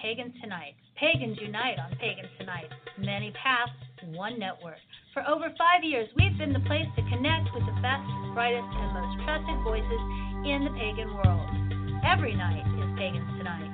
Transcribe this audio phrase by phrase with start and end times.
[0.00, 0.74] Pagans Tonight.
[0.96, 2.72] Pagans unite on Pagans Tonight.
[2.98, 3.72] Many paths,
[4.16, 4.80] one network.
[5.12, 8.94] For over five years, we've been the place to connect with the best, brightest, and
[8.96, 10.00] most trusted voices
[10.48, 11.48] in the pagan world.
[12.00, 13.68] Every night is Pagans Tonight.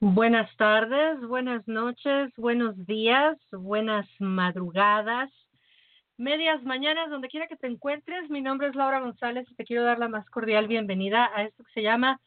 [0.00, 5.30] Buenas tardes, buenas noches, buenos días, buenas madrugadas,
[6.20, 8.28] medias mañanas, donde quiera que te encuentres.
[8.28, 11.64] Mi nombre es Laura González y te quiero dar la más cordial bienvenida a esto
[11.64, 12.20] que se llama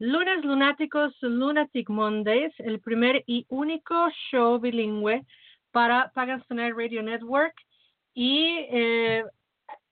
[0.00, 5.26] Lunes Lunáticos Lunatic Mondays, el primer y único show bilingüe
[5.72, 7.52] para Pagans Tonight Radio Network.
[8.14, 9.22] Y eh,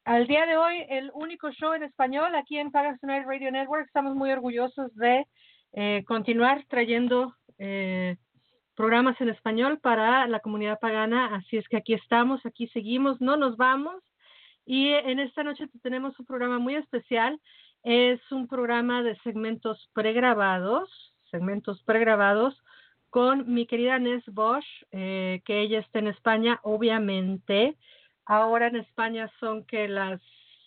[0.05, 3.84] al día de hoy, el único show en español aquí en Pagans Tonight Radio Network.
[3.84, 5.27] Estamos muy orgullosos de
[5.75, 8.17] eh, continuar trayendo eh,
[8.75, 11.36] programas en español para la comunidad pagana.
[11.36, 14.03] Así es que aquí estamos, aquí seguimos, no nos vamos.
[14.64, 17.39] Y en esta noche tenemos un programa muy especial.
[17.91, 20.91] Es un programa de segmentos pregrabados,
[21.31, 22.62] segmentos pregrabados
[23.08, 27.78] con mi querida Nes Bosch, eh, que ella está en España, obviamente.
[28.27, 30.20] Ahora en España son que las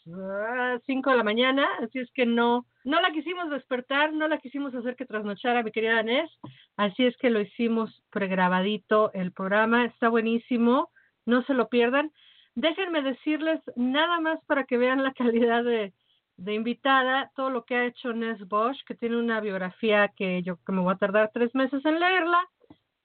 [0.04, 4.74] 5 de la mañana, así es que no, no la quisimos despertar, no la quisimos
[4.74, 6.32] hacer que trasnochara mi querida Nes,
[6.76, 10.90] así es que lo hicimos pregrabadito el programa, está buenísimo,
[11.28, 12.12] no se lo pierdan.
[12.56, 15.94] Déjenme decirles nada más para que vean la calidad de,
[16.38, 20.58] de invitada, todo lo que ha hecho Nes Bosch, que tiene una biografía que yo
[20.66, 22.42] que me voy a tardar tres meses en leerla,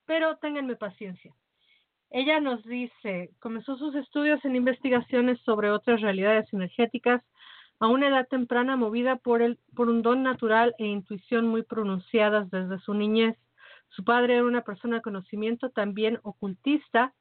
[0.06, 1.34] pero ténganme paciencia.
[2.10, 7.22] Ella nos dice, comenzó sus estudios en investigaciones sobre otras realidades energéticas
[7.78, 12.50] a una edad temprana movida por, el, por un don natural e intuición muy pronunciadas
[12.50, 13.36] desde su niñez.
[13.88, 17.12] Su padre era una persona de conocimiento también ocultista,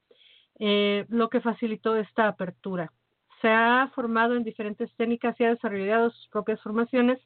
[0.58, 2.92] eh, lo que facilitó esta apertura.
[3.40, 7.18] Se ha formado en diferentes técnicas y ha desarrollado sus propias formaciones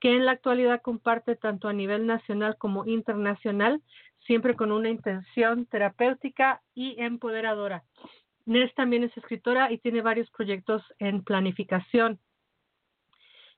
[0.00, 3.82] que en la actualidad comparte tanto a nivel nacional como internacional,
[4.26, 7.84] siempre con una intención terapéutica y empoderadora.
[8.46, 12.18] Nes también es escritora y tiene varios proyectos en planificación.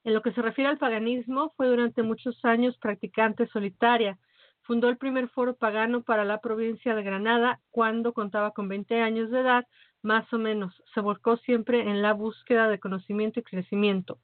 [0.04, 4.18] En lo que se refiere al paganismo, fue durante muchos años practicante solitaria.
[4.62, 9.30] Fundó el primer foro pagano para la provincia de Granada cuando contaba con 20 años
[9.30, 9.66] de edad,
[10.02, 10.74] más o menos.
[10.94, 14.18] Se volcó siempre en la búsqueda de conocimiento y crecimiento.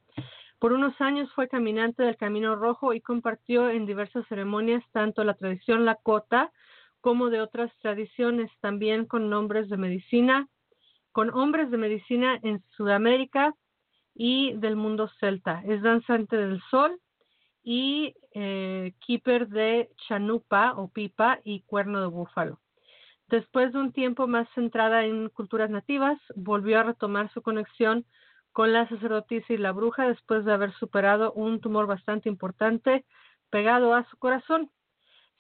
[0.59, 5.34] Por unos años fue caminante del Camino Rojo y compartió en diversas ceremonias tanto la
[5.34, 6.53] tradición Lakota
[7.00, 10.49] como de otras tradiciones, también con nombres de medicina,
[11.12, 13.55] con hombres de medicina en Sudamérica
[14.15, 15.62] y del mundo celta.
[15.65, 17.00] Es danzante del sol
[17.62, 22.59] y eh, keeper de chanupa o pipa y cuerno de búfalo.
[23.28, 28.06] Después de un tiempo más centrada en culturas nativas, volvió a retomar su conexión
[28.53, 33.05] con la sacerdotisa y la bruja después de haber superado un tumor bastante importante
[33.50, 34.71] pegado a su corazón.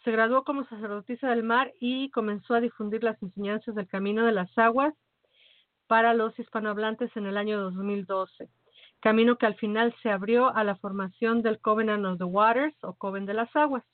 [0.04, 4.32] Se graduó como sacerdotisa del mar y comenzó a difundir las enseñanzas del camino de
[4.32, 4.94] las aguas
[5.86, 8.50] para los hispanohablantes en el año 2012,
[9.00, 12.92] camino que al final se abrió a la formación del Covenant of the Waters o
[12.94, 13.84] Coven de las Aguas,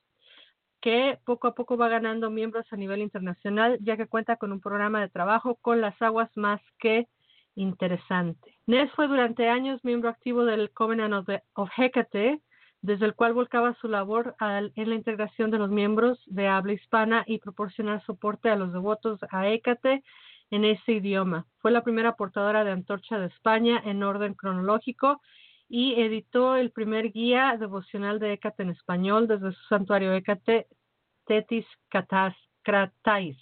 [0.84, 4.60] que poco a poco va ganando miembros a nivel internacional, ya que cuenta con un
[4.60, 7.08] programa de trabajo con las aguas más que
[7.54, 8.58] interesante.
[8.66, 12.42] Ness fue durante años miembro activo del Covenant of, of Hecate,
[12.82, 17.24] desde el cual volcaba su labor en la integración de los miembros de habla hispana
[17.26, 20.02] y proporcionar soporte a los devotos a Hécate
[20.50, 21.46] en ese idioma.
[21.60, 25.22] Fue la primera portadora de antorcha de España en orden cronológico
[25.66, 30.66] y editó el primer guía devocional de Hécate en español desde su santuario Hécate
[31.26, 33.36] Tetis Kratais.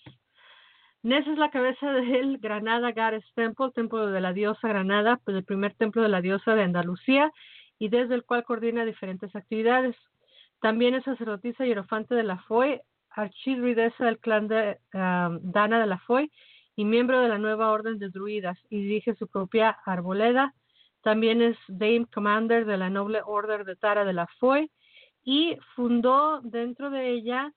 [1.03, 5.45] Ness es la cabeza del Granada Goddess Temple, templo de la diosa Granada, pues el
[5.45, 7.33] primer templo de la diosa de Andalucía,
[7.79, 9.97] y desde el cual coordina diferentes actividades.
[10.61, 12.81] También es sacerdotisa y hierofante de la FOI,
[13.11, 16.31] archidruidesa del clan de Dana de la FOI
[16.77, 20.55] y miembro de la nueva orden de druidas, y dirige su propia arboleda.
[21.03, 24.71] También es Dame Commander de la noble orden de Tara de la FOI
[25.25, 27.53] y fundó dentro de ella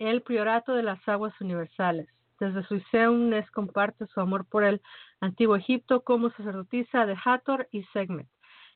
[0.00, 2.08] el Priorato de las Aguas Universales.
[2.40, 4.80] Desde su Iseum, Nes comparte su amor por el
[5.20, 8.26] antiguo Egipto como sacerdotisa de Hathor y Segmet.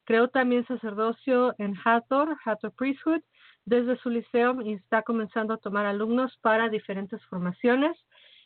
[0.04, 3.22] Creó también sacerdocio en Hathor, Hathor Priesthood,
[3.64, 7.96] desde su liceo y está comenzando a tomar alumnos para diferentes formaciones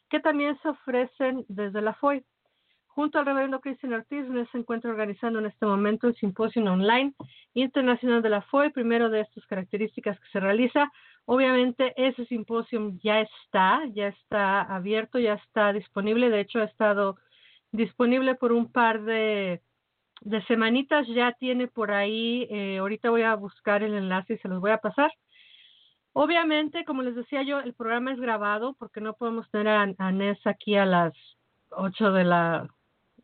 [0.08, 2.24] que también se ofrecen desde la FOI.
[2.86, 7.14] Junto al reverendo Cristian Ortiz, se encuentra organizando en este momento el simposio online
[7.54, 10.90] internacional de la FOI, primero de estas características que se realiza.
[11.30, 16.30] Obviamente ese simposio ya está, ya está abierto, ya está disponible.
[16.30, 17.18] De hecho, ha estado
[17.70, 19.60] disponible por un par de,
[20.46, 21.06] semanitas.
[21.08, 24.70] Ya tiene por ahí, eh, ahorita voy a buscar el enlace y se los voy
[24.70, 25.12] a pasar.
[26.14, 30.12] Obviamente, como les decía yo, el programa es grabado porque no podemos tener a, a
[30.12, 31.12] Ness aquí a las
[31.72, 32.68] 8 de la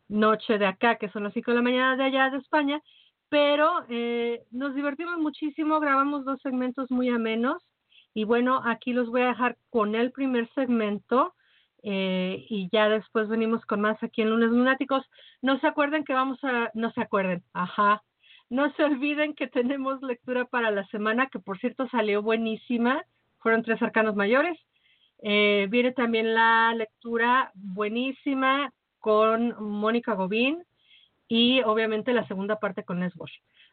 [0.09, 2.79] noche de acá, que son las 5 de la mañana de allá de España,
[3.29, 7.63] pero eh, nos divertimos muchísimo, grabamos dos segmentos muy amenos
[8.15, 11.35] y bueno, aquí los voy a dejar con el primer segmento
[11.83, 15.05] eh, y ya después venimos con más aquí en Lunes Lunáticos.
[15.41, 18.01] No se acuerden que vamos a, no se acuerden, ajá,
[18.49, 23.03] no se olviden que tenemos lectura para la semana, que por cierto salió buenísima,
[23.39, 24.57] fueron tres arcanos mayores.
[25.21, 30.63] Eh, viene también la lectura buenísima con Mónica Gobín
[31.27, 33.13] y obviamente la segunda parte con Les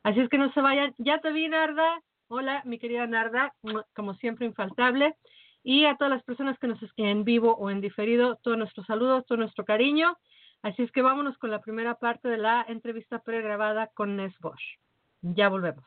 [0.02, 0.94] Así es que no se vayan.
[0.98, 2.02] Ya te vi, Narda.
[2.34, 3.52] Hola, mi querida Narda,
[3.94, 5.14] como siempre infaltable.
[5.62, 8.86] Y a todas las personas que nos escriben en vivo o en diferido, todos nuestros
[8.86, 10.16] saludos, todo nuestro cariño.
[10.62, 14.62] Así es que vámonos con la primera parte de la entrevista pregrabada con Nes Bosch.
[15.20, 15.84] Ya volvemos.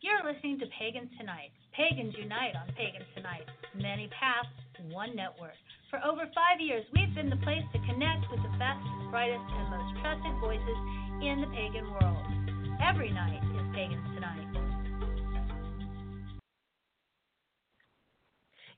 [0.00, 1.52] You're listening to Pagans Tonight.
[1.76, 3.44] Pagans unite on Pagans Tonight.
[3.74, 4.48] Many paths,
[4.94, 5.60] one network.
[5.90, 8.80] For over five years, we've been the place to connect with the best,
[9.10, 10.78] brightest, and most trusted voices
[11.20, 12.51] in the pagan world.
[12.82, 14.48] Every night is Pagans Tonight.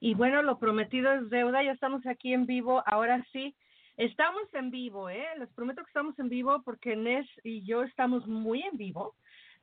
[0.01, 1.62] Y bueno, lo prometido es deuda.
[1.62, 2.83] Ya estamos aquí en vivo.
[2.87, 3.56] Ahora sí,
[3.97, 5.27] estamos en vivo, ¿eh?
[5.39, 9.15] Les prometo que estamos en vivo porque Nes y yo estamos muy en vivo.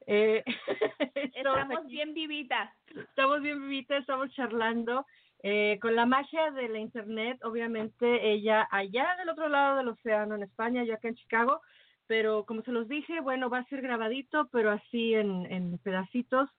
[0.07, 0.43] Eh,
[1.35, 2.73] estamos bien vivitas.
[2.87, 5.05] Estamos bien vivitas, estamos charlando.
[5.43, 10.35] Eh, con la magia de la internet, obviamente ella allá del otro lado del océano
[10.35, 11.61] en España, yo acá en Chicago,
[12.11, 16.49] pero como se los dije, bueno, va a ser grabadito, pero así en, pedacitos.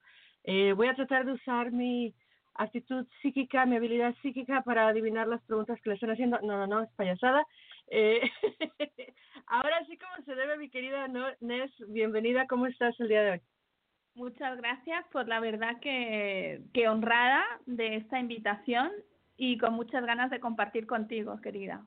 [0.44, 2.14] Eh, voy a tratar de usar mi
[2.54, 6.38] actitud psíquica, mi habilidad psíquica para adivinar las preguntas que le están haciendo.
[6.40, 7.44] No, no, no, es payasada.
[7.88, 8.22] Eh,
[9.46, 11.06] ahora sí como se debe, mi querida
[11.40, 13.40] Nes, bienvenida, ¿cómo estás el día de hoy?
[14.14, 18.90] Muchas gracias por la verdad que, que honrada de esta invitación
[19.36, 21.84] y con muchas ganas de compartir contigo, querida.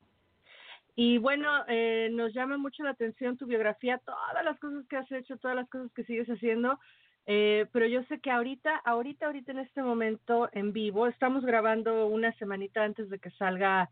[0.98, 5.12] Y bueno, eh, nos llama mucho la atención tu biografía, todas las cosas que has
[5.12, 6.80] hecho, todas las cosas que sigues haciendo.
[7.26, 12.06] Eh, pero yo sé que ahorita, ahorita, ahorita en este momento en vivo, estamos grabando
[12.06, 13.90] una semanita antes de que salga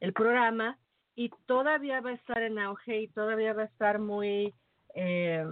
[0.00, 0.78] el programa
[1.14, 4.54] y todavía va a estar en auge y todavía va a estar muy,
[4.94, 5.44] eh,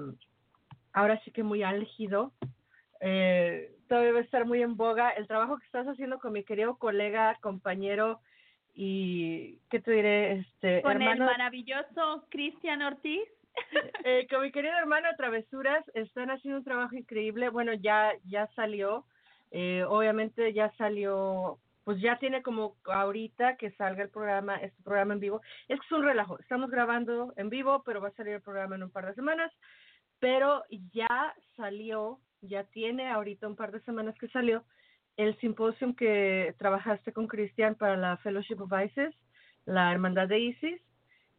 [0.94, 2.32] ahora sí que muy álgido.
[3.00, 6.44] Eh, todavía va a estar muy en boga el trabajo que estás haciendo con mi
[6.44, 8.20] querido colega, compañero
[8.74, 10.32] y, ¿qué te diré?
[10.32, 13.22] Este, con el maravilloso Cristian Ortiz.
[14.04, 17.48] Eh, con mi querido hermano Travesuras están haciendo un trabajo increíble.
[17.48, 19.06] Bueno, ya ya salió,
[19.52, 25.14] eh, obviamente ya salió, pues ya tiene como ahorita que salga el programa, este programa
[25.14, 25.40] en vivo.
[25.68, 26.38] Es que es un relajo.
[26.40, 29.52] Estamos grabando en vivo, pero va a salir el programa en un par de semanas.
[30.18, 34.64] Pero ya salió, ya tiene ahorita un par de semanas que salió
[35.16, 39.14] el simposio que trabajaste con Cristian para la Fellowship of ISIS,
[39.64, 40.80] la Hermandad de ISIS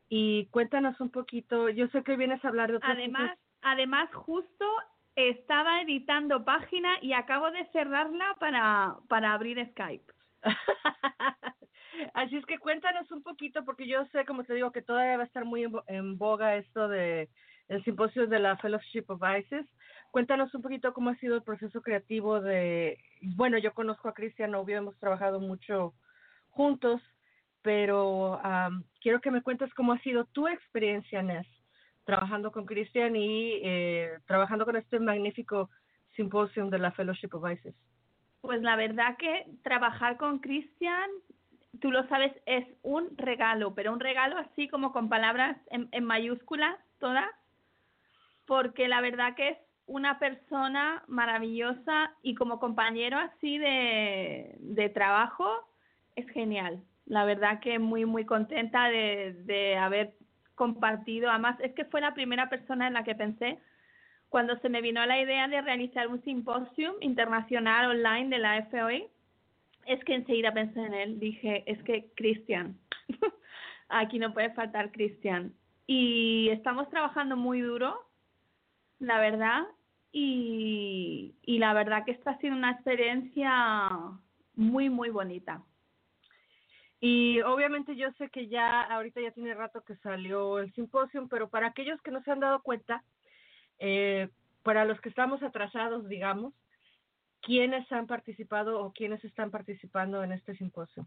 [0.09, 4.65] y cuéntanos un poquito, yo sé que vienes a hablar de Además, además justo
[5.15, 10.13] estaba editando página y acabo de cerrarla para, para abrir Skype.
[12.13, 15.23] Así es que cuéntanos un poquito, porque yo sé, como te digo, que todavía va
[15.23, 17.29] a estar muy en boga esto de
[17.67, 19.65] el simposio de la Fellowship of ISIS.
[20.15, 24.51] Cuéntanos un poquito cómo ha sido el proceso creativo de, bueno, yo conozco a Cristian
[24.51, 25.93] Novio, hemos trabajado mucho
[26.51, 27.01] juntos,
[27.61, 28.39] pero
[29.01, 31.45] quiero que me cuentes cómo ha sido tu experiencia, Ness,
[32.05, 35.69] trabajando con Cristian y eh, trabajando con este magnífico
[36.15, 37.75] simposio de la Fellowship of ISIS.
[38.39, 41.09] Pues la verdad que trabajar con Cristian,
[41.81, 46.05] tú lo sabes, es un regalo, pero un regalo así como con palabras en, en
[46.05, 47.29] mayúsculas todas,
[48.45, 55.47] porque la verdad que es una persona maravillosa y como compañero así de, de trabajo
[56.15, 60.13] es genial la verdad que muy, muy contenta de, de haber
[60.55, 61.29] compartido.
[61.29, 63.59] Además, es que fue la primera persona en la que pensé
[64.29, 69.07] cuando se me vino la idea de realizar un simposium internacional online de la FOI.
[69.85, 71.19] Es que enseguida pensé en él.
[71.19, 72.77] Dije, es que Cristian,
[73.89, 75.53] aquí no puede faltar Cristian.
[75.85, 78.01] Y estamos trabajando muy duro
[78.99, 79.63] la verdad,
[80.17, 83.91] y, y la verdad que esta ha sido una experiencia
[84.55, 85.61] muy, muy bonita.
[87.01, 91.49] Y obviamente yo sé que ya ahorita ya tiene rato que salió el simposio, pero
[91.49, 93.03] para aquellos que no se han dado cuenta,
[93.77, 94.29] eh,
[94.63, 96.53] para los que estamos atrasados, digamos,
[97.41, 101.05] ¿quiénes han participado o quiénes están participando en este simposio?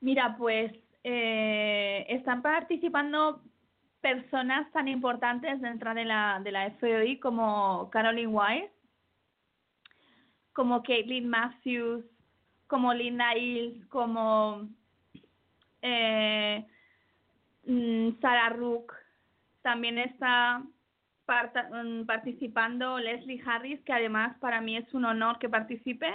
[0.00, 0.72] Mira, pues
[1.04, 3.42] eh, están participando
[4.08, 8.72] personas tan importantes dentro de la, de la FOI como Caroline Wise,
[10.54, 12.04] como Caitlin Matthews,
[12.66, 14.66] como Linda Hill, como
[15.82, 16.66] eh,
[17.66, 18.94] mm, Sarah Rook.
[19.60, 26.14] También está mm, participando Leslie Harris, que además para mí es un honor que participe,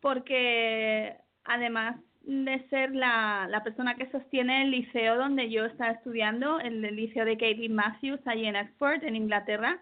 [0.00, 6.60] porque además de ser la, la persona que sostiene el liceo donde yo estaba estudiando,
[6.60, 9.80] el, liceo de Caitlin Matthews, allí en Oxford, en Inglaterra,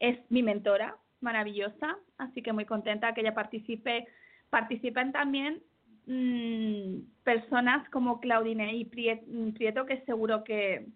[0.00, 4.06] es mi mentora, maravillosa, así que muy contenta que ella participe.
[4.50, 5.62] Participan también
[6.06, 10.86] mmm, personas como Claudine y Prieto, que seguro que,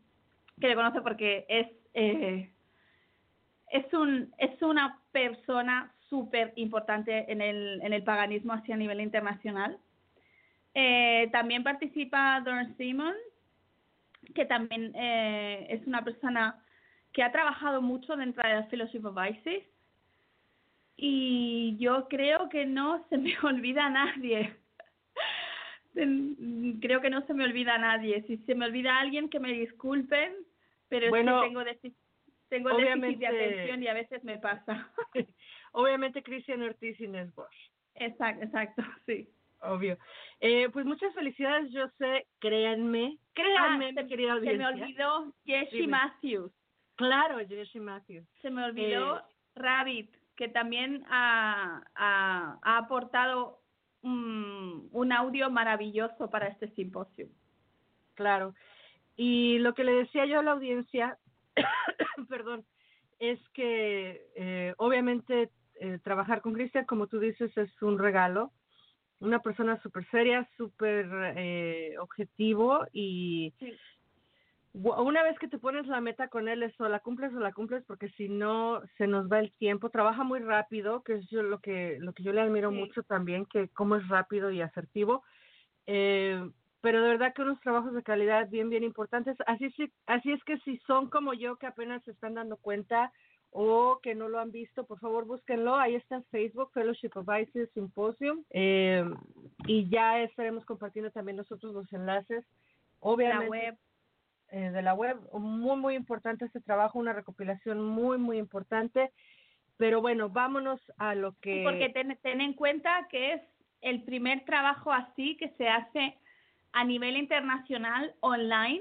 [0.61, 2.51] que le conoce porque es, eh,
[3.71, 9.01] es, un, es una persona súper importante en el, en el paganismo así a nivel
[9.01, 9.79] internacional
[10.75, 13.15] eh, también participa Dorn Simon,
[14.35, 16.63] que también eh, es una persona
[17.13, 19.65] que ha trabajado mucho dentro de la Fellowship of Isis.
[20.97, 24.55] Y yo creo que no se me olvida a nadie.
[26.81, 28.23] creo que no se me olvida a nadie.
[28.27, 30.35] Si se me olvida a alguien, que me disculpen,
[30.89, 31.99] pero es que tengo, déficit,
[32.49, 34.91] tengo déficit de atención y a veces me pasa.
[35.73, 37.71] obviamente Cristian Ortiz y Bosch.
[37.95, 39.29] Exacto, exacto, sí
[39.63, 39.99] obvio.
[40.41, 44.69] Eh, pues muchas felicidades, yo sé, créanme, créanme, ah, mi querida audiencia.
[44.69, 46.53] Se me olvidó Jessie Matthews.
[46.97, 48.27] Claro, Jessie Matthews.
[48.41, 49.23] Se me olvidó eh,
[49.55, 53.61] Rabbit, que también ha, ha, ha aportado
[54.03, 57.29] un, un audio maravilloso para este simposio.
[58.15, 58.55] Claro.
[59.17, 61.19] Y lo que le decía yo a la audiencia,
[62.29, 62.65] perdón,
[63.19, 65.51] es que eh, obviamente
[65.81, 68.53] eh, trabajar con Cristian, como tú dices, es un regalo
[69.23, 73.53] una persona súper seria, súper eh, objetivo y
[74.75, 77.53] una vez que te pones la meta con él es o la cumples o la
[77.53, 81.43] cumples porque si no se nos va el tiempo, trabaja muy rápido, que es yo
[81.43, 85.23] lo que lo que yo le admiro mucho también, que cómo es rápido y asertivo.
[85.87, 86.43] Eh,
[86.81, 89.73] pero de verdad que unos trabajos de calidad bien bien importantes, así
[90.07, 93.13] así es que si son como yo que apenas se están dando cuenta
[93.55, 95.77] o que no lo han visto, por favor búsquenlo.
[95.77, 98.45] Ahí está en Facebook, Fellowship of ISIS Symposium.
[98.51, 99.05] Eh,
[99.67, 102.45] y ya estaremos compartiendo también nosotros los enlaces.
[103.01, 103.45] Obviamente.
[103.45, 103.79] La web.
[104.49, 105.19] Eh, de la web.
[105.35, 109.13] Muy, muy importante este trabajo, una recopilación muy, muy importante.
[109.77, 111.63] Pero bueno, vámonos a lo que.
[111.63, 113.43] porque ten, ten en cuenta que es
[113.83, 116.17] el primer trabajo así que se hace
[116.73, 118.81] a nivel internacional online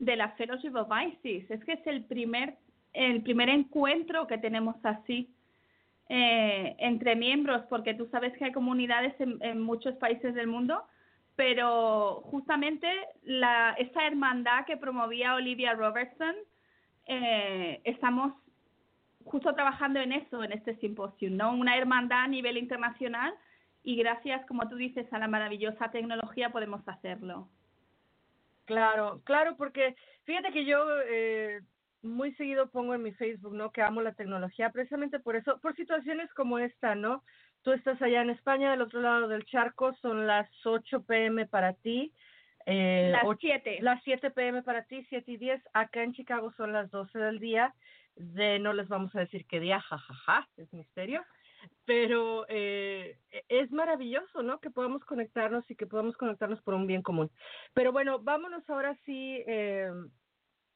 [0.00, 1.48] de la Fellowship of ISIS.
[1.48, 2.56] Es que es el primer
[2.92, 5.32] el primer encuentro que tenemos así
[6.08, 10.82] eh, entre miembros, porque tú sabes que hay comunidades en, muchos países del mundo,
[11.36, 12.88] pero justamente
[13.22, 16.34] la, esa hermandad que promovía Olivia Robertson,
[17.06, 18.34] eh, estamos
[19.24, 21.52] justo trabajando en eso, en este simposio, ¿no?
[21.52, 23.32] Una hermandad a nivel internacional
[23.84, 27.48] y gracias, como tú dices, a la maravillosa tecnología podemos hacerlo.
[28.64, 31.60] Claro, claro, porque fíjate que yo eh,
[32.02, 33.72] muy seguido pongo en mi Facebook, ¿no?
[33.72, 37.22] Que amo la tecnología, precisamente por eso, por situaciones como esta, ¿no?
[37.62, 41.74] Tú estás allá en España, del otro lado del charco, son las 8 pm para
[41.74, 42.12] ti.
[42.66, 43.78] Eh, las 7.
[43.82, 45.62] Las 7 pm para ti, 7 y 10.
[45.74, 47.74] Acá en Chicago son las 12 del día.
[48.16, 51.22] De no les vamos a decir qué día, jajaja, es misterio.
[51.84, 54.58] Pero eh, es maravilloso, ¿no?
[54.60, 57.30] Que podamos conectarnos y que podamos conectarnos por un bien común.
[57.74, 59.90] Pero bueno, vámonos ahora sí eh,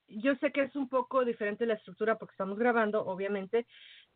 [0.08, 3.66] yo sé que es un poco diferente la estructura porque estamos grabando, obviamente,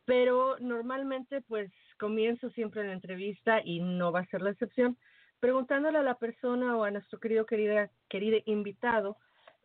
[0.04, 4.97] pero normalmente pues comienzo siempre la entrevista y no va a ser la excepción,
[5.40, 9.16] preguntándole a la persona o a nuestro querido, querida, querido invitado,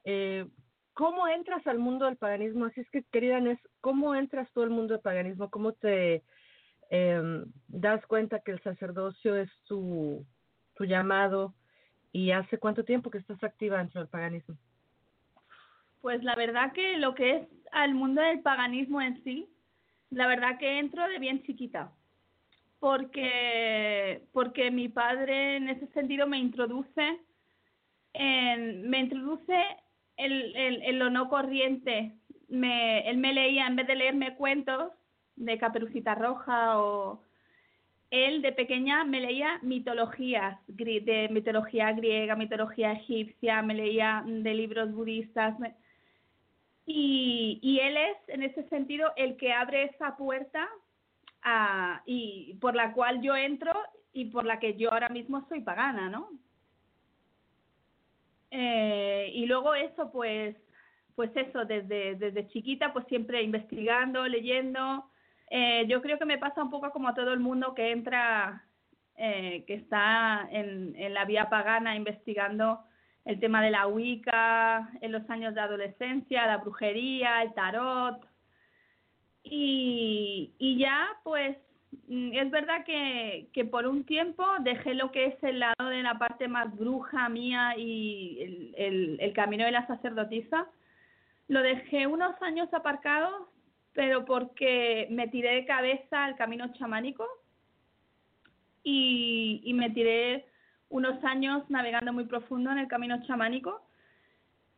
[0.03, 0.45] eh,
[0.93, 2.65] ¿cómo entras al mundo del paganismo?
[2.65, 5.49] Así es que, querida Nes, ¿cómo entras tú al mundo del paganismo?
[5.49, 6.23] ¿Cómo te
[6.89, 10.25] eh, das cuenta que el sacerdocio es tu,
[10.75, 11.55] tu llamado?
[12.11, 14.57] ¿Y hace cuánto tiempo que estás activa dentro del paganismo?
[16.03, 19.47] Pues la verdad que lo que es al mundo del paganismo en sí,
[20.09, 21.93] la verdad que entro de bien chiquita,
[22.79, 27.21] porque, porque mi padre en ese sentido me introduce
[28.11, 29.55] en, me introduce
[30.17, 32.11] en, lo no corriente
[32.49, 34.91] me, él me leía, en vez de leerme cuentos
[35.37, 37.23] de Caperucita Roja o
[38.11, 44.91] él de pequeña me leía mitologías, de mitología griega, mitología egipcia, me leía de libros
[44.91, 45.55] budistas.
[46.85, 50.67] Y, y, él es, en ese sentido, el que abre esa puerta
[51.41, 53.71] a, y por la cual yo entro
[54.11, 56.29] y por la que yo ahora mismo soy pagana, ¿no?
[58.51, 60.55] Eh, y luego eso, pues,
[61.15, 65.09] pues eso, desde, desde chiquita, pues siempre investigando, leyendo,
[65.49, 68.63] eh, yo creo que me pasa un poco como a todo el mundo que entra,
[69.15, 72.83] eh, que está en, en la vía pagana investigando
[73.25, 78.25] el tema de la Wicca en los años de adolescencia, la brujería, el tarot.
[79.43, 81.57] Y, y ya, pues,
[82.07, 86.03] mm, es verdad que, que por un tiempo dejé lo que es el lado de
[86.03, 90.67] la parte más bruja mía y el, el, camino de la sacerdotisa.
[91.47, 93.53] Lo dejé unos años aparcado
[93.93, 97.25] pero porque me tiré de cabeza al camino chamánico
[98.83, 100.45] y, y me tiré
[100.93, 103.81] unos años navegando muy profundo en el camino chamánico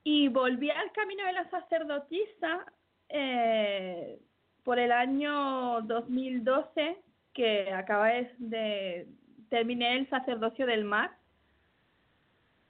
[0.01, 2.65] y volví al camino de la sacerdotisa
[3.10, 4.17] eh,
[4.63, 6.98] por el año 2012
[7.34, 8.07] que acaba
[8.38, 9.10] de
[9.50, 11.12] terminé el sacerdocio del mar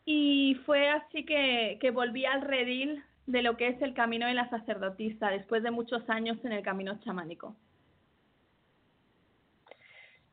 [0.05, 4.33] y fue así que, que volví al redil de lo que es el camino de
[4.33, 7.55] la sacerdotisa después de muchos años en el camino chamánico.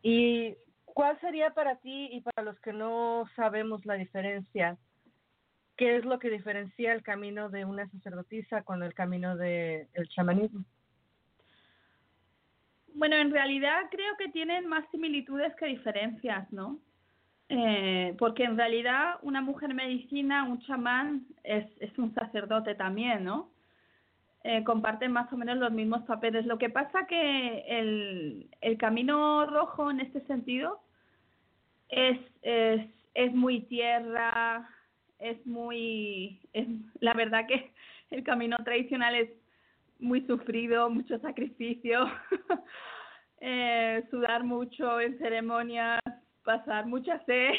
[0.02, 0.56] ¿Y
[0.94, 4.78] cuál sería para ti y para los que no sabemos la diferencia?
[5.76, 10.08] ¿Qué es lo que diferencia el camino de una sacerdotisa con el camino del el
[10.08, 10.64] chamanismo?
[12.94, 16.78] Bueno, en realidad creo que tienen más similitudes que diferencias, ¿no?
[17.48, 23.51] Eh, porque en realidad una mujer medicina, un chamán, es, es un sacerdote también, ¿no?
[24.44, 26.46] Eh, comparten más o menos los mismos papeles.
[26.46, 30.80] Lo que pasa que el, camino rojo en este sentido
[31.88, 32.84] es, es,
[33.14, 34.68] es muy tierra,
[35.20, 36.40] es muy...
[36.98, 37.70] La verdad que
[38.10, 39.30] el camino tradicional es
[40.00, 42.10] muy sufrido, mucho sacrificio,
[43.40, 46.00] eh, sudar mucho en ceremonias,
[46.42, 47.52] pasar mucha sed.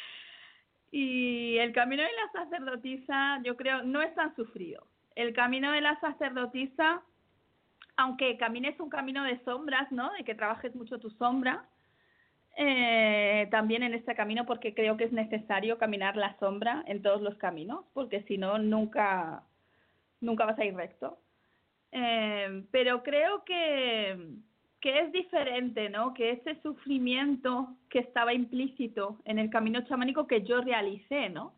[0.90, 4.86] y el camino de la sacerdotisa, yo creo, no es tan sufrido.
[5.16, 7.02] El camino de la sacerdotisa,
[7.96, 10.10] aunque camines un camino de sombras, ¿no?
[10.12, 11.64] De que trabajes mucho tu sombra,
[12.56, 17.22] eh, también en este camino porque creo que es necesario caminar la sombra en todos
[17.22, 19.42] los caminos, porque si no, nunca,
[20.20, 21.18] nunca vas a ir recto.
[21.92, 24.42] Eh, pero creo que
[24.82, 26.12] que es diferente, ¿no?
[26.12, 31.54] Que ese sufrimiento que estaba implícito en el camino chamánico que yo realicé, ¿no?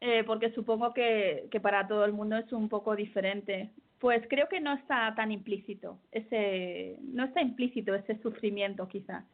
[0.00, 3.70] Eh, porque supongo que, que para todo el mundo es un poco diferente.
[3.98, 9.24] Pues creo que no está tan implícito, ese, no está implícito ese sufrimiento quizás.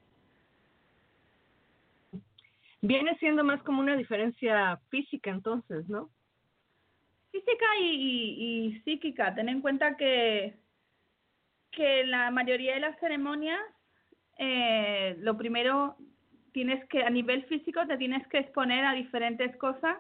[2.83, 6.11] Viene siendo más como una diferencia física entonces, ¿no?
[7.31, 9.35] Física y, y, y psíquica.
[9.35, 10.55] Ten en cuenta que
[11.77, 13.61] que la mayoría de las ceremonias,
[14.39, 15.97] eh, lo primero,
[16.53, 19.99] tienes que, a nivel físico, te tienes que exponer a diferentes cosas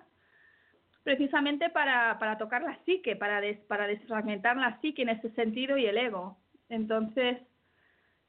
[1.06, 5.78] precisamente para, para tocar la psique, para, des, para desfragmentar la psique en ese sentido
[5.78, 6.36] y el ego.
[6.68, 7.38] Entonces,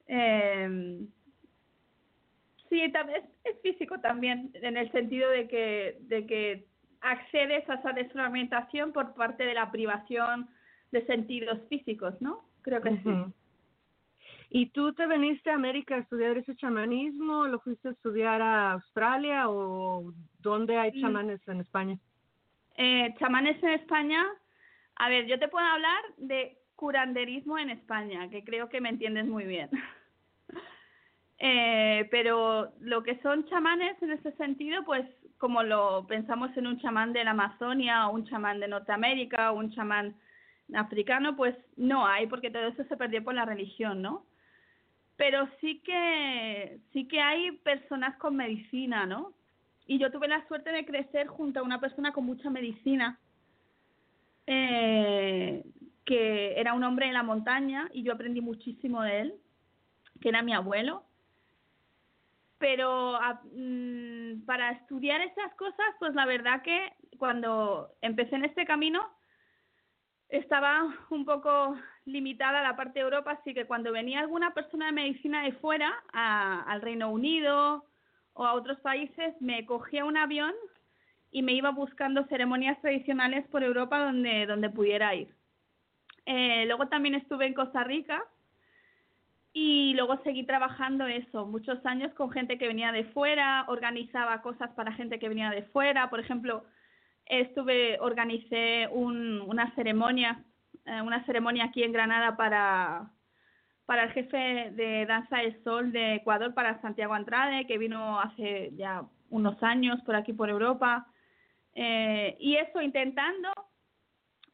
[0.05, 0.99] eh,
[2.69, 6.67] sí, también es, es físico también, en el sentido de que, de que
[7.01, 10.47] accedes a esa desfragmentación por parte de la privación
[10.91, 12.45] de sentidos físicos, ¿no?
[12.61, 13.33] Creo que sí.
[14.51, 17.47] ¿Y tú te veniste a América a estudiar ese chamanismo?
[17.47, 21.97] ¿Lo fuiste a estudiar a Australia o dónde hay chamanes en España?
[22.77, 24.23] Eh, chamanes en España,
[24.97, 29.25] a ver, yo te puedo hablar de curanderismo en España, que creo que me entiendes
[29.25, 29.69] muy bien.
[31.39, 35.05] eh, pero lo que son chamanes en ese sentido, pues
[35.39, 39.57] como lo pensamos en un chamán de la Amazonia o un chamán de Norteamérica o
[39.57, 40.15] un chamán
[40.75, 44.25] africano, pues no hay, porque todo eso se perdió por la religión, ¿no?
[45.15, 49.33] Pero sí que, sí que hay personas con medicina, ¿no?
[49.87, 53.19] Y yo tuve la suerte de crecer junto a una persona con mucha medicina,
[54.45, 55.63] eh,
[56.05, 59.33] que era un hombre en la montaña y yo aprendí muchísimo de él,
[60.21, 61.03] que era mi abuelo.
[62.57, 68.65] Pero a, mmm, para estudiar esas cosas, pues la verdad que cuando empecé en este
[68.65, 69.07] camino,
[70.27, 74.87] estaba un poco limitada a la parte de Europa, así que cuando venía alguna persona
[74.87, 77.85] de medicina de fuera, a, al Reino Unido
[78.37, 80.53] o a otros países, me cogía un avión
[81.31, 85.33] y me iba buscando ceremonias tradicionales por Europa donde, donde pudiera ir.
[86.25, 88.23] Eh, luego también estuve en Costa Rica
[89.53, 94.69] y luego seguí trabajando eso, muchos años con gente que venía de fuera, organizaba cosas
[94.71, 96.09] para gente que venía de fuera.
[96.11, 96.63] Por ejemplo,
[97.25, 100.43] estuve, organicé un, una ceremonia,
[100.85, 103.09] eh, una ceremonia aquí en Granada para,
[103.87, 108.71] para el jefe de Danza del Sol de Ecuador, para Santiago Andrade, que vino hace
[108.75, 111.07] ya unos años por aquí por Europa.
[111.73, 113.49] Eh, y eso intentando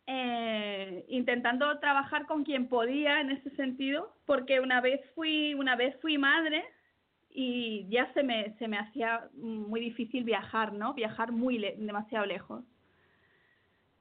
[0.06, 6.00] eh, intentando trabajar con quien podía en ese sentido, porque una vez fui, una vez
[6.00, 6.64] fui madre
[7.32, 10.94] y ya se me, se me hacía muy difícil viajar, ¿no?
[10.94, 12.64] Viajar muy demasiado lejos.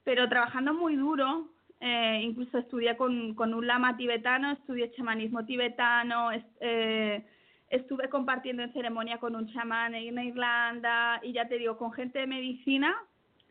[0.04, 1.48] Pero trabajando muy duro,
[1.84, 7.26] eh, incluso estudié con, un lama tibetano, estudié chamanismo tibetano, eh,
[7.70, 12.20] estuve compartiendo en ceremonia con un chamán en Irlanda y ya te digo, con gente
[12.20, 12.94] de medicina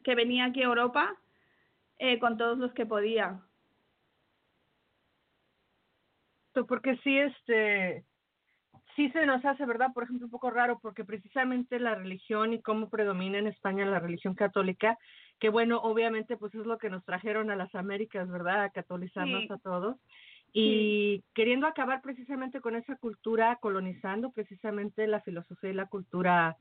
[0.02, 1.13] que venía aquí a Europa
[2.00, 3.41] eh, con todos los que podía.
[6.70, 8.06] Porque sí, este,
[8.96, 9.89] sí se nos hace, ¿verdad?
[9.94, 14.00] Por ejemplo, un poco raro porque precisamente la religión y cómo predomina en España la
[14.00, 14.98] religión católica,
[15.41, 18.63] que bueno, obviamente pues es lo que nos trajeron a las Américas, ¿verdad?
[18.63, 19.97] A catolizarnos a todos.
[20.54, 26.58] Y queriendo acabar precisamente con esa cultura, colonizando precisamente la filosofía y la cultura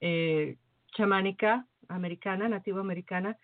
[0.00, 0.56] eh,
[0.92, 3.36] chamánica americana, nativo americana.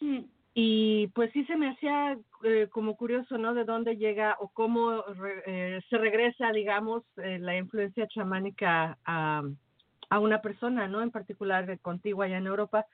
[0.00, 0.24] Mm.
[0.52, 3.54] Y pues sí se me hacía eh, como curioso, ¿no?
[3.54, 5.04] De dónde llega o cómo
[5.46, 9.44] eh, se regresa, digamos, eh, la influencia chamánica a,
[10.10, 11.02] a una persona, ¿no?
[11.02, 12.84] En particular contigo allá en Europa.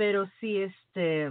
[0.00, 1.28] Pero sí, este,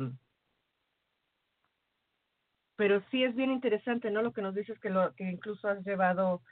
[2.76, 4.22] pero sí es bien interesante, ¿no?
[4.22, 6.44] Lo que nos dices que lo que incluso has llevado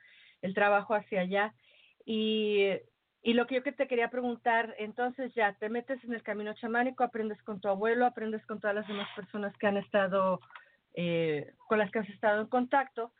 [0.41, 1.53] el trabajo hacia allá
[2.03, 2.69] y
[3.21, 6.55] y lo que yo que te quería preguntar, entonces ya te metes en el camino
[6.55, 10.39] chamánico, aprendes con tu abuelo, aprendes con todas las demás personas que han estado,
[10.95, 13.11] eh, con las que has estado en contacto,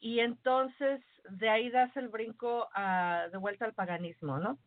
[0.00, 4.58] y entonces de ahí das el brinco a, de vuelta al paganismo, ¿no?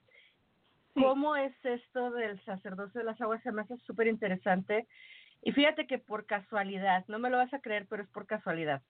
[1.01, 3.41] ¿Cómo es esto del sacerdocio de las aguas?
[3.43, 4.88] Se me hace súper interesante.
[5.41, 8.81] Y fíjate que por casualidad, no me lo vas a creer, pero es por casualidad.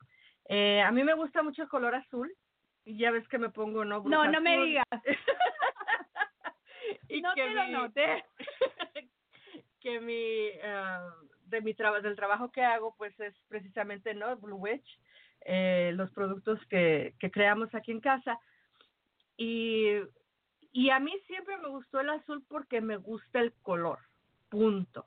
[0.50, 2.32] Eh, a mí me gusta mucho el color azul,
[2.88, 4.02] y ya ves que me pongo, ¿no?
[4.06, 4.86] no, no me digas.
[7.10, 8.24] y no que te lo noté.
[9.82, 11.12] que mi, uh,
[11.44, 14.38] de mi trabajo, del trabajo que hago, pues es precisamente, ¿no?
[14.38, 14.88] Blue Witch,
[15.42, 18.40] eh, los productos que, que creamos aquí en casa.
[19.36, 19.98] Y,
[20.78, 24.00] y a mí siempre me gustó el azul porque me gusta el color,
[24.50, 25.06] punto.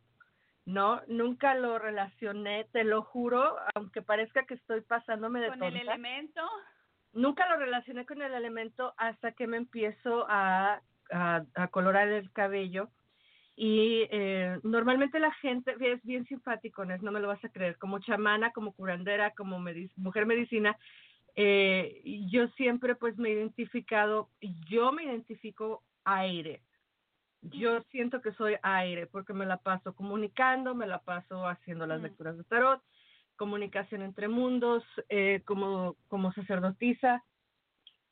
[0.67, 5.77] No, nunca lo relacioné, te lo juro, aunque parezca que estoy pasándome de ¿Con el
[5.77, 6.43] elemento?
[7.13, 12.89] Nunca lo relacioné con el elemento hasta que me empiezo a a, colorar el cabello.
[13.57, 17.99] Y eh, normalmente la gente es bien simpático, no me lo vas a creer, como
[17.99, 19.63] chamana, como curandera, como
[19.97, 20.77] mujer medicina,
[21.43, 24.29] eh, yo siempre pues me he identificado,
[24.69, 26.61] yo me identifico aire.
[27.41, 32.03] Yo siento que soy aire porque me la paso comunicando, me la paso haciendo las
[32.03, 32.83] lecturas de tarot,
[33.37, 37.25] comunicación entre mundos, eh, como, como sacerdotisa,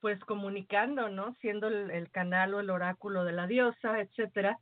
[0.00, 1.34] pues comunicando, ¿no?
[1.42, 4.58] Siendo el, canal o el oráculo de la diosa, etcétera.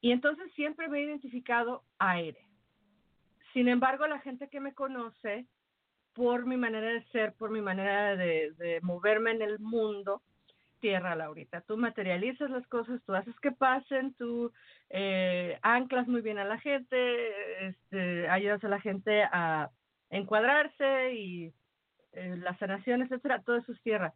[0.00, 2.46] Y entonces siempre me he identificado aire.
[3.52, 5.48] Sin embargo, la gente que me conoce,
[6.14, 10.22] por mi manera de ser, por mi manera de, moverme en el mundo,
[10.80, 11.60] tierra, Laurita.
[11.62, 14.52] Tú materializas las cosas, tú haces que pasen, tú
[14.88, 19.70] eh, anclas muy bien a la gente, este, ayudas a la gente a
[20.10, 21.52] encuadrarse y
[22.12, 24.14] eh, la sanación, etcétera, todo eso es tierra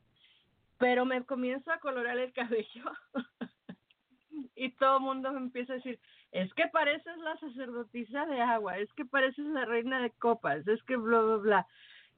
[0.78, 2.84] pero me comienzo a colorar el cabello
[4.56, 5.98] y todo mundo me empieza a decir,
[6.34, 10.82] es que pareces la sacerdotisa de agua, es que pareces la reina de copas, es
[10.82, 11.66] que bla, bla, bla.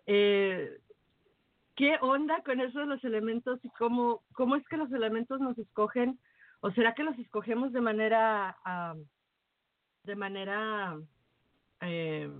[0.07, 0.81] Eh,
[1.75, 5.59] ¿Qué onda con eso de los elementos y cómo, cómo es que los elementos nos
[5.59, 6.19] escogen?
[6.61, 8.57] ¿O será que los escogemos de manera,
[10.05, 10.97] de manera,
[11.83, 12.31] eh,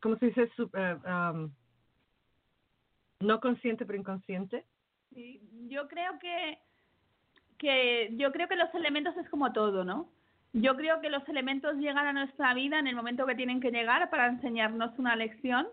[0.00, 0.48] ¿cómo se dice?
[0.74, 1.48] Eh,
[3.18, 4.64] no consciente pero inconsciente.
[5.12, 6.60] Sí, yo creo que,
[7.58, 10.08] que yo creo que los elementos es como todo, ¿no?
[10.52, 13.70] Yo creo que los elementos llegan a nuestra vida en el momento que tienen que
[13.70, 15.66] llegar para enseñarnos una lección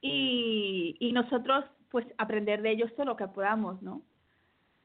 [0.00, 4.02] y, nosotros pues aprender de ellos todo lo que podamos, ¿no?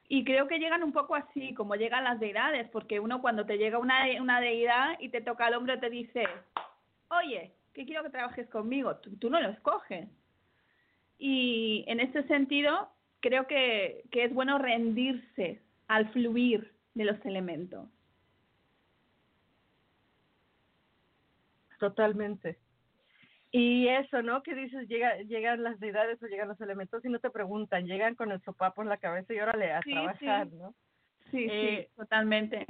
[0.07, 3.57] Y creo que llegan un poco así, como llegan las deidades, porque uno cuando te
[3.57, 6.25] llega una, una deidad y te toca el hombro te dice,
[7.09, 10.07] oye, que quiero que trabajes conmigo, tú, tú no lo escoges.
[11.17, 17.87] Y en ese sentido, creo que, que es bueno rendirse al fluir de los elementos.
[21.81, 22.59] Totalmente.
[23.49, 24.43] Y eso, ¿no?
[24.43, 28.13] Que dices, llega, llegan las deidades o llegan los elementos y no te preguntan, llegan
[28.13, 30.55] con el sopapo en la cabeza y órale a Sí, trabajar, sí.
[30.55, 30.75] ¿no?
[31.31, 32.67] Sí, Eh, sí, totalmente.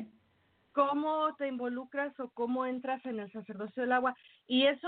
[0.72, 4.16] ¿Cómo te involucras o cómo entras en el sacerdocio del agua?
[4.48, 4.88] Y eso,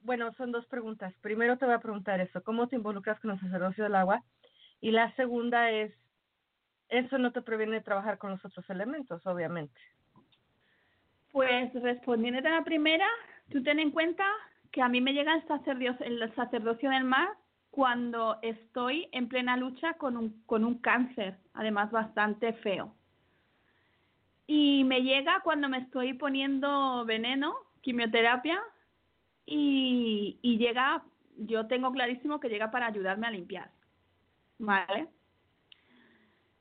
[0.00, 1.12] bueno, son dos preguntas.
[1.20, 4.24] Primero te voy a preguntar eso, ¿cómo te involucras con el sacerdocio del agua?
[4.80, 5.92] Y la segunda es,
[6.88, 9.78] eso no te previene de trabajar con los otros elementos, obviamente.
[11.32, 13.06] Pues respondiendo a la primera,
[13.52, 14.24] tú ten en cuenta
[14.70, 17.28] que a mí me llega el sacerdocio, el sacerdocio del mar
[17.70, 22.94] cuando estoy en plena lucha con un, con un cáncer, además bastante feo.
[24.46, 28.60] Y me llega cuando me estoy poniendo veneno, quimioterapia,
[29.46, 31.02] y, y llega,
[31.36, 33.70] yo tengo clarísimo que llega para ayudarme a limpiar.
[34.58, 35.08] ¿Vale?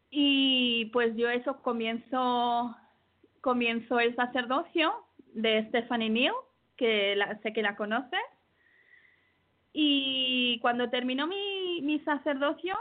[0.10, 2.76] Y pues yo eso comienzo
[3.42, 4.94] comienzo el sacerdocio
[5.34, 6.36] de Stephanie Neal,
[6.82, 8.20] que la- sé que la conoces.
[9.72, 12.76] Y cuando terminó mi, mi sacerdocio,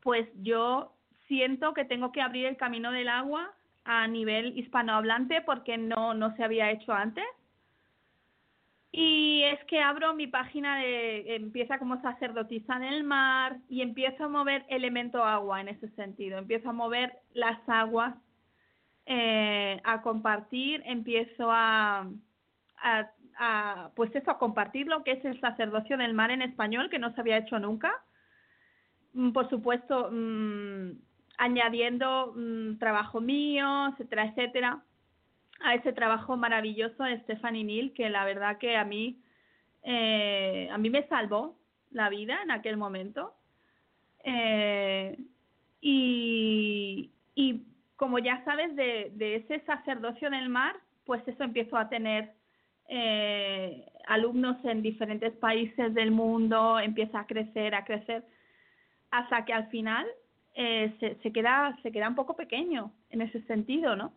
[0.00, 0.94] pues yo
[1.28, 3.52] siento que tengo que abrir el camino del agua
[3.84, 7.26] a nivel hispanohablante porque no, no se había hecho antes.
[8.90, 14.28] Y es que abro mi página de, empieza como sacerdotisa del mar y empiezo a
[14.28, 16.38] mover elemento agua en ese sentido.
[16.38, 18.14] Empiezo a mover las aguas
[19.06, 22.06] eh, a compartir, empiezo a,
[22.82, 26.98] a, pues eso, a compartir lo que es el sacerdocio del mar en español, que
[26.98, 28.02] no se había hecho nunca.
[29.14, 30.92] Mm, Por supuesto, mm,
[31.38, 34.82] añadiendo mm, trabajo mío, etcétera, etcétera,
[35.60, 39.20] a ese trabajo maravilloso de Stephanie Neal, que la verdad que a mí,
[39.84, 41.56] eh, a mí me salvó
[41.90, 43.34] la vida en aquel momento.
[44.24, 45.18] Eh,
[45.80, 47.62] y, y
[47.96, 52.32] como ya sabes, de, de ese sacerdocio del mar, pues eso empiezo a tener
[52.88, 58.24] eh, alumnos en diferentes países del mundo, empieza a crecer, a crecer,
[59.10, 60.06] hasta que al final
[60.54, 64.12] eh, se, queda, se queda un poco pequeño en ese sentido, ¿no?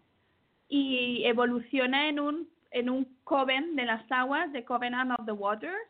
[0.67, 5.87] Y evoluciona en un, en un coven de las aguas, de Covenant of the Waters,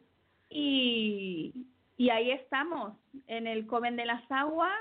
[0.50, 2.94] y, y ahí estamos,
[3.28, 4.74] en el coven de las aguas,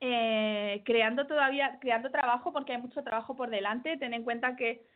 [0.00, 3.96] eh, creando todavía, creando trabajo porque hay mucho trabajo por delante.
[3.96, 4.86] Ten en cuenta que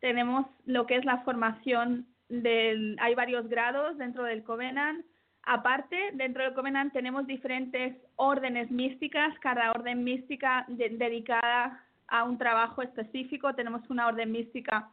[0.00, 5.04] tenemos lo que es la formación del, hay varios grados dentro del Covenant.
[5.42, 12.38] Aparte, dentro del Covenant tenemos diferentes órdenes místicas, cada orden mística de, dedicada a un
[12.38, 13.54] trabajo específico.
[13.54, 14.90] Tenemos una orden mística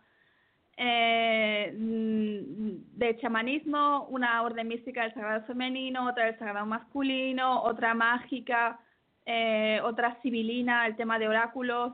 [0.77, 8.79] eh, de chamanismo, una orden mística del sagrado femenino, otra del sagrado masculino, otra mágica,
[9.25, 11.93] eh, otra civilina, el tema de oráculos.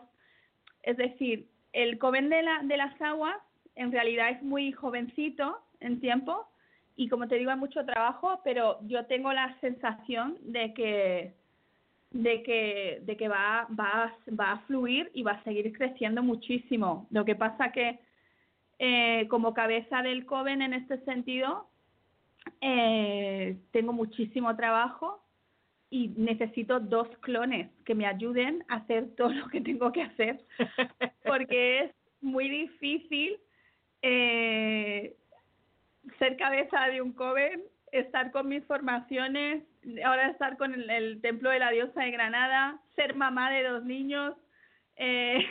[0.83, 3.37] Es decir, el Coven de, la, de las Aguas
[3.75, 6.47] en realidad es muy jovencito en tiempo
[6.95, 11.33] y como te digo hay mucho trabajo, pero yo tengo la sensación de que
[12.11, 17.07] de que de que va va va a fluir y va a seguir creciendo muchísimo.
[17.09, 17.99] Lo que pasa que
[18.79, 21.69] eh, como cabeza del Coven en este sentido
[22.59, 25.23] eh, tengo muchísimo trabajo
[25.91, 30.39] y necesito dos clones que me ayuden a hacer todo lo que tengo que hacer
[31.23, 33.37] porque es muy difícil
[34.01, 35.15] eh,
[36.17, 39.63] ser cabeza de un coven, estar con mis formaciones,
[40.03, 44.35] ahora estar con el, templo de la diosa de Granada, ser mamá de dos niños,
[44.95, 45.45] eh,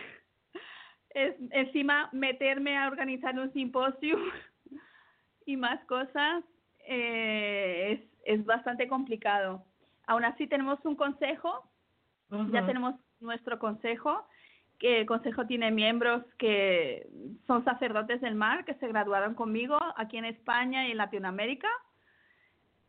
[1.51, 4.19] encima meterme a organizar un simposio
[5.47, 6.45] y más cosas
[6.87, 9.65] eh, es, es bastante complicado.
[10.07, 11.71] Aún así tenemos un consejo,
[12.31, 12.53] uh -huh.
[12.53, 14.27] ya tenemos nuestro consejo,
[14.79, 17.07] que el consejo tiene miembros que
[17.47, 21.69] son sacerdotes del mar, que se graduaron conmigo aquí en España y en Latinoamérica.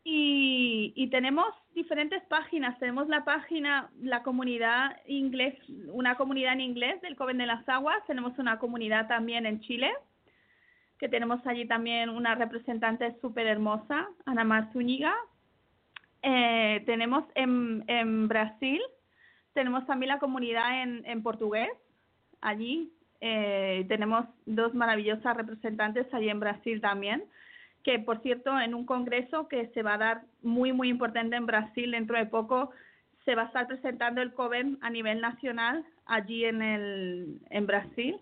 [0.04, 2.78] Y, y tenemos diferentes páginas.
[2.78, 5.54] Tenemos la página, la comunidad inglés,
[5.92, 8.04] una comunidad en inglés del Coven de las Aguas.
[8.06, 9.92] Tenemos una comunidad también en Chile,
[10.98, 15.14] que tenemos allí también una representante súper hermosa, Ana Mar Zúñiga.
[16.22, 18.80] Eh, tenemos en, en Brasil,
[19.54, 21.70] tenemos también la comunidad en, en portugués,
[22.40, 22.92] allí.
[23.20, 27.24] Eh, tenemos dos maravillosas representantes allí en Brasil también,
[27.84, 31.46] que por cierto en un congreso que se va a dar muy, muy importante en
[31.46, 32.70] Brasil dentro de poco,
[33.24, 38.16] se va a estar presentando el COVEN a nivel nacional allí en, el, en Brasil.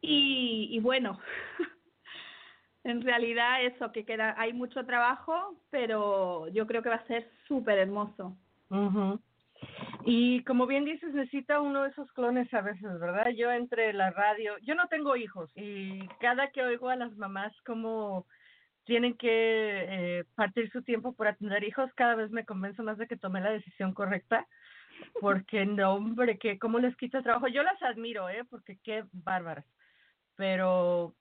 [0.00, 1.18] Y, y bueno,
[2.84, 7.30] en realidad eso, que queda, hay mucho trabajo, pero yo creo que va a ser
[7.46, 8.36] súper hermoso.
[10.04, 13.30] Y como bien dices, necesita uno de esos clones a veces, ¿verdad?
[13.36, 17.52] Yo entre la radio, yo no tengo hijos y cada que oigo a las mamás
[17.64, 18.26] como
[18.84, 23.06] tienen que eh, partir su tiempo por atender hijos, cada vez me convenzo más de
[23.06, 24.46] que tomé la decisión correcta,
[25.20, 27.46] porque no, hombre, que cómo les quita trabajo.
[27.46, 28.44] Yo las admiro, ¿eh?
[28.50, 29.64] Porque qué bárbaras.
[30.34, 31.14] Pero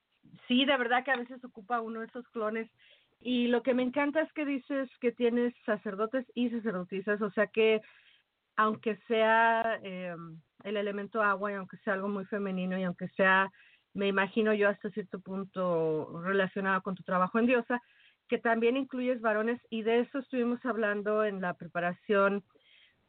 [0.47, 2.69] sí, de verdad que a veces ocupa uno de esos clones.
[3.19, 7.47] Y lo que me encanta es que dices que tienes sacerdotes y sacerdotisas, o sea
[7.47, 7.81] que
[8.55, 10.15] aunque sea eh,
[10.63, 13.51] el elemento agua y aunque sea algo muy femenino y aunque sea,
[13.93, 17.81] me imagino yo hasta cierto punto relacionado con tu trabajo en Diosa,
[18.27, 22.43] que también incluyes varones y de eso estuvimos hablando en la preparación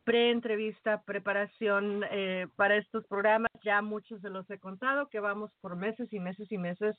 [0.05, 3.51] pre-entrevista, preparación eh, para estos programas.
[3.63, 6.97] Ya muchos se los he contado, que vamos por meses y meses y meses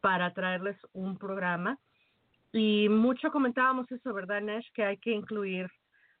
[0.00, 1.78] para traerles un programa.
[2.52, 4.70] Y mucho comentábamos eso, ¿verdad, Nesh?
[4.72, 5.68] Que hay que incluir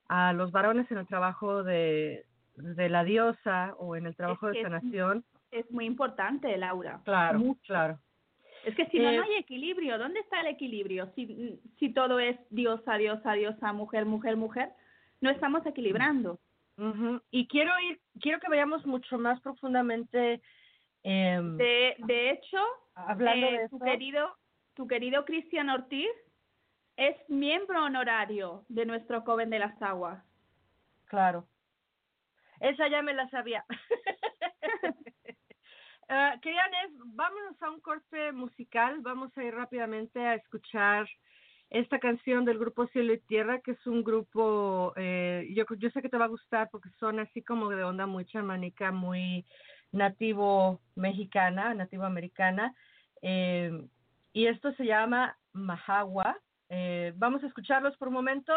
[0.08, 2.24] a los varones en el trabajo de,
[2.56, 5.24] de la diosa o en el trabajo de sanación.
[5.50, 7.00] Es, muy importante, Laura.
[7.04, 7.98] Claro, claro.
[8.64, 9.98] Es que si no, no hay equilibrio.
[9.98, 11.12] ¿Dónde está el equilibrio?
[11.14, 14.70] Si, si todo es diosa, diosa, diosa, mujer, mujer, mujer,
[15.24, 16.38] no estamos equilibrando.
[17.30, 20.42] Y quiero ir, quiero que vayamos mucho más profundamente.
[21.02, 22.58] Em, de, de hecho,
[22.94, 24.36] hablando de tu querido,
[24.74, 26.10] tu querido Cristian Ortiz
[26.96, 30.22] es miembro honorario de nuestro Coven de las Aguas.
[31.06, 31.48] Claro.
[32.60, 33.64] Esa ya me la sabía.
[36.10, 36.38] uh,
[37.14, 38.98] vámonos a un corte musical.
[39.00, 41.08] Vamos a ir rápidamente a escuchar
[41.74, 46.02] esta canción del grupo Cielo y Tierra, que es un grupo, eh, yo, yo sé
[46.02, 49.44] que te va a gustar porque son así como de onda muy chamánica, muy
[49.92, 52.74] nativo mexicana, nativo americana.
[53.22, 53.86] Eh,
[54.32, 56.36] y esto se llama Mahagua
[56.68, 58.52] eh, vamos a escucharlos por un momento,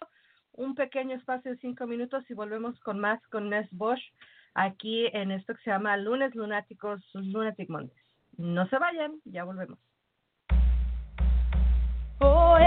[0.53, 4.01] un pequeño espacio de cinco minutos y volvemos con más con Ness Bosch
[4.53, 8.01] aquí en esto que se llama Lunes Lunáticos, Lunatic Mondays.
[8.38, 9.77] No se vayan, ya volvemos.
[12.19, 12.58] Oh,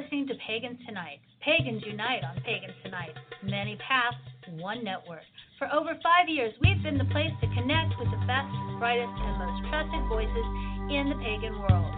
[0.00, 1.20] listening to Pagans Tonight.
[1.44, 3.12] Pagans unite on Pagans Tonight.
[3.42, 4.16] Many paths,
[4.56, 5.24] one network.
[5.58, 8.48] For over five years, we've been the place to connect with the best,
[8.78, 10.46] brightest, and most trusted voices
[10.88, 11.92] in the pagan world.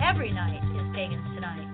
[0.00, 1.68] Every night is Pagans Tonight.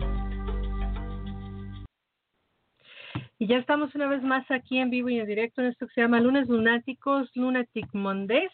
[3.38, 5.94] Y ya estamos una vez más aquí en vivo y en directo en esto que
[5.94, 8.50] se llama Lunes Lunáticos, Lunatic Mondays.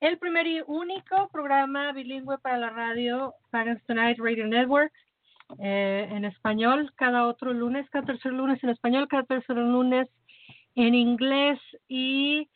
[0.00, 4.92] El primer y único programa bilingüe para la radio Pagans Tonight Radio Network
[5.58, 10.08] eh, en español cada otro lunes, cada tercer lunes en español, cada tercer lunes
[10.74, 12.48] en inglés y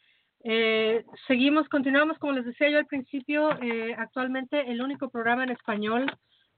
[0.43, 5.51] eh, seguimos, continuamos, como les decía yo al principio, eh, actualmente el único programa en
[5.51, 6.11] español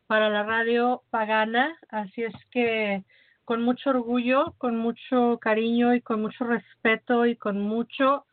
[0.07, 3.05] para la radio pagana, así es que
[3.45, 8.25] con mucho orgullo, con mucho cariño y con mucho respeto y con mucho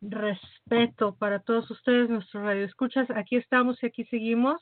[0.00, 4.60] respeto para todos ustedes, nuestros radioescuchas, aquí estamos y aquí seguimos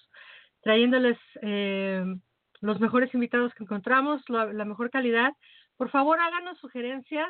[0.63, 2.05] trayéndoles eh,
[2.61, 5.33] los mejores invitados que encontramos, la, mejor calidad.
[5.77, 7.29] Por favor, háganos sugerencias.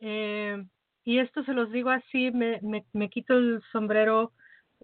[0.00, 0.64] Eh,
[1.04, 4.32] y esto se los digo así, me, me, me quito el sombrero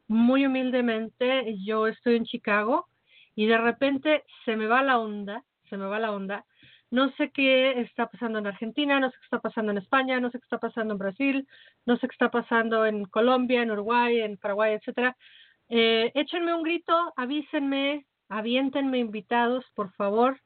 [0.09, 1.57] muy humildemente.
[1.65, 2.89] Yo estoy en Chicago
[3.35, 6.45] y de repente se me va la onda, se me va la onda.
[6.91, 10.31] No sé qué está pasando en Argentina, no sé qué está pasando en España, no
[10.31, 11.49] sé qué está pasando en Brasil,
[11.87, 15.17] no sé qué está pasando en Colombia, en Uruguay, en Paraguay, etcétera.
[15.69, 20.41] Eh, échenme un grito, avísenme, aviéntenme invitados, por favor.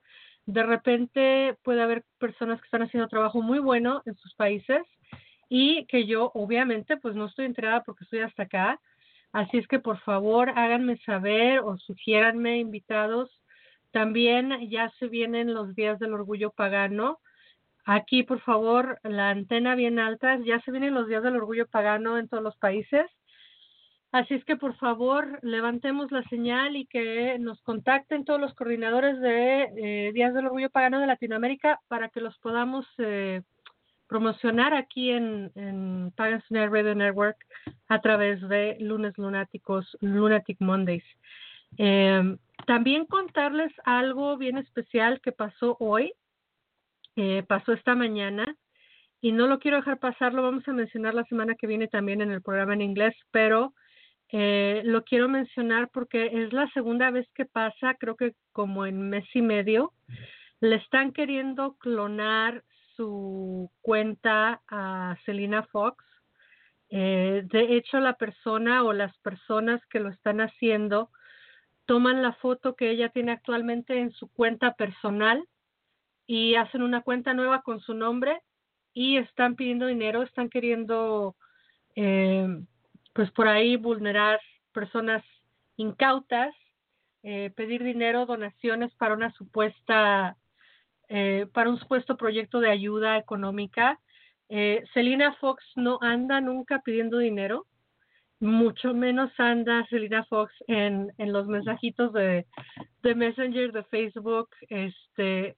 [0.46, 4.82] De repente puede haber personas que están haciendo trabajo muy bueno en sus países
[5.48, 8.80] y que yo obviamente pues no estoy enterada porque estoy hasta acá.
[9.32, 13.30] Así es que por favor háganme saber o sugiéranme invitados.
[13.90, 17.20] También ya se vienen los días del orgullo pagano.
[17.84, 20.38] Aquí, por favor, la antena bien alta.
[20.44, 23.06] Ya se vienen los días del orgullo pagano en todos los países.
[24.14, 29.18] Así es que por favor levantemos la señal y que nos contacten todos los coordinadores
[29.20, 33.42] de eh, Días del Orgullo Pagano de Latinoamérica para que los podamos eh,
[34.06, 37.44] promocionar aquí en, en Pagans Radio Network
[37.88, 41.02] a través de Lunes Lunáticos, Lunatic Mondays.
[41.76, 42.36] Eh,
[42.68, 46.12] también contarles algo bien especial que pasó hoy,
[47.16, 48.56] eh, pasó esta mañana
[49.20, 52.20] y no lo quiero dejar pasar, lo vamos a mencionar la semana que viene también
[52.20, 53.74] en el programa en inglés, pero
[54.30, 59.08] eh, lo quiero mencionar porque es la segunda vez que pasa, creo que como en
[59.08, 59.92] mes y medio,
[60.60, 62.64] le están queriendo clonar
[62.96, 66.04] su cuenta a Selena Fox.
[66.90, 71.10] Eh, de hecho, la persona o las personas que lo están haciendo
[71.86, 75.46] toman la foto que ella tiene actualmente en su cuenta personal
[76.26, 78.40] y hacen una cuenta nueva con su nombre
[78.94, 81.36] y están pidiendo dinero, están queriendo
[81.96, 82.48] eh,
[83.14, 84.40] pues por ahí vulnerar
[84.72, 85.24] personas
[85.76, 86.54] incautas
[87.26, 90.36] eh, pedir dinero, donaciones para una supuesta,
[91.08, 93.98] eh, para un supuesto proyecto de ayuda económica.
[94.50, 94.84] Eh,
[95.40, 97.66] Fox no anda nunca pidiendo dinero,
[98.40, 102.44] mucho menos anda Selina Fox en, en los mensajitos de,
[103.02, 105.56] de Messenger de Facebook, este,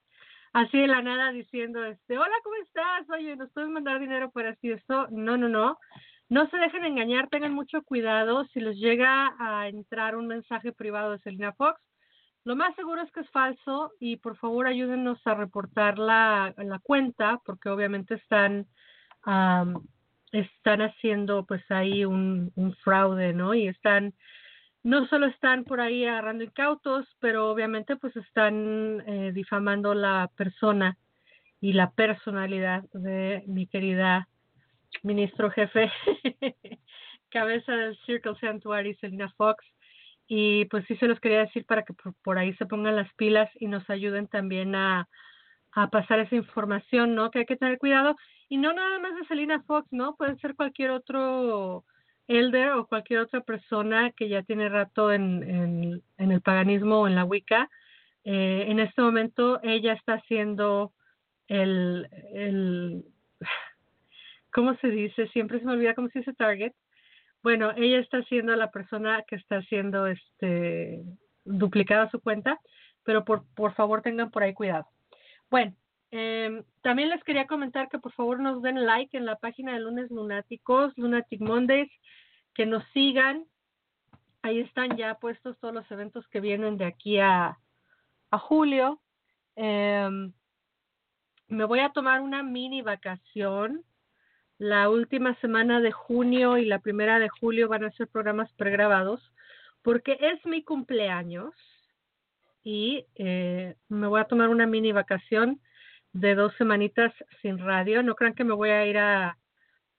[0.52, 3.10] así de la nada diciendo, este, hola, ¿cómo estás?
[3.10, 5.08] Oye, ¿nos puedes mandar dinero para así esto?
[5.10, 5.78] No, no, no.
[6.28, 8.44] No se dejen engañar, tengan mucho cuidado.
[8.52, 11.80] Si les llega a entrar un mensaje privado de Selina Fox,
[12.44, 16.78] lo más seguro es que es falso y por favor ayúdenos a reportar la, la
[16.78, 18.66] cuenta porque obviamente están
[20.30, 23.54] están haciendo pues ahí un, un fraude, ¿no?
[23.54, 24.14] Y están
[24.84, 30.96] no solo están por ahí agarrando incautos, pero obviamente pues están eh, difamando la persona
[31.60, 34.28] y la personalidad de mi querida
[35.02, 35.90] ministro jefe,
[37.30, 39.64] cabeza del Circle Sanctuary, Selina Fox.
[40.28, 41.94] Y pues sí se los quería decir para que
[42.24, 45.08] por, ahí se pongan las pilas y nos ayuden también a,
[45.72, 47.30] a pasar esa información, ¿no?
[47.30, 48.16] Que hay que tener cuidado.
[48.48, 50.16] Y no nada más de Selina Fox, ¿no?
[50.16, 51.84] Puede ser cualquier otro
[52.28, 57.06] elder o cualquier otra persona que ya tiene rato en, en, en el paganismo o
[57.06, 57.70] en la Wicca.
[58.24, 60.92] Eh, en este momento ella está haciendo
[61.46, 63.04] el, el
[64.56, 65.28] ¿cómo se dice?
[65.28, 66.72] Siempre se me olvida cómo se dice target.
[67.42, 71.04] Bueno, ella está siendo la persona que está haciendo este
[71.44, 72.58] duplicada su cuenta,
[73.02, 74.86] pero por, favor tengan por ahí cuidado.
[75.50, 75.76] Bueno,
[76.10, 79.80] eh, también les quería comentar que por favor nos den like en la página de
[79.80, 81.92] Lunes Lunáticos, Lunatic Mondays,
[82.54, 83.44] que nos sigan.
[84.40, 87.58] Ahí están ya puestos todos los eventos que vienen de aquí a,
[88.30, 89.02] julio.
[89.56, 90.08] Eh,
[91.48, 93.84] me voy a tomar una mini vacación
[94.58, 99.20] la última semana de junio y la primera de julio van a ser programas pregrabados
[99.82, 101.54] porque es mi cumpleaños
[102.64, 105.60] y eh, me voy a tomar una mini vacación
[106.12, 108.02] de dos semanitas sin radio.
[108.02, 109.38] No crean que me voy a ir a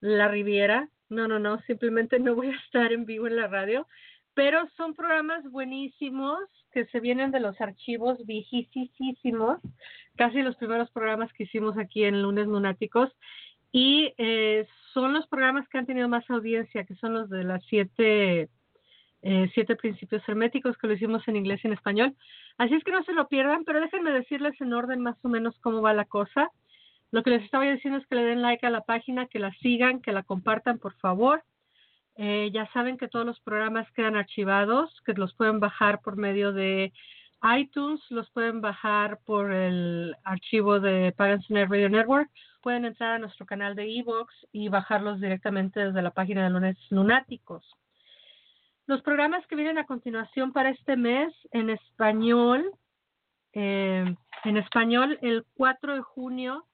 [0.02, 0.90] la Riviera.
[1.08, 3.88] No, no, no, simplemente no voy a estar en vivo en la radio.
[4.34, 6.40] Pero son programas buenísimos
[6.72, 9.60] que se vienen de los archivos viejísimos,
[10.16, 13.10] casi los primeros programas que hicimos aquí en Lunes Lunáticos
[13.78, 17.64] y eh, son los programas que han tenido más audiencia, que son los de las
[17.66, 18.50] siete,
[19.22, 22.16] eh, siete principios herméticos que lo hicimos en inglés y en español.
[22.58, 25.56] Así es que no se lo pierdan, pero déjenme decirles en orden más o menos
[25.62, 26.50] cómo va la cosa.
[27.12, 29.54] Lo que les estaba diciendo es que le den like a la página, que la
[29.62, 31.44] sigan, que la compartan, por favor.
[32.16, 36.52] Eh, ya saben que todos los programas quedan archivados, que los pueden bajar por medio
[36.52, 36.94] de
[37.60, 42.32] iTunes, los pueden bajar por el archivo de Pagan Radio Network
[42.68, 46.76] pueden entrar a nuestro canal de Evox y bajarlos directamente desde la página de Lunes
[46.90, 47.64] Lunáticos.
[48.88, 52.70] Los programas que vienen a continuación para este mes en español,
[53.54, 54.04] eh,
[54.44, 56.66] en español, el 4 de junio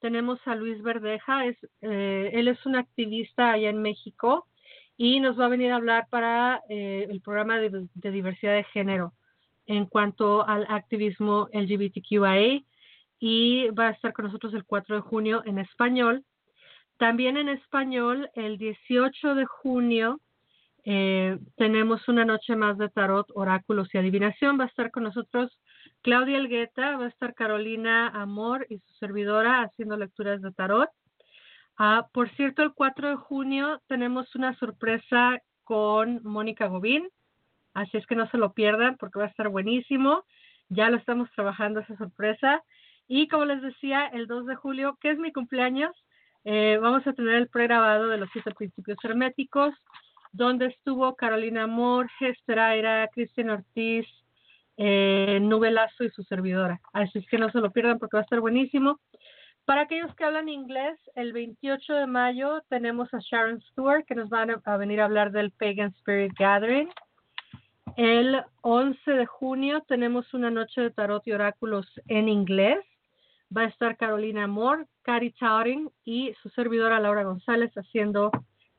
[0.00, 4.46] tenemos a Luis Verdeja, es, eh, él es un activista allá en México
[4.96, 8.64] y nos va a venir a hablar para eh, el programa de, de, diversidad de
[8.64, 9.12] género
[9.66, 12.62] en cuanto al activismo LGBTQIA
[13.26, 16.26] y va a estar con nosotros el 4 de junio en español.
[16.98, 20.20] También en español, el 18 de junio,
[20.84, 24.60] eh, tenemos una noche más de tarot, oráculos y adivinación.
[24.60, 25.58] Va a estar con nosotros
[26.02, 30.90] Claudia Elgueta, va a estar Carolina Amor y su servidora haciendo lecturas de tarot.
[31.78, 37.08] Ah, por cierto, el 4 de junio tenemos una sorpresa con Mónica Gobín,
[37.72, 40.24] así es que no se lo pierdan porque va a estar buenísimo.
[40.68, 42.62] Ya lo estamos trabajando esa sorpresa.
[43.06, 45.92] Y como les decía, el 2 de julio, que es mi cumpleaños,
[46.44, 49.74] eh, vamos a tener el pregrabado de los siete principios herméticos,
[50.32, 54.06] donde estuvo Carolina Moore, Hester Cristian Ortiz,
[54.76, 56.80] eh, Nubelazo y su servidora.
[56.92, 59.00] Así es que no se lo pierdan porque va a estar buenísimo.
[59.64, 64.28] Para aquellos que hablan inglés, el 28 de mayo tenemos a Sharon Stewart que nos
[64.28, 66.90] van a venir a hablar del Pagan Spirit Gathering.
[67.96, 72.84] El 11 de junio tenemos una noche de tarot y oráculos en inglés
[73.56, 78.30] va a estar Carolina Moore, Cari Tauring y su servidora Laura González haciendo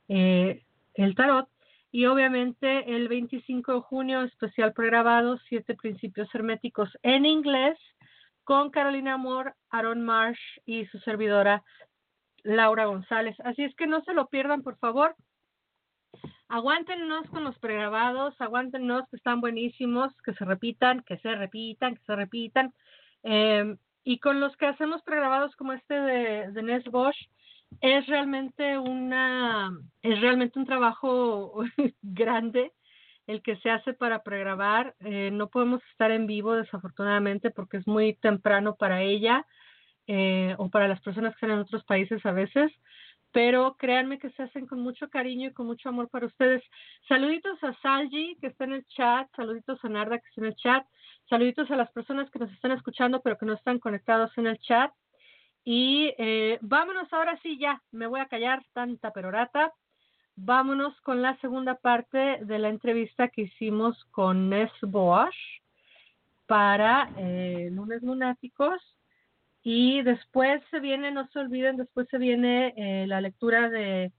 [0.08, 0.64] eh,
[0.94, 1.48] el tarot.
[1.92, 7.78] Y obviamente el 25 de junio, especial pregrabado, Siete Principios Herméticos en inglés,
[8.44, 11.64] con Carolina Moore, Aaron Marsh y su servidora
[12.44, 13.36] Laura González.
[13.44, 15.16] Así es que no se lo pierdan, por favor.
[16.48, 22.04] Aguántenos con los pregrabados, aguántenos que están buenísimos, que se repitan, que se repitan, que
[22.04, 22.74] se repitan.
[23.24, 23.76] Eh,
[24.06, 27.18] y con los que hacemos pregrabados como este de, de Ness Bosch,
[27.82, 29.72] es realmente una,
[30.04, 31.64] es realmente un trabajo
[32.02, 32.72] grande
[33.28, 34.96] el que se hace para pregrabar.
[35.00, 39.46] Eh, no podemos estar en vivo, desafortunadamente, porque es muy temprano para ella
[40.06, 42.72] eh, o para las personas que están en otros países a veces.
[43.32, 46.64] Pero créanme que se hacen con mucho cariño y con mucho amor para ustedes.
[47.08, 49.28] Saluditos a Salji, que está en el chat.
[49.36, 50.86] Saluditos a Narda, que está en el chat.
[51.30, 54.60] Saluditos a las personas que nos están escuchando, pero que no están conectados en el
[54.60, 54.92] chat.
[55.64, 59.74] Y eh, vámonos ahora sí ya, me voy a callar tanta perorata.
[60.36, 65.36] Vámonos con la segunda parte de la entrevista que hicimos con Ness Bosch
[66.46, 68.80] para eh, Lunes Lunáticos.
[69.64, 74.12] Y después se viene, no se olviden, después se viene eh, la lectura de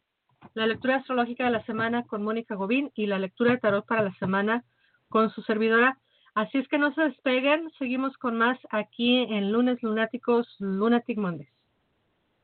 [0.55, 4.03] la lectura astrológica de la semana con Mónica Gobín y la lectura de tarot para
[4.03, 4.65] la semana
[5.09, 5.99] con su servidora.
[6.37, 11.49] Así es que no se despeguen, seguimos con más aquí en Lunes Lunáticos, Lunatic Mondays.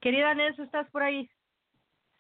[0.01, 1.31] Querida Ness, ¿estás por ahí?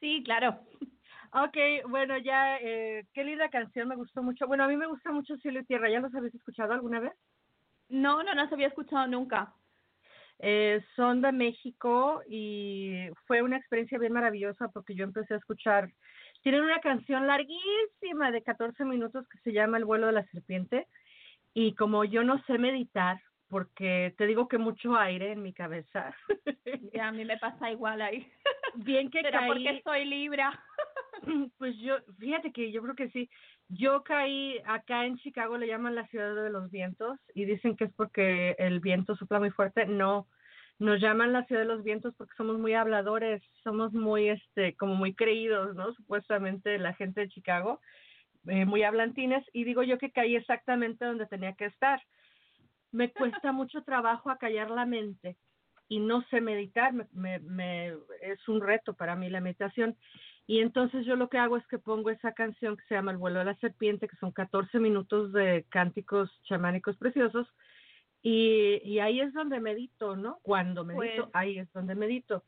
[0.01, 0.61] Sí, claro.
[1.35, 1.57] Ok,
[1.89, 4.47] bueno, ya, eh, qué linda canción, me gustó mucho.
[4.47, 7.15] Bueno, a mí me gusta mucho Cielo y Tierra, ¿ya los habéis escuchado alguna vez?
[7.89, 9.55] No, no los había escuchado nunca.
[10.41, 15.91] Eh, son de México y fue una experiencia bien maravillosa porque yo empecé a escuchar,
[16.43, 20.87] tienen una canción larguísima de 14 minutos que se llama El vuelo de la serpiente
[21.55, 26.17] y como yo no sé meditar, porque te digo que mucho aire en mi cabeza.
[26.95, 28.27] Y a mí me pasa igual ahí.
[28.77, 29.49] Bien que Pero caí.
[29.49, 30.59] porque soy libra.
[31.59, 33.31] Pues yo, fíjate que yo creo que sí.
[33.69, 37.85] Yo caí acá en Chicago, le llaman la ciudad de los vientos y dicen que
[37.85, 39.87] es porque el viento sopla muy fuerte.
[39.87, 40.27] No,
[40.81, 44.97] nos llaman la ciudad de los vientos porque somos muy habladores, somos muy, este, como
[44.97, 45.93] muy creídos, ¿no?
[45.95, 47.81] Supuestamente la gente de Chicago,
[48.47, 52.01] eh, muy hablantines y digo yo que caí exactamente donde tenía que estar.
[52.91, 53.11] Me
[53.47, 55.37] cuesta mucho trabajo acallar la mente
[55.89, 59.97] y no sé meditar, me, me, me- es un reto para mí la meditación.
[60.47, 63.19] Y entonces yo lo que hago es que pongo esa canción que se llama El
[63.19, 67.47] vuelo de la serpiente, que son 14 minutos de cánticos chamánicos preciosos.
[68.23, 70.39] Y, y ahí es donde medito, ¿no?
[70.43, 72.43] Cuando medito, Pues- ahí es donde medito.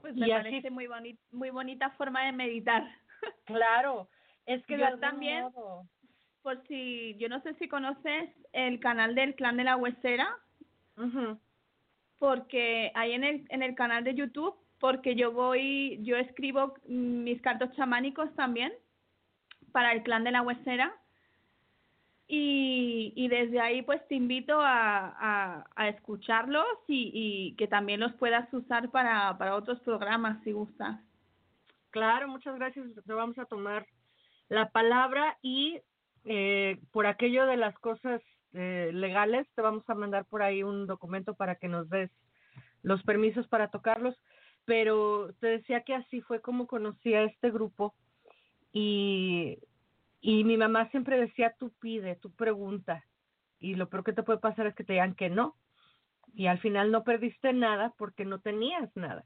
[0.00, 2.84] Pues Y me así- parece muy, boni muy bonita forma de meditar.
[3.44, 4.08] Claro,
[4.46, 5.42] es que Yo también.
[5.44, 5.86] modo-
[6.42, 10.28] Por si, yo no sé si conoces el canal del Clan de la Huesera,
[12.18, 17.40] porque ahí en el, en el canal de YouTube, porque yo voy, yo escribo mis
[17.42, 18.72] cantos chamánicos también
[19.72, 20.92] para el Clan de la Huesera.
[22.28, 28.00] Y, y desde ahí pues te invito a, a, a escucharlos y, y que también
[28.00, 30.98] los puedas usar para, para otros programas si gustas.
[31.90, 32.86] Claro, muchas gracias.
[33.04, 33.86] Te vamos a tomar
[34.52, 35.80] la palabra y
[36.24, 38.20] eh, por aquello de las cosas
[38.52, 42.10] eh, legales, te vamos a mandar por ahí un documento para que nos des
[42.82, 44.14] los permisos para tocarlos.
[44.66, 47.94] Pero te decía que así fue como conocí a este grupo
[48.72, 49.58] y,
[50.20, 53.04] y mi mamá siempre decía, tú pide, tú pregunta.
[53.58, 55.56] Y lo peor que te puede pasar es que te digan que no.
[56.34, 59.24] Y al final no perdiste nada porque no tenías nada.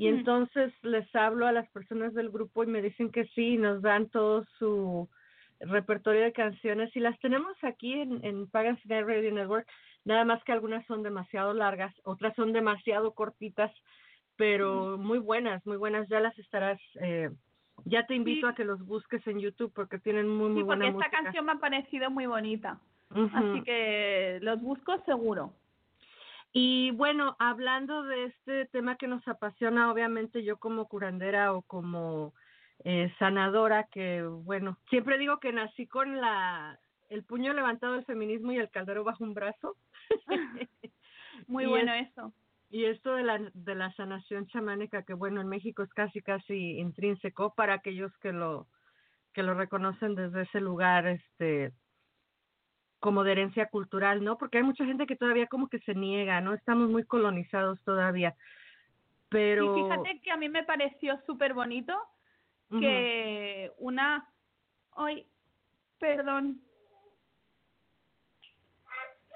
[0.00, 0.14] Y Mm.
[0.20, 4.08] entonces les hablo a las personas del grupo y me dicen que sí, nos dan
[4.08, 5.10] todo su
[5.60, 9.68] repertorio de canciones y las tenemos aquí en, en Pagan Sinai Radio Network,
[10.06, 13.70] nada más que algunas son demasiado largas, otras son demasiado cortitas,
[14.36, 17.28] pero muy buenas, muy buenas, ya las estarás, eh,
[17.84, 18.52] ya te invito Sí.
[18.52, 21.22] a que los busques en YouTube porque tienen muy, muy Sí, porque buena esta música.
[21.24, 22.80] canción me ha parecido muy bonita.
[23.34, 25.52] Así que los busco seguro.
[26.52, 32.34] Y bueno, hablando de este tema que nos apasiona, obviamente yo como curandera o como
[32.84, 36.78] eh, sanadora, que bueno, siempre digo que nací con la
[37.08, 39.76] el puño levantado del feminismo y el caldero bajo un brazo.
[41.46, 42.32] Muy Y bueno es- eso.
[42.72, 46.78] Y esto de la, de la sanación chamánica, que bueno, en México es casi, casi
[46.78, 48.68] intrínseco para aquellos que lo,
[49.32, 51.72] que lo reconocen desde ese lugar, este,
[53.00, 54.38] como de herencia cultural, ¿no?
[54.38, 56.54] Porque hay mucha gente que todavía como que se niega, ¿no?
[56.54, 58.36] Estamos muy colonizados todavía.
[59.28, 59.76] Pero...
[59.76, 61.98] Y fíjate que a mí me pareció súper bonito
[62.70, 64.28] que una...
[64.94, 65.26] Ay,
[65.98, 66.60] perdón.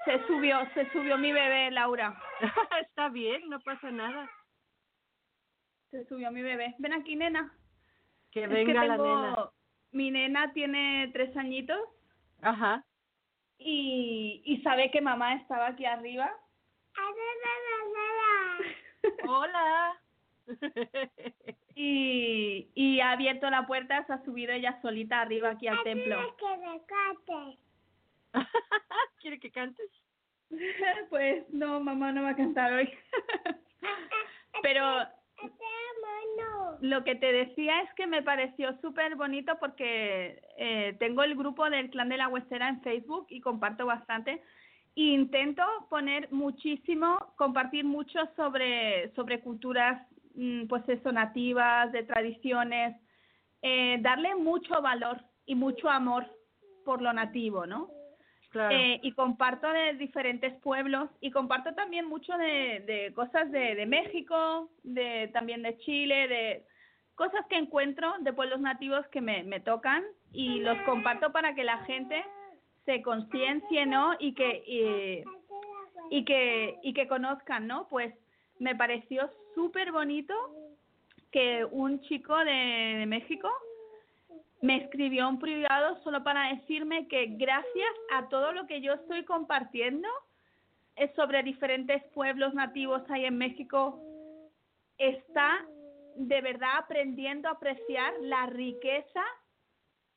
[0.05, 2.17] Se subió, se subió mi bebé, Laura.
[2.81, 4.29] Está bien, no pasa nada.
[5.91, 6.75] Se subió mi bebé.
[6.77, 7.51] Ven aquí, nena.
[8.31, 9.49] Que Es venga la nena.
[9.91, 11.79] Mi nena tiene tres añitos
[12.41, 12.85] Ajá.
[13.57, 16.31] Y, y sabe que mamá estaba aquí arriba.
[19.27, 19.99] Hola.
[21.75, 26.35] y, y ha abierto la puerta, se ha subido ella solita arriba aquí al templo.
[29.19, 29.89] ¿Quiere que cantes?
[31.09, 32.89] pues no, mamá no va a cantar hoy.
[34.61, 34.83] Pero
[36.81, 41.69] lo que te decía es que me pareció súper bonito porque eh, tengo el grupo
[41.69, 44.41] del Clan de la Huesera en Facebook y comparto bastante.
[44.95, 50.01] E intento poner muchísimo, compartir mucho sobre, sobre culturas,
[50.35, 52.95] mm, pues eso, nativas, de tradiciones,
[53.61, 56.25] eh, darle mucho valor y mucho amor
[56.85, 57.89] por lo nativo, ¿no?
[58.55, 63.85] Eh, y comparto de diferentes pueblos y comparto también mucho de, de cosas de, de
[63.85, 66.63] México, de también de Chile, de
[67.15, 71.63] cosas que encuentro de pueblos nativos que me, me tocan y los comparto para que
[71.63, 72.23] la gente
[72.85, 74.13] se conciencie, ¿no?
[74.19, 77.87] Y que y, y que y que conozcan, ¿no?
[77.89, 78.13] Pues
[78.59, 80.33] me pareció súper bonito
[81.31, 82.51] que un chico de,
[82.99, 83.49] de México
[84.65, 89.23] me escribió un privado solo para decirme que gracias a todo lo que yo estoy
[89.23, 90.07] compartiendo
[90.95, 94.01] es sobre diferentes pueblos nativos ahí en México,
[94.97, 95.63] está
[96.15, 99.21] de verdad aprendiendo a apreciar la riqueza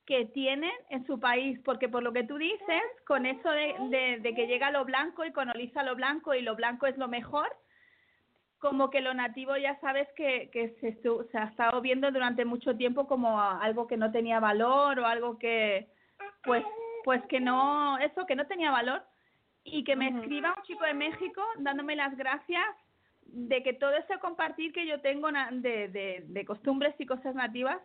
[0.07, 4.35] que tienen en su país, porque por lo que tú dices, con eso de, de
[4.35, 7.49] que llega lo blanco y coloniza lo blanco y lo blanco es lo mejor,
[8.59, 12.77] como que lo nativo ya sabes que, que se, se, ha estado viendo durante mucho
[12.77, 15.89] tiempo como algo que no tenía valor o algo que
[16.43, 16.65] pues
[17.05, 19.03] pues que no eso que no tenía valor.
[19.65, 22.65] Y que me escriba un chico de México dándome las gracias
[23.23, 27.79] de que todo ese compartir que yo tengo de, de, de costumbres y cosas nativas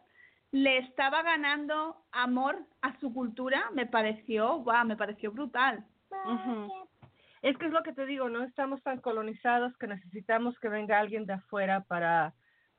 [0.52, 5.84] le estaba ganando amor a su cultura me pareció wow, me pareció brutal
[7.44, 10.98] es que es lo que te digo, no estamos tan colonizados que necesitamos que venga
[10.98, 12.34] alguien de afuera para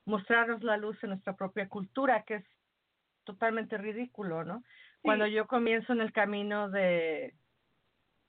[0.06, 2.44] mostrarnos la luz en nuestra propia cultura, que es
[3.24, 4.64] totalmente ridículo, ¿no?
[5.02, 7.34] Cuando yo comienzo en el camino de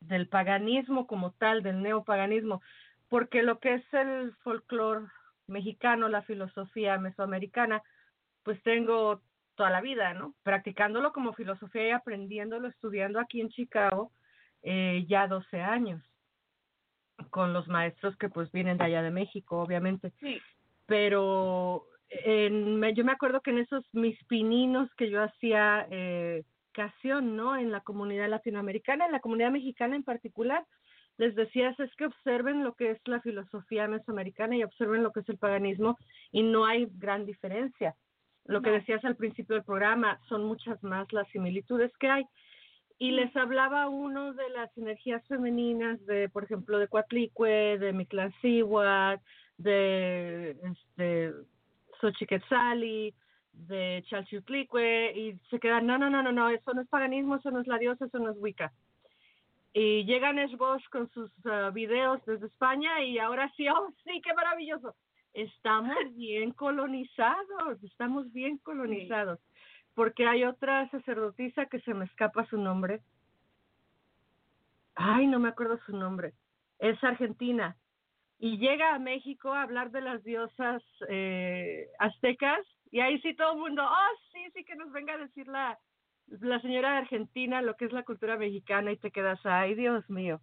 [0.02, 2.62] del paganismo como tal, del neopaganismo,
[3.08, 5.08] porque lo que es el folclore
[5.48, 7.82] mexicano, la filosofía mesoamericana,
[8.44, 9.22] pues tengo
[9.56, 10.36] toda la vida, ¿no?
[10.44, 14.12] Practicándolo como filosofía y aprendiéndolo, estudiando aquí en Chicago,
[14.64, 16.04] eh, ya 12 años
[17.30, 20.12] con los maestros que pues vienen de allá de México, obviamente.
[20.20, 20.40] Sí.
[20.86, 27.36] Pero en, yo me acuerdo que en esos mis pininos que yo hacía eh, ocasión,
[27.36, 27.56] ¿no?
[27.56, 30.66] En la comunidad latinoamericana, en la comunidad mexicana en particular,
[31.18, 35.22] les decías es que observen lo que es la filosofía mesoamericana y observen lo que
[35.22, 35.98] es el paganismo
[36.32, 37.96] y no hay gran diferencia.
[38.46, 42.26] Lo que decías al principio del programa, son muchas más las similitudes que hay
[42.98, 49.22] y les hablaba uno de las energías femeninas de, por ejemplo, de Coatlicue, de Mictlancihuatl,
[49.58, 51.34] de este,
[52.00, 53.14] Xochiquetzali,
[53.52, 57.52] de Chalchutlicue, y se quedan, no, no, no, no, no, eso no es paganismo, eso
[57.52, 58.72] no es la diosa, eso no es Wicca.
[59.74, 64.34] Y llegan Bosch con sus uh, videos desde España y ahora sí, oh, sí, qué
[64.34, 64.96] maravilloso.
[65.34, 69.40] Estamos bien colonizados, estamos bien colonizados
[69.96, 73.02] porque hay otra sacerdotisa que se me escapa su nombre.
[74.94, 76.34] Ay, no me acuerdo su nombre.
[76.80, 77.78] Es argentina.
[78.38, 82.60] Y llega a México a hablar de las diosas eh, aztecas.
[82.92, 85.80] Y ahí sí todo el mundo, oh, sí, sí, que nos venga a decir la,
[86.28, 90.08] la señora de Argentina lo que es la cultura mexicana y te quedas, ay, Dios
[90.10, 90.42] mío.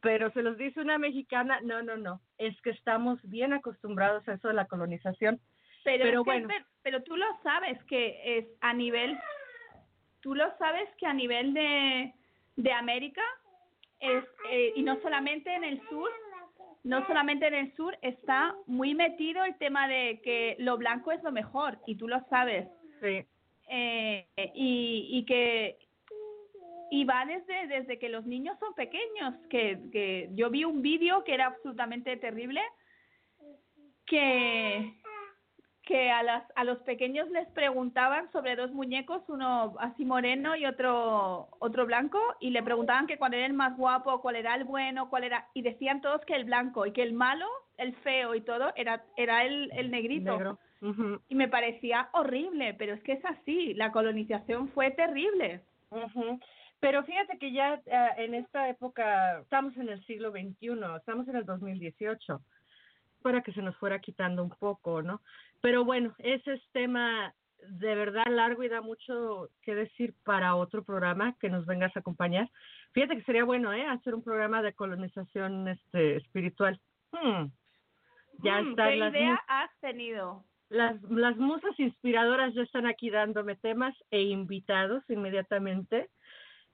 [0.00, 2.20] Pero se los dice una mexicana, no, no, no.
[2.38, 5.40] Es que estamos bien acostumbrados a eso de la colonización
[5.84, 6.48] pero, bueno.
[6.82, 9.18] Pero tú lo sabes que es a nivel,
[10.20, 12.12] tú lo sabes que a nivel de,
[12.56, 13.22] de América
[13.98, 16.10] es, eh, y no solamente en el sur,
[16.82, 21.22] no solamente en el sur, está muy metido el tema de que lo blanco es
[21.22, 22.66] lo mejor, y tú lo sabes.
[23.00, 23.24] Sí.
[23.68, 25.78] Eh, y, y que
[26.90, 31.22] y va desde, desde que los niños son pequeños, que, que yo vi un vídeo
[31.22, 32.60] que era absolutamente terrible,
[34.06, 34.99] que,
[35.90, 40.64] que a, las, a los pequeños les preguntaban sobre dos muñecos, uno así moreno y
[40.64, 44.62] otro, otro blanco, y le preguntaban que cuál era el más guapo, cuál era el
[44.62, 47.44] bueno, cuál era, y decían todos que el blanco y que el malo,
[47.76, 50.60] el feo y todo, era, era el, el negrito.
[51.26, 55.64] Y me parecía horrible, pero es que es así, la colonización fue terrible.
[56.78, 60.68] Pero fíjate que ya eh, en esta época, estamos en el siglo XXI,
[60.98, 62.40] estamos en el 2018
[63.22, 65.20] para que se nos fuera quitando un poco, ¿no?
[65.60, 67.34] Pero bueno, ese es tema
[67.68, 72.00] de verdad largo y da mucho que decir para otro programa que nos vengas a
[72.00, 72.50] acompañar.
[72.92, 73.86] Fíjate que sería bueno, ¿eh?
[73.86, 76.80] Hacer un programa de colonización este, espiritual.
[77.12, 77.46] Hmm.
[78.42, 80.44] Ya hmm, ¿Qué idea has tenido?
[80.68, 86.08] Las, las musas inspiradoras ya están aquí dándome temas e invitados inmediatamente.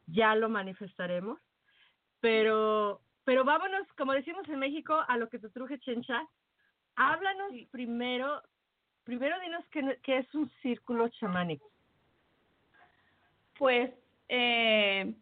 [0.07, 1.41] Ya lo manifestaremos.
[2.21, 6.27] Pero, pero vámonos, como decimos en México, a lo que te truje, Chencha.
[6.95, 8.41] Háblanos primero
[9.05, 11.71] primero dinos qué, qué es un círculo chamánico.
[13.59, 13.91] Pues
[14.29, 15.13] eh,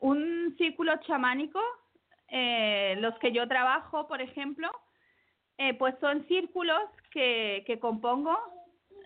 [0.00, 1.60] un círculo chamánico,
[2.28, 4.70] eh, los que yo trabajo, por ejemplo,
[5.58, 8.38] eh, pues son círculos que, que compongo,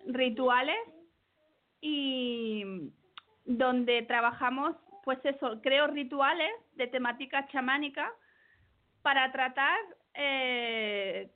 [0.07, 0.79] rituales,
[1.81, 2.91] y
[3.45, 4.77] donde trabajamos,
[5.09, 8.13] pues eso, creo rituales de temática chamánica
[9.01, 9.79] para tratar
[10.13, 11.31] eh,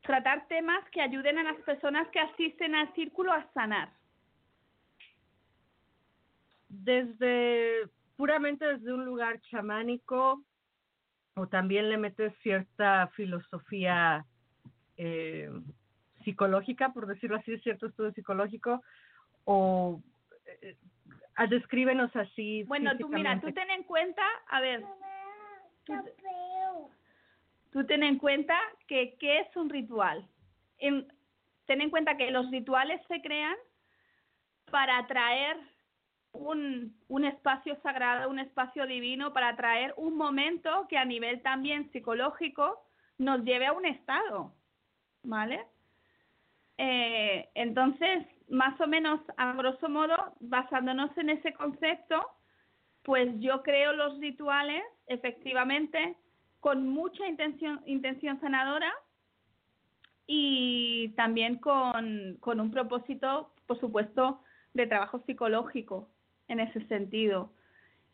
[0.00, 3.92] tratar temas que ayuden a las personas que asisten al círculo a sanar.
[6.68, 10.42] Desde puramente desde un lugar chamánico
[11.36, 14.26] o también le metes cierta filosofía
[14.96, 15.48] eh,
[16.24, 18.82] psicológica, por decirlo así, cierto estudio psicológico,
[19.44, 20.02] o
[20.44, 20.76] eh,
[21.48, 22.62] descríbenos así.
[22.64, 24.84] Bueno, tú mira, tú ten en cuenta, a ver,
[25.84, 25.94] tú,
[27.70, 30.26] tú ten en cuenta que qué es un ritual.
[30.78, 31.06] En,
[31.66, 33.56] ten en cuenta que los rituales se crean
[34.70, 35.58] para atraer
[36.32, 41.90] un, un espacio sagrado, un espacio divino, para atraer un momento que a nivel también
[41.92, 42.82] psicológico
[43.18, 44.52] nos lleve a un estado,
[45.22, 45.66] ¿vale?
[46.78, 52.20] Eh, entonces, más o menos, a grosso modo, basándonos en ese concepto,
[53.02, 56.16] pues yo creo los rituales, efectivamente,
[56.60, 58.92] con mucha intención, intención sanadora
[60.26, 64.40] y también con, un propósito, por supuesto,
[64.74, 66.08] de trabajo psicológico
[66.48, 67.52] en ese sentido.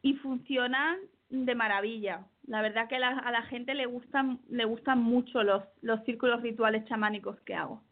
[0.02, 0.98] Y funcionan
[1.30, 2.26] de maravilla.
[2.46, 6.84] La verdad que a la gente le gustan, le gustan mucho los, los círculos rituales
[6.86, 7.82] chamánicos que hago.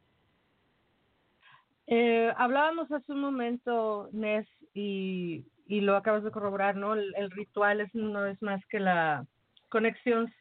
[1.93, 6.95] Eh, hablábamos hace un momento, Nes, y, y lo acabas de corroborar, ¿no?
[6.95, 9.27] El, el ritual es, no es más que la
[9.69, 10.33] conexión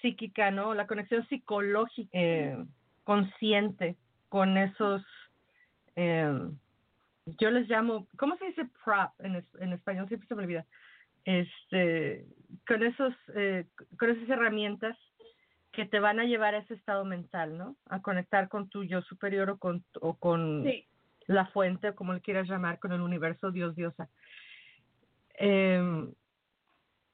[0.00, 0.74] psíquica, ¿no?
[0.74, 2.56] La conexión psicológica, eh,
[3.02, 3.96] consciente
[4.28, 5.02] con esos,
[5.96, 6.38] eh,
[7.26, 10.06] yo les llamo, ¿cómo se dice prop en, en español?
[10.06, 10.64] Siempre se me olvida.
[11.24, 12.26] Este,
[12.64, 13.66] con esos, eh,
[13.98, 14.96] con esas herramientas
[15.72, 17.74] que te van a llevar a ese estado mental, ¿no?
[17.86, 20.64] A conectar con tu yo superior o con, o con
[21.32, 24.08] la fuente, como le quieras llamar, con el universo, Dios, diosa.
[25.38, 26.12] Eh,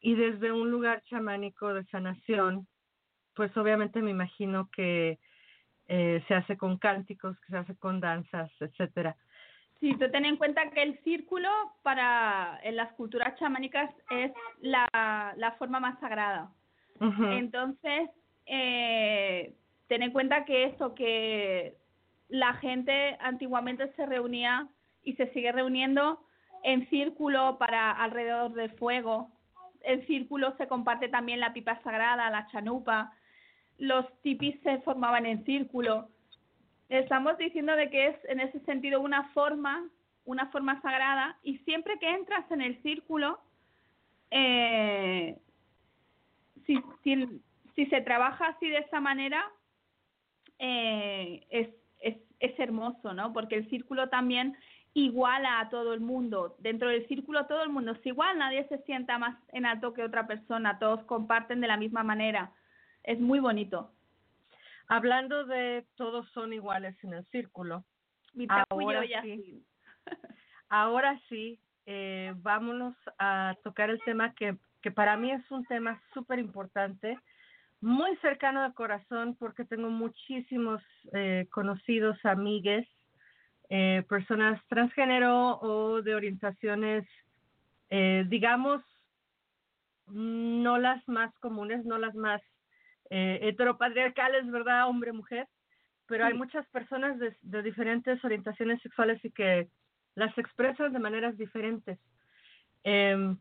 [0.01, 2.67] y desde un lugar chamánico de sanación,
[3.35, 5.19] pues obviamente me imagino que
[5.89, 9.17] eh, se hace con cánticos, que se hace con danzas, etcétera.
[9.81, 11.49] Sí, tú ten en cuenta que el círculo
[11.83, 14.89] para en las culturas chamánicas es la,
[15.37, 16.51] la forma más sagrada.
[17.01, 18.11] Entonces,
[18.47, 19.55] eh,
[19.87, 21.77] ten en cuenta que esto, que
[22.29, 24.69] la gente antiguamente se reunía
[25.03, 26.21] y se sigue reuniendo
[26.63, 29.31] en círculo para alrededor del fuego.
[29.83, 33.13] En círculo se comparte también la pipa sagrada, la chanupa.
[33.79, 36.09] Los tipis se formaban en círculo
[36.89, 39.89] estamos diciendo de que es en ese sentido una forma,
[40.25, 43.41] una forma sagrada y siempre que entras en el círculo,
[44.31, 45.37] eh,
[46.67, 49.45] si, si, se trabaja así de esa manera,
[50.59, 51.69] eh, es,
[52.41, 53.33] es, hermoso, ¿no?
[53.33, 54.57] Porque el círculo también
[54.95, 56.57] iguala a todo el mundo.
[56.59, 60.03] Dentro del círculo todo el mundo es igual, nadie se sienta más en alto que
[60.03, 62.53] otra persona, todos comparten de la misma manera.
[63.05, 63.93] Es muy bonito.
[64.89, 67.85] Hablando de todos son iguales en el círculo.
[68.71, 69.65] ahora sí,
[70.69, 76.01] ahora sí, eh, vámonos a tocar el tema que, que para mí es un tema
[76.15, 77.19] súper importante,
[77.81, 82.87] muy cercano al corazón porque tengo muchísimos eh, conocidos, amigues,
[83.71, 87.07] eh, personas transgénero o de orientaciones,
[87.91, 88.83] eh, digamos,
[90.07, 92.41] no las más comunes, no las más
[93.11, 94.89] eh, heteropatriarcales, ¿verdad?
[94.89, 95.47] Hombre-mujer,
[96.07, 99.69] pero hay muchas personas de, de, diferentes orientaciones sexuales y que
[100.15, 101.99] las expresan de maneras diferentes.
[102.85, 103.37] Eh,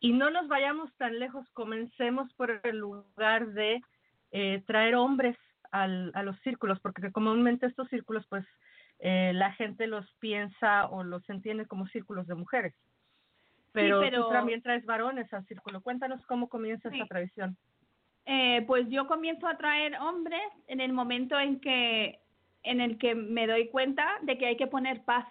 [0.00, 3.82] y no nos vayamos tan lejos, comencemos por el lugar de
[4.30, 5.36] eh, traer hombres
[5.70, 8.44] al, a los círculos, porque comúnmente estos círculos, pues,
[9.00, 12.74] eh, la gente los piensa o los entiende como círculos de mujeres.
[13.72, 14.24] Pero, sí, pero...
[14.24, 15.80] tú también traes varones al círculo.
[15.80, 16.96] Cuéntanos cómo comienza sí.
[16.96, 17.56] esta tradición.
[18.26, 22.20] Eh, pues yo comienzo a traer hombres en el momento en que
[22.64, 25.26] en el que me doy cuenta de que hay que poner paz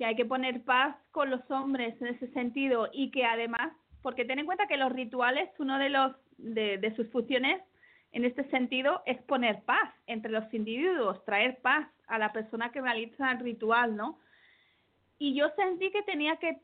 [0.00, 3.70] que hay que poner paz con los hombres en ese sentido y que además
[4.00, 7.60] porque ten en cuenta que los rituales uno de los de, sus funciones
[8.12, 12.80] en este sentido es poner paz entre los individuos traer paz a la persona que
[12.80, 14.18] realiza el ritual no
[15.18, 16.56] y yo sentí que tenía que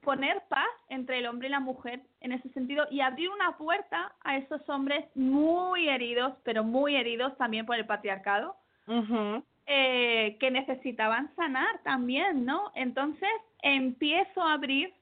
[0.00, 4.12] poner paz entre el hombre y la mujer en ese sentido y abrir una puerta
[4.24, 8.56] a esos hombres muy heridos, pero muy heridos también por el patriarcado,
[8.88, 9.40] uh.
[9.66, 12.72] Eh, que necesitaban sanar también, ¿no?
[12.74, 13.30] Entonces
[13.62, 14.92] empiezo a abrir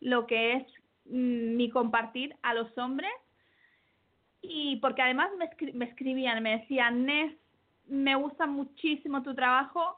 [0.00, 0.66] lo que es
[1.06, 3.12] mm, mi compartir a los hombres
[4.42, 7.34] y porque además me, me escribían, me decían, Nes,
[7.86, 9.96] me gusta muchísimo tu trabajo,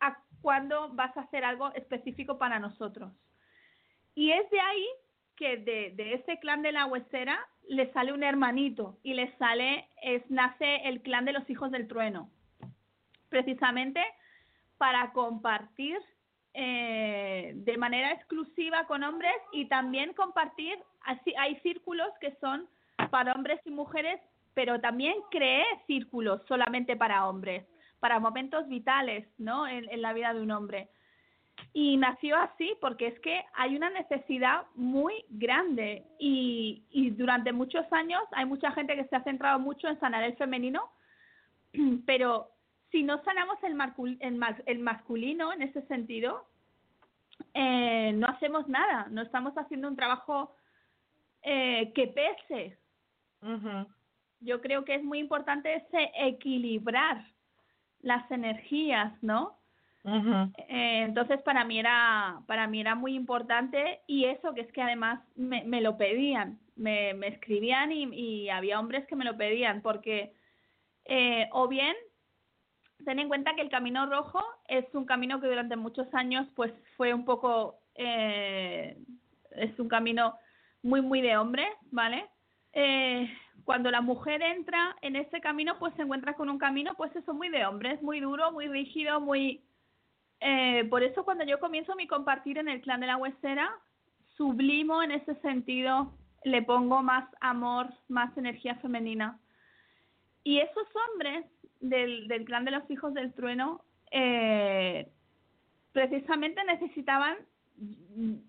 [0.00, 3.12] ¿a cuándo vas a hacer algo específico para nosotros?
[4.14, 4.86] Y es de ahí
[5.36, 9.88] que de, de ese clan de la huesera le sale un hermanito y le sale,
[10.02, 12.30] es, nace el clan de los hijos del trueno,
[13.32, 14.00] precisamente
[14.76, 15.98] para compartir
[16.54, 22.68] eh, de manera exclusiva con hombres y también compartir, así, hay círculos que son
[23.10, 24.20] para hombres y mujeres,
[24.52, 27.64] pero también creé círculos solamente para hombres,
[28.00, 29.66] para momentos vitales, ¿no?
[29.66, 30.90] En, la vida de un hombre.
[31.72, 37.90] Y nació así porque es que hay una necesidad muy grande y, y durante muchos
[37.92, 40.90] años hay mucha gente que se ha centrado mucho en sanar el femenino,
[42.04, 42.50] pero
[42.92, 44.18] si no sanamos el,
[44.66, 46.46] el, masculino en ese sentido,
[47.54, 50.54] eh, no hacemos nada, no estamos haciendo un trabajo
[51.42, 52.78] eh, que pese,
[54.40, 57.26] yo creo que es muy importante ese equilibrar
[58.02, 59.58] las energías, ¿no?
[60.04, 64.82] Eh, entonces para mí era para mí era muy importante y eso que es que
[64.82, 69.36] además me, me lo pedían, me, me escribían y, y, había hombres que me lo
[69.36, 70.34] pedían porque
[71.04, 71.94] eh, o bien
[73.04, 76.72] ten en cuenta que el camino rojo es un camino que durante muchos años pues
[76.96, 78.96] fue un poco eh,
[79.52, 80.36] es un camino
[80.82, 82.28] muy muy de hombres, ¿vale?
[82.72, 83.30] eh,
[83.64, 87.34] cuando la mujer entra en ese camino, pues se encuentra con un camino, pues eso
[87.34, 89.62] muy de hombres, muy duro, muy rígido, muy...
[90.40, 93.70] Eh, por eso cuando yo comienzo mi compartir en el clan de la huesera,
[94.36, 99.38] sublimo en ese sentido, le pongo más amor, más energía femenina.
[100.44, 101.44] Y esos hombres
[101.80, 105.08] del, del clan de los hijos del trueno, eh,
[105.92, 107.36] precisamente necesitaban,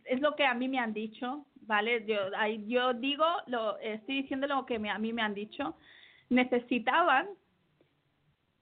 [0.06, 2.06] es lo que a mí me han dicho, ¿vale?
[2.06, 2.18] Yo,
[2.68, 5.76] yo digo, lo, estoy diciendo lo que a mí me han dicho,
[6.30, 7.28] necesitaban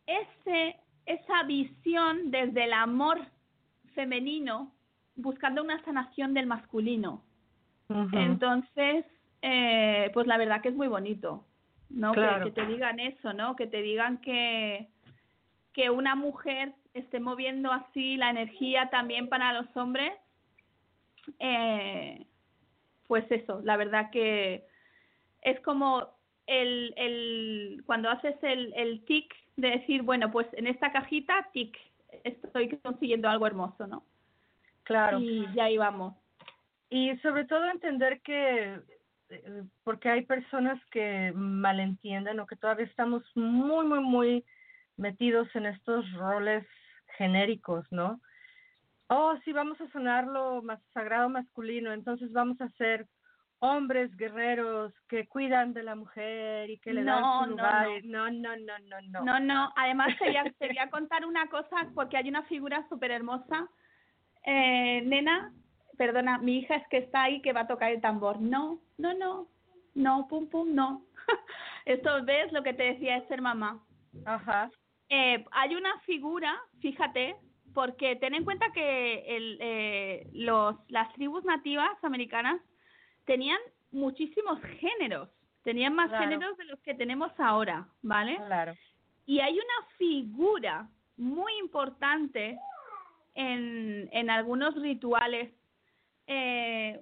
[0.05, 3.19] ese, esa visión desde el amor
[3.93, 4.73] femenino
[5.15, 7.23] buscando una sanación del masculino.
[8.13, 9.05] Entonces,
[9.41, 11.45] eh, pues la verdad que es muy bonito,
[11.93, 12.13] ¿no?
[12.13, 13.55] Que, te digan eso, ¿no?
[13.55, 14.87] Que te digan que,
[15.73, 20.13] que una mujer esté moviendo así la energía también para los hombres,
[21.39, 22.25] eh,
[23.07, 24.65] pues eso, la verdad que
[25.41, 26.07] es como
[26.47, 31.77] el, el cuando haces el, el tic de decir, bueno, pues en esta cajita, tic,
[32.23, 34.03] estoy consiguiendo algo hermoso, ¿no?
[34.83, 35.19] Claro.
[35.19, 36.15] Y ya íbamos.
[36.89, 38.79] Y sobre todo entender que,
[39.83, 44.45] porque hay personas que malentienden o que todavía estamos muy, muy, muy
[44.97, 46.65] metidos en estos roles
[47.17, 48.19] genéricos, ¿no?
[49.11, 53.07] oh, sí, vamos a sonar lo más sagrado masculino, entonces vamos a ser
[53.59, 57.87] hombres guerreros que cuidan de la mujer y que le dan su lugar.
[58.05, 59.23] No, no, no, no, no.
[59.23, 60.25] No, no, además te
[60.67, 63.69] voy a, contar una cosa porque hay una figura súper hermosa.
[64.45, 65.53] Eh, nena,
[65.97, 68.39] perdona, mi hija es que está ahí que va a tocar el tambor.
[68.39, 69.47] No, no, no,
[69.93, 71.05] no, pum, pum, no.
[71.85, 73.83] Esto ves lo que te decía es ser mamá.
[74.25, 74.69] Ajá.
[75.09, 77.35] Eh, hay una figura, fíjate,
[77.73, 82.61] porque ten en cuenta que el, eh, los, las tribus nativas americanas
[83.25, 83.59] tenían
[83.91, 85.29] muchísimos géneros,
[85.63, 88.37] tenían más géneros de los que tenemos ahora, ¿vale?
[88.37, 88.73] Claro.
[89.25, 92.57] Y hay una figura muy importante
[93.35, 95.51] en, en algunos rituales,
[96.27, 96.99] eh,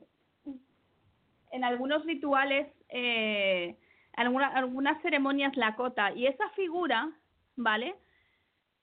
[1.52, 3.76] en algunos rituales, eh,
[4.14, 7.12] alguna, algunas ceremonias Lakota, y esa figura,
[7.56, 7.96] ¿vale?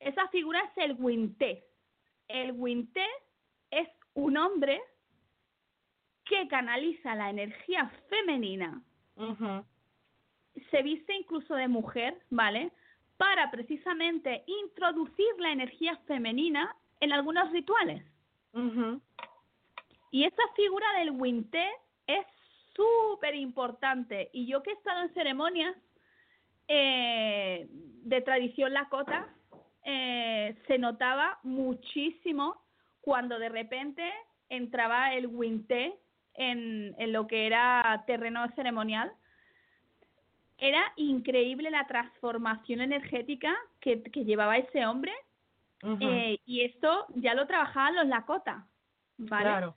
[0.01, 1.67] Esa figura es el Winte
[2.29, 3.07] el Winté
[3.71, 4.81] es un hombre
[6.25, 8.83] que canaliza la energía femenina.
[10.71, 12.73] Se viste incluso de mujer, ¿vale?
[13.17, 18.03] Para precisamente introducir la energía femenina en algunos rituales.
[20.11, 21.69] Y esa figura del Winté
[22.07, 22.27] es
[22.75, 24.31] súper importante.
[24.33, 25.75] Y yo que he estado en ceremonias
[26.69, 29.29] eh, de tradición lakota,
[29.85, 32.63] eh, se notaba muchísimo
[33.01, 34.13] cuando de repente
[34.49, 35.95] entraba el Winté
[36.35, 39.13] en, en lo que era terreno ceremonial.
[40.59, 45.13] Era increíble la transformación energética que, que llevaba ese hombre
[46.01, 48.67] eh, y esto ya lo trabajaban los Lakota,
[49.19, 49.45] ¿vale?
[49.45, 49.77] Claro.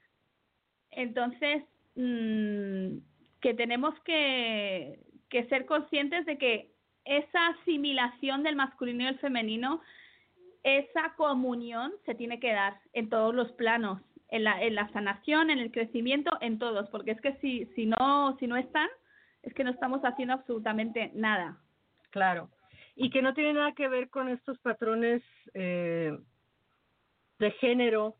[0.91, 1.63] Entonces,
[1.95, 2.97] mmm,
[3.41, 6.71] que tenemos que, que ser conscientes de que
[7.05, 9.81] esa asimilación del masculino y el femenino
[10.63, 15.49] esa comunión se tiene que dar en todos los planos, en la, en la sanación,
[15.49, 18.89] en el crecimiento, en todos, porque es que si, si, no, si no están,
[19.41, 21.57] es que no estamos haciendo absolutamente nada.
[22.11, 22.49] Claro.
[22.95, 25.23] Y que no tiene nada que ver con estos patrones
[25.53, 26.17] eh,
[27.39, 28.17] de género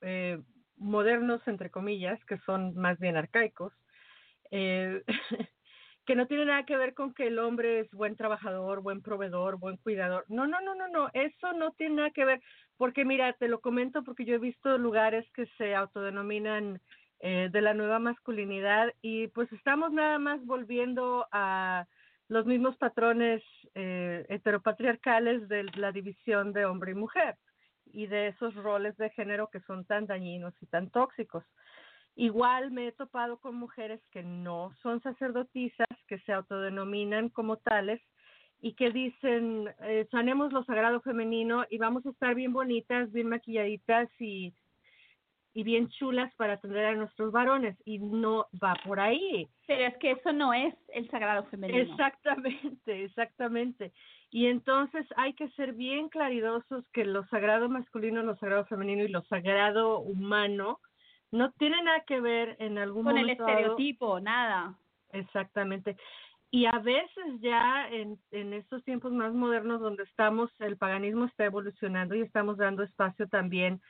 [0.00, 0.40] eh,
[0.76, 3.72] modernos, entre comillas, que son más bien arcaicos,
[4.50, 5.02] eh,
[6.06, 9.58] que no tiene nada que ver con que el hombre es buen trabajador, buen proveedor,
[9.58, 10.24] buen cuidador.
[10.28, 12.40] No, no, no, no, no, eso no tiene nada que ver,
[12.76, 16.80] porque mira, te lo comento porque yo he visto lugares que se autodenominan
[17.20, 21.86] eh, de la nueva masculinidad y pues estamos nada más volviendo a
[22.26, 23.42] los mismos patrones
[23.74, 27.36] eh, heteropatriarcales de la división de hombre y mujer
[27.92, 31.44] y de esos roles de género que son tan dañinos y tan tóxicos.
[32.14, 38.00] Igual me he topado con mujeres que no son sacerdotisas, que se autodenominan como tales
[38.60, 43.28] y que dicen, eh, sanemos lo sagrado femenino y vamos a estar bien bonitas, bien
[43.28, 44.54] maquilladitas y,
[45.54, 47.76] y bien chulas para atender a nuestros varones.
[47.84, 49.48] Y no va por ahí.
[49.66, 51.80] Pero es que eso no es el sagrado femenino.
[51.80, 53.92] Exactamente, exactamente.
[54.32, 59.08] Y entonces hay que ser bien claridosos que lo sagrado masculino, lo sagrado femenino y
[59.08, 60.80] lo sagrado humano
[61.30, 63.44] no tiene nada que ver en algún con momento.
[63.44, 64.74] Con el estereotipo, nada.
[65.10, 65.98] Exactamente.
[66.50, 71.44] Y a veces ya en, en estos tiempos más modernos donde estamos, el paganismo está
[71.44, 73.82] evolucionando y estamos dando espacio también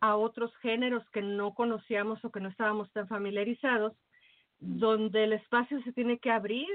[0.00, 3.92] a otros géneros que no conocíamos o que no estábamos tan familiarizados,
[4.58, 6.68] donde el espacio se tiene que abrir,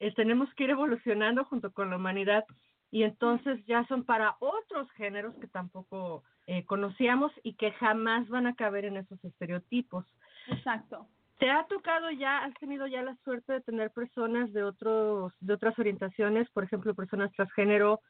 [0.00, 2.44] eh, tenemos que ir evolucionando junto con la humanidad
[2.90, 8.46] y entonces ya son para otros géneros que tampoco eh, conocíamos y que jamás van
[8.46, 10.04] a caber en esos estereotipos.
[10.48, 11.08] Exacto.
[11.38, 15.54] ¿Te ha tocado ya, has tenido ya la suerte de tener personas de otros, de
[15.54, 18.00] otras orientaciones, por ejemplo, personas transgénero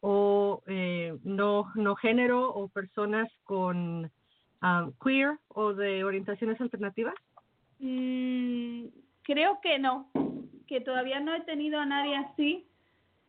[0.00, 4.10] o eh, no, no género o personas con
[4.62, 7.14] um, queer o de orientaciones alternativas?
[7.78, 8.88] Mm,
[9.24, 10.10] creo que no,
[10.66, 12.66] que todavía no he tenido a nadie así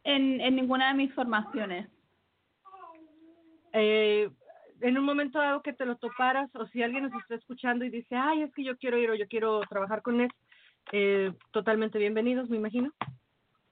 [0.04, 1.90] en, en ninguna de mis formaciones.
[3.74, 4.30] Eh,
[4.82, 7.90] en un momento dado que te lo toparas o si alguien nos está escuchando y
[7.90, 10.30] dice, ay, es que yo quiero ir o yo quiero trabajar con él,
[10.92, 12.94] eh, totalmente bienvenidos, me imagino.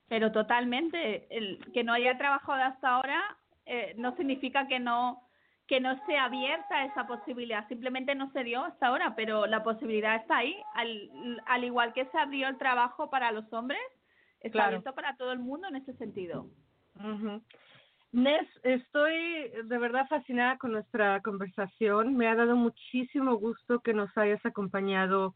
[0.08, 3.22] Pero totalmente, el que no haya trabajado hasta ahora
[3.66, 5.22] eh, no significa que no
[5.68, 10.16] que no esté abierta esa posibilidad, simplemente no se dio hasta ahora, pero la posibilidad
[10.18, 13.82] está ahí, al, al igual que se abrió el trabajo para los hombres,
[14.42, 16.48] está abierto para todo el mundo en ese sentido.
[18.12, 22.16] Nes, estoy de verdad fascinada con nuestra conversación.
[22.16, 25.34] Me ha dado muchísimo gusto que nos hayas acompañado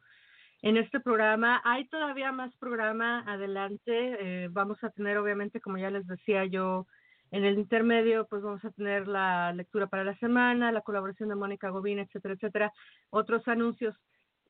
[0.61, 1.59] en este programa.
[1.65, 4.17] Hay todavía más programa adelante.
[4.19, 6.85] Eh, vamos a tener, obviamente, como ya les decía yo,
[7.31, 11.35] en el intermedio, pues vamos a tener la lectura para la semana, la colaboración de
[11.35, 12.73] Mónica Gobín, etcétera, etcétera,
[13.09, 13.95] otros anuncios.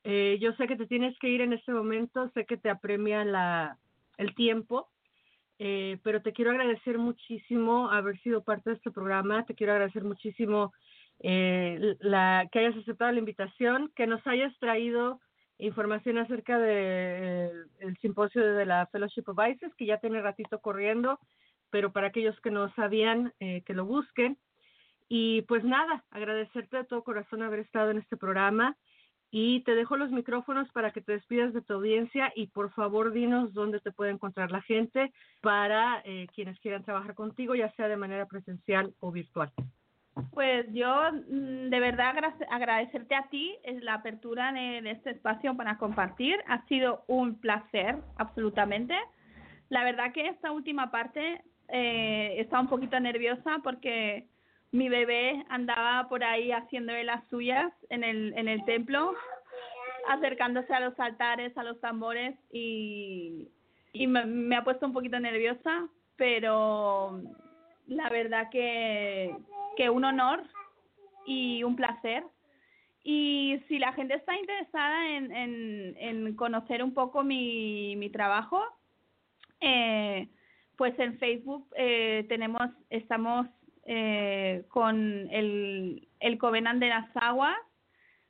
[0.04, 3.24] Eh, yo sé que te tienes que ir en este momento, sé que te apremia
[3.24, 3.76] la,
[4.16, 4.88] el tiempo,
[5.58, 10.04] eh, pero te quiero agradecer muchísimo haber sido parte de este programa, te quiero agradecer
[10.04, 10.72] muchísimo
[11.20, 15.20] eh, la, que hayas aceptado la invitación, que nos hayas traído
[15.58, 20.60] información acerca del de, el simposio de la Fellowship of ICES, que ya tiene ratito
[20.60, 21.18] corriendo,
[21.70, 24.38] pero para aquellos que no sabían, eh, que lo busquen.
[25.08, 28.76] Y pues nada, agradecerte de todo corazón haber estado en este programa
[29.30, 33.12] y te dejo los micrófonos para que te despidas de tu audiencia y por favor
[33.12, 35.12] dinos dónde te puede encontrar la gente
[35.42, 39.52] para eh, quienes quieran trabajar contigo, ya sea de manera presencial o virtual.
[40.32, 42.14] Pues yo mm, de verdad
[42.50, 46.36] agradecerte a ti es la apertura de, este espacio para compartir.
[46.48, 48.94] Ha sido un placer, absolutamente.
[49.68, 54.26] La verdad que esta última parte eh, estaba un poquito nerviosa porque
[54.70, 59.14] mi bebé andaba por ahí haciéndole las suyas en el, en el templo,
[60.08, 63.48] acercándose a los altares, a los tambores y,
[63.92, 67.20] y me, ha puesto un poquito nerviosa, pero
[67.86, 69.34] la verdad que,
[69.76, 70.42] que un honor
[71.26, 72.24] y un placer.
[73.04, 78.62] Y si la gente está interesada en, en, en conocer un poco mi, mi trabajo,
[79.60, 80.28] eh,
[80.78, 83.48] pues en Facebook eh, tenemos, estamos
[83.84, 84.96] eh, con
[85.30, 87.58] el, el Covenant de las Aguas.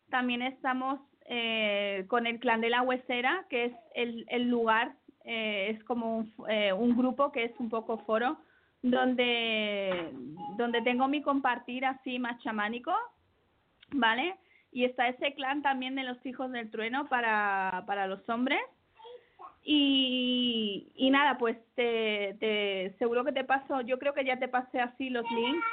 [0.08, 4.94] También estamos eh, con el Clan de la Huesera, que es el, el lugar,
[5.26, 8.38] eh, es como un, eh, un grupo que es un poco foro,
[8.80, 10.10] donde,
[10.56, 12.94] donde tengo mi compartir así más chamánico,
[13.92, 14.36] ¿vale?
[14.72, 18.60] Y está ese clan también de los hijos del trueno para, para los hombres.
[19.62, 24.48] Y, y nada, pues te, te, seguro que te paso, yo creo que ya te
[24.48, 25.66] pasé así los links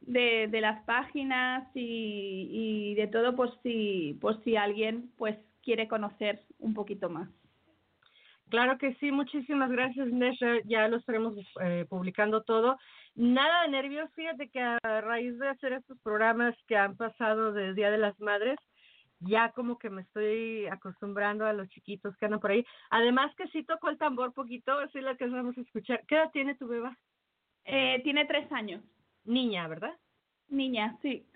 [0.00, 5.86] de, de las páginas y, y de todo por si, por si alguien pues quiere
[5.86, 7.28] conocer un poquito más.
[8.50, 10.56] Claro que sí, muchísimas gracias, Nesha.
[10.64, 12.76] Ya lo estaremos eh, publicando todo.
[13.14, 17.76] Nada de nervios, fíjate que a raíz de hacer estos programas que han pasado del
[17.76, 18.58] Día de las Madres,
[19.20, 22.64] ya como que me estoy acostumbrando a los chiquitos que andan por ahí.
[22.90, 26.02] Además que sí tocó el tambor poquito, así lo que vamos a escuchar.
[26.06, 26.96] ¿Qué edad tiene tu beba?
[27.64, 28.82] Eh, tiene tres años.
[29.24, 29.96] Niña, ¿verdad?
[30.48, 31.26] Niña, sí.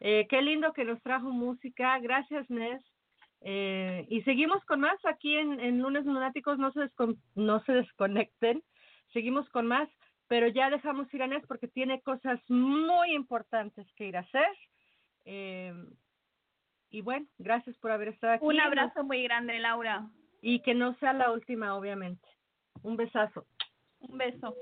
[0.00, 1.98] Eh, qué lindo que nos trajo música.
[2.00, 2.82] Gracias, Nes.
[3.40, 7.72] Eh, y seguimos con más aquí en, en Lunes Lunáticos, no se, descon no se
[7.72, 8.62] desconecten,
[9.12, 9.88] seguimos con más,
[10.26, 14.48] pero ya dejamos ir a Nes porque tiene cosas muy importantes que ir a hacer.
[15.26, 15.74] Eh,
[16.96, 18.44] y bueno, gracias por haber estado aquí.
[18.46, 20.06] Un abrazo muy grande, Laura.
[20.40, 22.26] Y que no sea la última, obviamente.
[22.82, 23.44] Un besazo.
[24.00, 24.56] Un beso.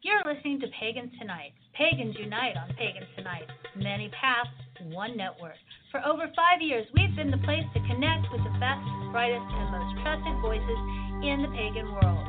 [0.00, 1.52] You're listening to Pagans Tonight.
[1.74, 3.46] Pagans unite on Pagans Tonight.
[3.76, 4.48] Many paths,
[4.90, 5.58] one network.
[5.90, 8.80] For over five years, we've been the place to connect with the best,
[9.12, 10.80] brightest, and most trusted voices
[11.20, 12.24] in the pagan world.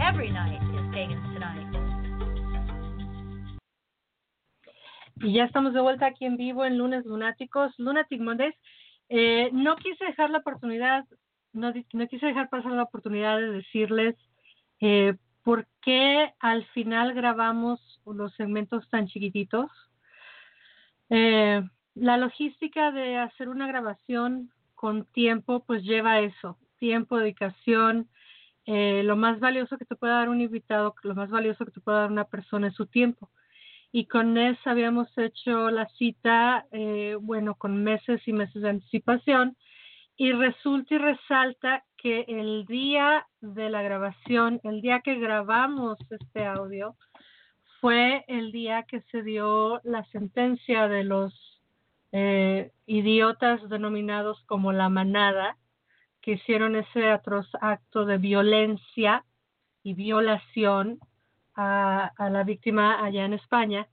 [0.00, 1.79] Every night is Pagans Tonight.
[5.22, 8.54] Y ya estamos de vuelta aquí en vivo en Lunes Lunáticos, Lunatic Mondays.
[9.10, 11.04] Eh, no quise dejar la oportunidad,
[11.52, 14.16] no, no quise dejar pasar la oportunidad de decirles
[14.80, 19.70] eh, por qué al final grabamos los segmentos tan chiquititos.
[21.10, 21.62] Eh,
[21.94, 28.08] la logística de hacer una grabación con tiempo, pues lleva eso, tiempo, dedicación.
[28.64, 31.80] Eh, lo más valioso que te puede dar un invitado, lo más valioso que te
[31.80, 33.30] puede dar una persona es su tiempo.
[33.92, 39.56] Y con Nes habíamos hecho la cita, eh, bueno, con meses y meses de anticipación.
[40.16, 46.44] Y resulta y resalta que el día de la grabación, el día que grabamos este
[46.44, 46.94] audio,
[47.80, 51.32] fue el día que se dio la sentencia de los
[52.12, 55.56] eh, idiotas denominados como la manada,
[56.20, 59.24] que hicieron ese atroz acto de violencia
[59.82, 61.00] y violación
[61.60, 63.88] a, la víctima allá en España.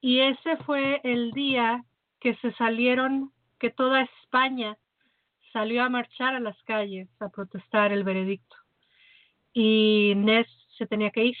[0.00, 1.84] Y ese fue el día
[2.20, 4.78] que se salieron, que toda España
[5.52, 8.56] salió a marchar a las calles a protestar el veredicto.
[9.52, 10.46] Y Ness
[10.78, 11.36] se tenía que ir,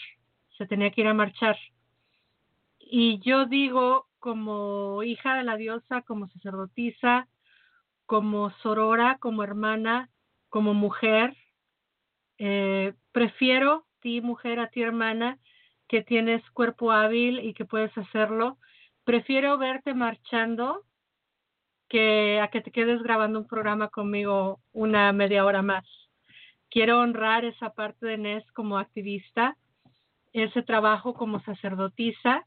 [0.58, 1.56] se tenía que ir a marchar.
[2.78, 7.28] Y yo digo, como hija de la diosa, como sacerdotisa,
[8.06, 10.10] como sorora, como hermana,
[10.48, 11.36] como mujer,
[12.38, 15.38] eh, prefiero ti, mujer, a ti, hermana,
[15.90, 18.58] que tienes cuerpo hábil y que puedes hacerlo.
[19.02, 20.84] Prefiero verte marchando
[21.88, 25.84] que a que te quedes grabando un programa conmigo una media hora más.
[26.70, 29.56] Quiero honrar esa parte de Nes como activista,
[30.32, 32.46] ese trabajo como sacerdotisa,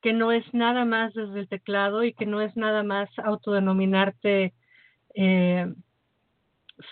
[0.00, 4.54] que no es nada más desde el teclado y que no es nada más autodenominarte
[5.16, 5.66] eh,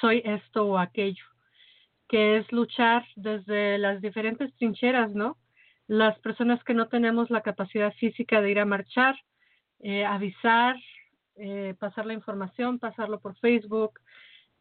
[0.00, 1.24] soy esto o aquello,
[2.08, 5.36] que es luchar desde las diferentes trincheras, ¿no?
[5.86, 9.16] Las personas que no tenemos la capacidad física de ir a marchar,
[9.80, 10.76] eh, avisar,
[11.36, 14.00] eh, pasar la información, pasarlo por Facebook.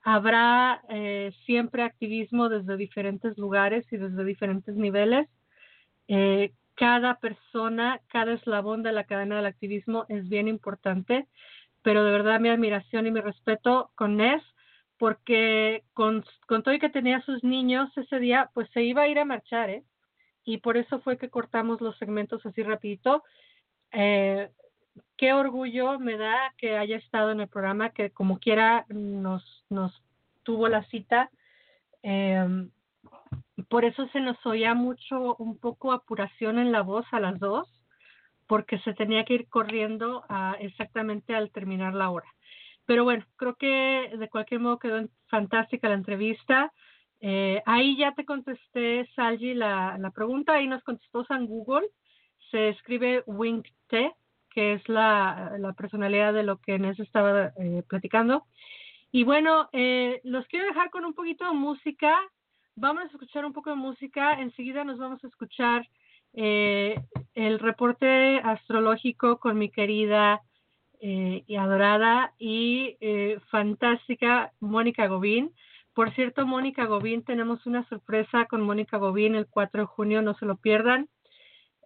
[0.04, 5.28] Habrá eh, siempre activismo desde diferentes lugares y desde diferentes niveles.
[6.08, 11.28] Eh, cada persona, cada eslabón de la cadena del activismo es bien importante,
[11.84, 14.42] pero de verdad mi admiración y mi respeto con Nes,
[14.98, 19.08] porque con, con todo y que tenía sus niños ese día, pues se iba a
[19.08, 19.84] ir a marchar, ¿eh?
[20.44, 23.24] Y por eso fue que cortamos los segmentos así rapidito.
[23.92, 24.50] Eh,
[25.18, 30.04] qué orgullo me da que haya estado en el programa, que como quiera nos, nos
[30.44, 31.30] tuvo la cita.
[32.04, 32.68] Eh,
[33.70, 37.68] por eso se nos oía mucho, un poco apuración en la voz a las dos,
[38.48, 42.28] porque se tenía que ir corriendo a, exactamente al terminar la hora.
[42.86, 46.74] Pero bueno, creo que de cualquier modo quedó fantástica la entrevista.
[47.22, 50.54] Eh, ahí ya te contesté, Salji, la, la pregunta.
[50.54, 51.88] Ahí nos contestó San Google.
[52.50, 53.94] Se escribe WinkT,
[54.50, 58.46] que es la, la personalidad de lo que Nes estaba eh, platicando.
[59.12, 62.18] Y bueno, eh, los quiero dejar con un poquito de música.
[62.76, 64.34] Vamos a escuchar un poco de música.
[64.34, 65.88] Enseguida nos vamos a escuchar
[66.34, 66.96] eh,
[67.36, 70.42] el reporte astrológico con mi querida
[71.02, 75.52] eh, y adorada y eh, fantástica Mónica Gobín.
[75.94, 80.36] Por cierto, Mónica Gobín, tenemos una sorpresa con Mónica Gobín el 4 de junio, no
[80.36, 81.10] se lo pierdan.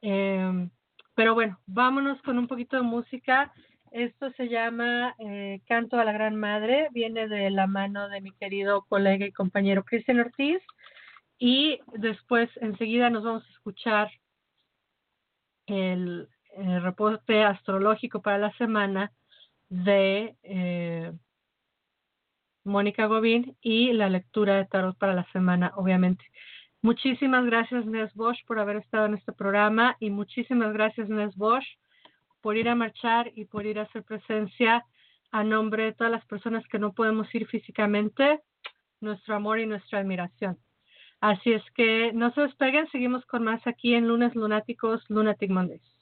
[0.01, 0.69] Eh,
[1.15, 3.51] pero bueno, vámonos con un poquito de música.
[3.91, 8.31] Esto se llama eh, Canto a la Gran Madre, viene de la mano de mi
[8.33, 10.61] querido colega y compañero Cristian Ortiz.
[11.39, 14.11] Y después, enseguida, nos vamos a escuchar
[15.65, 16.27] el,
[16.57, 19.11] reporte astrológico para la semana
[19.67, 21.11] de eh,
[22.65, 26.25] Mónica Gobín y la lectura de tarot para la semana, obviamente.
[26.81, 31.65] Muchísimas gracias, Nes Bosch, por haber estado en este programa y muchísimas gracias, Nes Bosch,
[32.41, 34.85] por ir a marchar y por ir a hacer presencia
[35.31, 38.41] a nombre de todas las personas que no podemos ir físicamente,
[39.01, 40.57] nuestro amor y nuestra admiración.
[41.21, 45.94] Así es que no se despeguen, seguimos con más aquí en Lunes Lunáticos, Lunatic Mondays.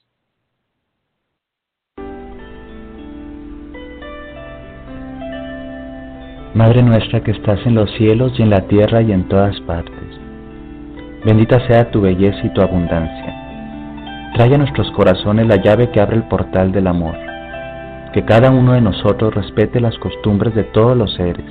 [6.55, 10.19] Madre nuestra que estás en los cielos y en la tierra y en todas partes,
[11.25, 14.31] bendita sea tu belleza y tu abundancia.
[14.35, 17.15] Trae a nuestros corazones la llave que abre el portal del amor,
[18.13, 21.45] que cada uno de nosotros respete las costumbres de todos los seres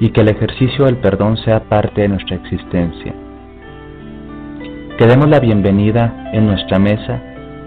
[0.00, 3.14] y que el ejercicio del perdón sea parte de nuestra existencia.
[4.98, 7.22] Que demos la bienvenida en nuestra mesa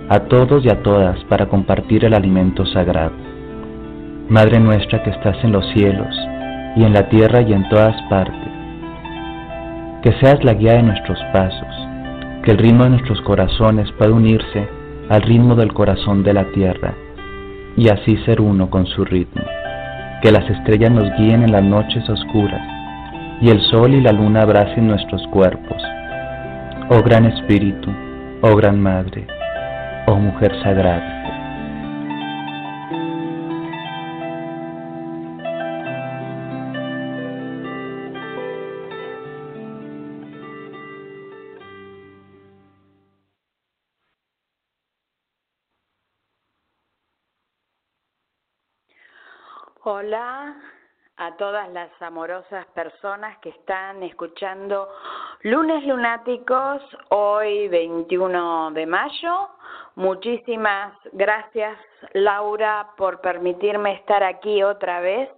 [0.07, 3.26] a todos y a todas para compartir el alimento sagrado.
[4.29, 6.15] Madre nuestra que estás en los cielos
[6.75, 8.51] y en la tierra y en todas partes,
[10.03, 11.87] que seas la guía de nuestros pasos,
[12.43, 14.67] que el ritmo de nuestros corazones pueda unirse
[15.09, 16.93] al ritmo del corazón de la tierra
[17.75, 19.43] y así ser uno con su ritmo
[20.21, 22.61] que las estrellas nos guíen en las noches oscuras
[23.39, 25.81] y el sol y la luna abracen nuestros cuerpos.
[26.89, 27.91] Oh gran Espíritu,
[28.41, 29.27] oh gran Madre,
[30.07, 31.16] oh Mujer Sagrada.
[49.89, 50.53] Hola
[51.15, 54.89] a todas las amorosas personas que están escuchando
[55.43, 59.47] Lunes Lunáticos hoy 21 de mayo.
[59.95, 61.79] Muchísimas gracias
[62.11, 65.29] Laura por permitirme estar aquí otra vez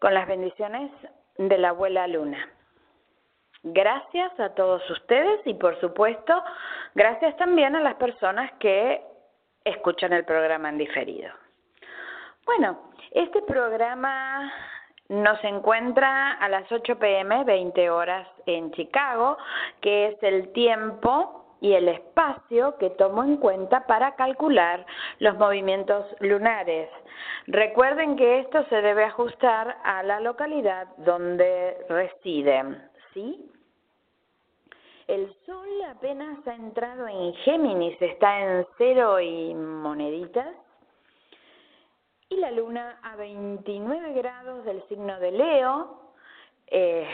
[0.00, 0.90] con las bendiciones
[1.38, 2.48] de la abuela Luna.
[3.62, 6.42] Gracias a todos ustedes y por supuesto
[6.96, 9.00] gracias también a las personas que
[9.64, 11.30] escuchan el programa en diferido.
[12.44, 14.52] Bueno, este programa
[15.08, 19.38] nos encuentra a las 8 pm, 20 horas en Chicago,
[19.80, 24.84] que es el tiempo y el espacio que tomo en cuenta para calcular
[25.20, 26.90] los movimientos lunares.
[27.46, 32.82] Recuerden que esto se debe ajustar a la localidad donde residen,
[33.12, 33.50] ¿sí?
[35.06, 40.48] El Sol apenas ha entrado en Géminis, está en cero y moneditas
[42.34, 46.00] y la luna a 29 grados del signo de Leo,
[46.66, 47.08] eh,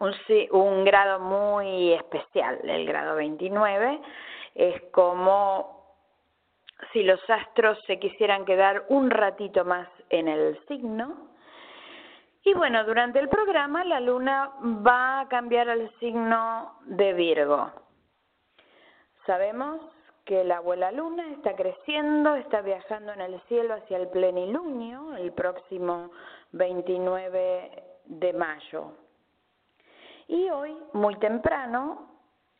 [0.00, 0.12] un,
[0.52, 4.00] un grado muy especial, el grado 29,
[4.54, 5.96] es como
[6.92, 11.28] si los astros se quisieran quedar un ratito más en el signo.
[12.42, 17.72] Y bueno, durante el programa la luna va a cambiar al signo de Virgo.
[19.26, 19.80] Sabemos
[20.26, 25.32] que la abuela luna está creciendo, está viajando en el cielo hacia el plenilunio el
[25.32, 26.10] próximo
[26.50, 28.92] 29 de mayo.
[30.26, 32.10] Y hoy, muy temprano,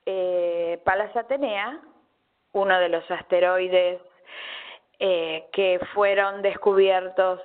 [0.06, 1.80] eh, Palas Atenea,
[2.52, 4.00] uno de los asteroides
[5.00, 7.40] eh, que fueron descubiertos,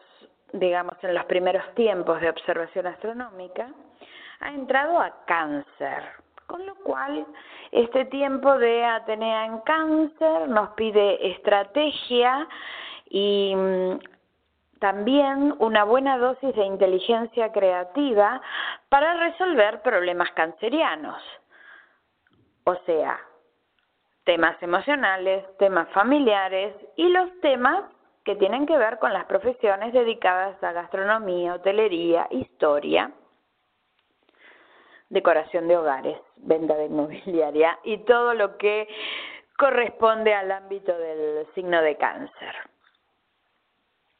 [0.54, 3.74] digamos, en los primeros tiempos de observación astronómica,
[4.40, 6.21] ha entrado a cáncer.
[6.52, 7.26] Con lo cual,
[7.72, 12.46] este tiempo de Atenea en cáncer nos pide estrategia
[13.10, 14.00] y mm,
[14.82, 18.42] también una buena dosis de inteligencia creativa
[18.90, 21.24] para resolver problemas cancerianos.
[22.66, 23.18] O sea,
[24.26, 27.86] temas emocionales, temas familiares y los temas
[28.26, 33.10] que tienen que ver con las profesiones dedicadas a gastronomía, hotelería, historia
[35.12, 38.88] decoración de hogares, venta de inmobiliaria y todo lo que
[39.58, 42.56] corresponde al ámbito del signo de cáncer.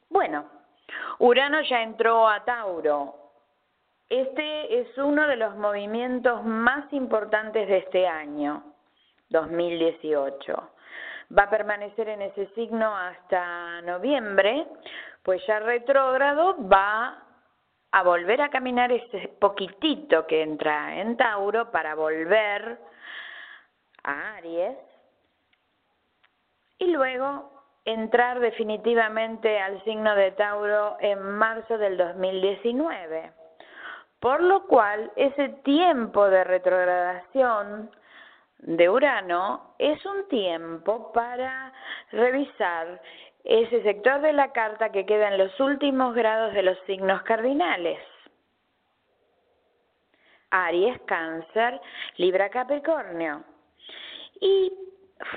[0.08, 0.44] Bueno,
[1.18, 3.14] Urano ya entró a Tauro.
[4.08, 8.62] Este es uno de los movimientos más importantes de este año,
[9.30, 10.70] 2018.
[11.36, 14.66] Va a permanecer en ese signo hasta noviembre,
[15.22, 17.31] pues ya retrógrado va
[17.92, 22.78] a volver a caminar ese poquitito que entra en Tauro para volver
[24.02, 24.76] a Aries
[26.78, 27.52] y luego
[27.84, 33.32] entrar definitivamente al signo de Tauro en marzo del 2019.
[34.20, 37.90] Por lo cual, ese tiempo de retrogradación
[38.58, 41.72] de Urano es un tiempo para
[42.12, 43.00] revisar
[43.44, 47.98] ese sector de la carta que queda en los últimos grados de los signos cardinales.
[50.50, 51.80] Aries, Cáncer,
[52.16, 53.42] Libra, Capricornio.
[54.40, 54.72] Y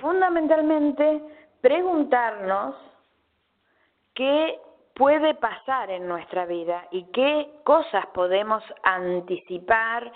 [0.02, 1.22] fundamentalmente
[1.62, 2.76] preguntarnos
[4.14, 4.60] qué
[4.94, 10.12] puede pasar en nuestra vida y qué cosas podemos anticipar,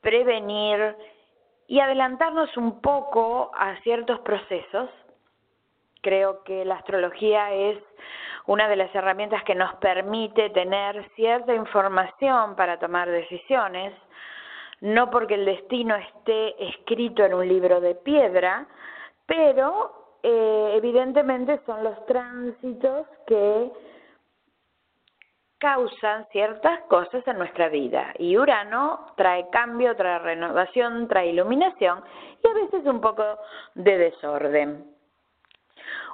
[0.00, 0.96] prevenir
[1.66, 4.90] y adelantarnos un poco a ciertos procesos.
[6.04, 7.78] Creo que la astrología es
[8.46, 13.94] una de las herramientas que nos permite tener cierta información para tomar decisiones,
[14.82, 18.66] no porque el destino esté escrito en un libro de piedra,
[19.24, 23.72] pero eh, evidentemente son los tránsitos que
[25.56, 28.12] causan ciertas cosas en nuestra vida.
[28.18, 32.04] Y Urano trae cambio, trae renovación, trae iluminación
[32.42, 33.24] y a veces un poco
[33.74, 34.93] de desorden.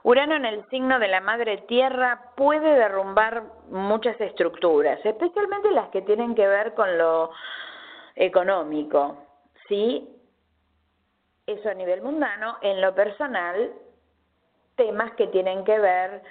[0.02, 6.02] Urano en el signo de la madre tierra puede derrumbar muchas estructuras, especialmente las que
[6.02, 7.30] tienen que ver con lo
[8.16, 9.16] económico.
[9.68, 10.08] ¿sí?
[11.46, 12.56] Eso a nivel mundano.
[12.62, 13.72] En lo personal,
[14.76, 16.22] temas que tienen que ver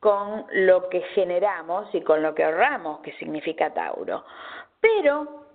[0.00, 4.24] con lo que generamos y con lo que ahorramos, que significa Tauro.
[4.80, 5.46] Pero,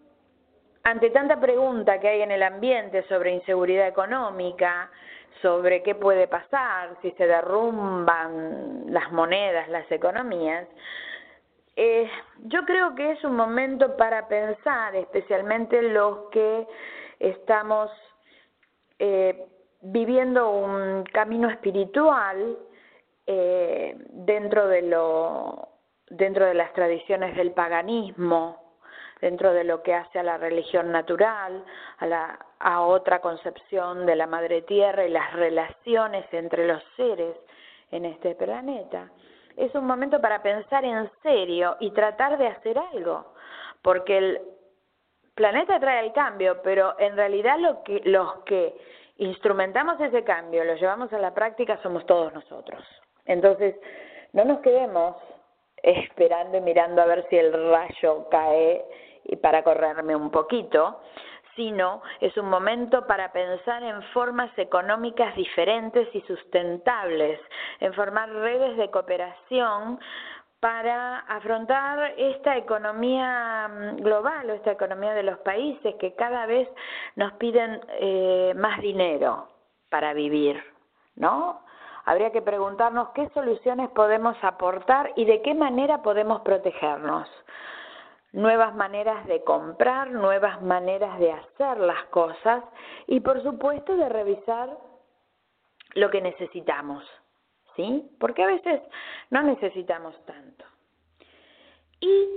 [0.83, 4.89] ante tanta pregunta que hay en el ambiente sobre inseguridad económica,
[5.41, 10.67] sobre qué puede pasar si se derrumban las monedas, las economías,
[11.75, 12.09] eh,
[12.43, 16.67] yo creo que es un momento para pensar, especialmente los que
[17.19, 17.89] estamos
[18.99, 19.47] eh,
[19.81, 22.57] viviendo un camino espiritual
[23.25, 25.69] eh, dentro de lo
[26.07, 28.70] dentro de las tradiciones del paganismo
[29.21, 31.63] dentro de lo que hace a la religión natural
[31.99, 37.35] a la a otra concepción de la madre tierra y las relaciones entre los seres
[37.91, 39.09] en este planeta
[39.55, 43.33] es un momento para pensar en serio y tratar de hacer algo
[43.81, 44.41] porque el
[45.35, 48.75] planeta trae el cambio pero en realidad lo que los que
[49.21, 52.83] instrumentamos ese cambio, lo llevamos a la práctica, somos todos nosotros.
[53.25, 53.75] Entonces,
[54.33, 55.15] no nos quedemos
[55.83, 58.83] esperando y mirando a ver si el rayo cae
[59.41, 61.01] para correrme un poquito,
[61.55, 67.39] sino es un momento para pensar en formas económicas diferentes y sustentables,
[67.79, 69.99] en formar redes de cooperación
[70.61, 76.69] para afrontar esta economía mm, global o esta economía de los países que cada vez
[77.15, 79.47] nos piden eh, más dinero
[79.89, 80.63] para vivir,
[81.15, 81.61] ¿no?
[82.05, 87.27] Habría que preguntarnos qué soluciones podemos aportar y de qué manera podemos protegernos.
[88.33, 92.63] Nuevas maneras de comprar, nuevas maneras de hacer las cosas
[93.07, 94.77] y por supuesto de revisar
[95.95, 97.03] lo que necesitamos.
[97.75, 98.09] ¿sí?
[98.19, 98.81] Porque a veces
[99.29, 100.65] no necesitamos tanto.
[101.99, 102.27] Y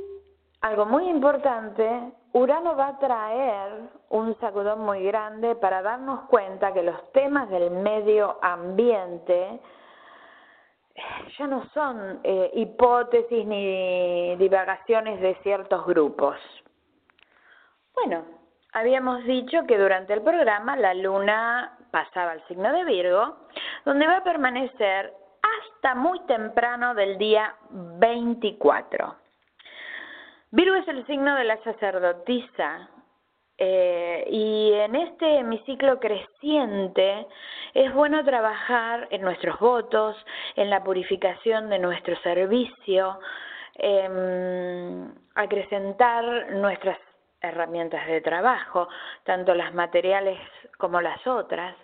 [0.60, 3.70] algo muy importante, Urano va a traer
[4.10, 9.60] un sacudón muy grande para darnos cuenta que los temas del medio ambiente
[11.38, 16.36] ya no son eh, hipótesis ni divagaciones de ciertos grupos.
[17.94, 18.24] Bueno,
[18.72, 23.36] habíamos dicho que durante el programa la luna pasaba al signo de Virgo,
[23.84, 25.12] donde va a permanecer
[25.42, 29.16] hasta muy temprano del día 24.
[30.50, 32.88] Virgo es el signo de la sacerdotisa
[33.56, 37.26] eh, y en este hemiciclo creciente
[37.72, 40.16] es bueno trabajar en nuestros votos,
[40.56, 43.18] en la purificación de nuestro servicio,
[43.76, 46.98] eh, acrecentar nuestras
[47.40, 48.88] herramientas de trabajo,
[49.24, 50.38] tanto las materiales
[50.78, 51.76] como las otras,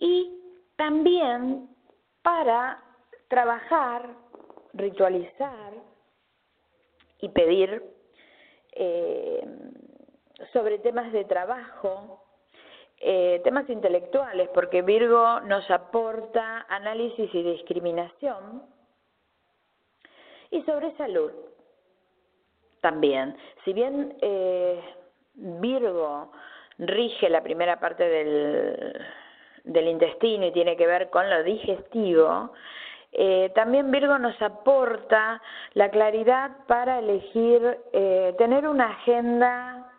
[0.00, 0.32] y
[0.76, 1.68] también
[2.22, 2.82] para
[3.28, 4.08] trabajar,
[4.72, 5.72] ritualizar
[7.20, 7.82] y pedir
[8.72, 9.46] eh,
[10.52, 12.22] sobre temas de trabajo,
[12.98, 18.62] eh, temas intelectuales, porque Virgo nos aporta análisis y discriminación,
[20.50, 21.32] y sobre salud
[22.80, 23.36] también.
[23.64, 24.80] Si bien eh,
[25.34, 26.32] Virgo
[26.78, 29.04] rige la primera parte del,
[29.64, 32.52] del intestino y tiene que ver con lo digestivo,
[33.12, 35.40] eh, también Virgo nos aporta
[35.74, 39.90] la claridad para elegir, eh, tener una agenda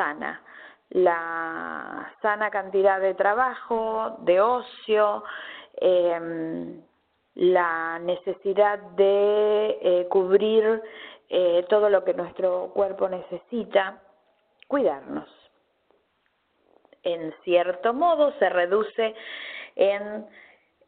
[0.00, 0.42] sana,
[0.90, 5.22] la sana cantidad de trabajo, de ocio,
[5.76, 6.80] em,
[7.34, 10.82] la necesidad de eh, cubrir
[11.68, 14.02] todo lo que nuestro cuerpo necesita,
[14.66, 15.28] cuidarnos.
[17.04, 19.14] en cierto modo se reduce
[19.76, 20.26] en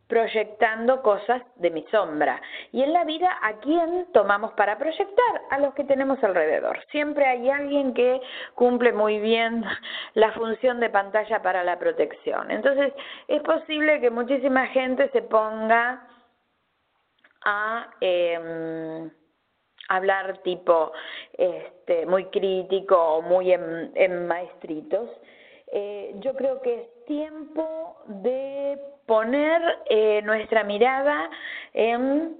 [0.09, 2.41] proyectando cosas de mi sombra.
[2.71, 5.41] Y en la vida, ¿a quién tomamos para proyectar?
[5.51, 6.83] A los que tenemos alrededor.
[6.91, 8.19] Siempre hay alguien que
[8.55, 9.63] cumple muy bien
[10.15, 12.49] la función de pantalla para la protección.
[12.49, 12.91] Entonces,
[13.27, 16.07] es posible que muchísima gente se ponga
[17.45, 17.87] a...
[18.01, 19.09] Eh,
[19.91, 20.91] hablar tipo
[21.33, 25.09] este, muy crítico o muy en, en maestritos.
[25.71, 28.77] Eh, yo creo que es tiempo de
[29.07, 31.27] poner eh, nuestra mirada
[31.73, 32.37] en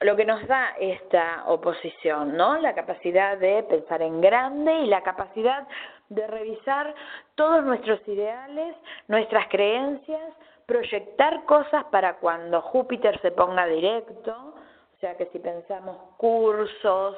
[0.00, 2.56] lo que nos da esta oposición, ¿no?
[2.56, 5.68] La capacidad de pensar en grande y la capacidad
[6.08, 6.94] de revisar
[7.34, 8.74] todos nuestros ideales,
[9.06, 10.32] nuestras creencias,
[10.64, 17.16] proyectar cosas para cuando Júpiter se ponga directo, o sea que si pensamos cursos,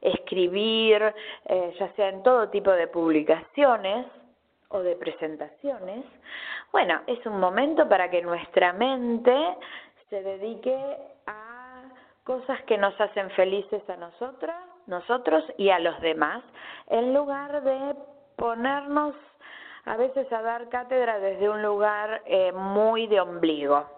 [0.00, 1.02] escribir,
[1.46, 4.06] eh, ya sea en todo tipo de publicaciones,
[4.70, 6.04] o de presentaciones,
[6.72, 9.34] bueno, es un momento para que nuestra mente
[10.08, 11.82] se dedique a
[12.24, 14.56] cosas que nos hacen felices a nosotras,
[14.86, 16.42] nosotros y a los demás,
[16.88, 17.96] en lugar de
[18.36, 19.14] ponernos
[19.84, 23.88] a veces a dar cátedra desde un lugar eh, muy de ombligo.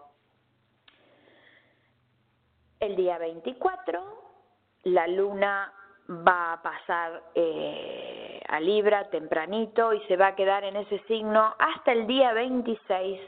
[2.80, 4.00] El día 24,
[4.84, 5.72] la luna
[6.08, 8.11] va a pasar eh,
[8.52, 13.18] a Libra tempranito y se va a quedar en ese signo hasta el día 26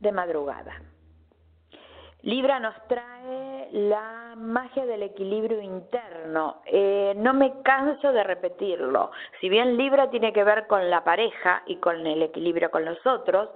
[0.00, 0.82] de madrugada.
[2.22, 6.62] Libra nos trae la magia del equilibrio interno.
[6.66, 9.12] Eh, no me canso de repetirlo.
[9.40, 13.06] Si bien Libra tiene que ver con la pareja y con el equilibrio con los
[13.06, 13.50] otros,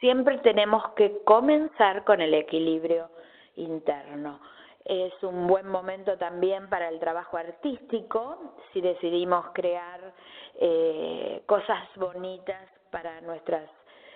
[0.00, 3.10] siempre tenemos que comenzar con el equilibrio
[3.56, 4.40] interno.
[4.84, 10.12] Es un buen momento también para el trabajo artístico, si decidimos crear
[10.60, 13.70] eh, cosas bonitas para nuestras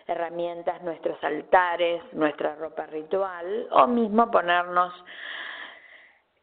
[0.06, 4.92] herramientas, nuestros altares, nuestra ropa ritual, o mismo ponernos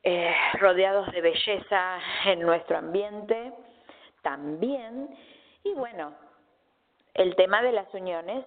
[0.04, 3.54] eh, rodeados de belleza en nuestro ambiente
[4.22, 5.16] también.
[5.64, 6.14] Y bueno,
[7.14, 8.46] el tema de las uniones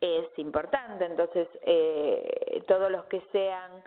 [0.00, 3.82] es importante, entonces eh, todos los que sean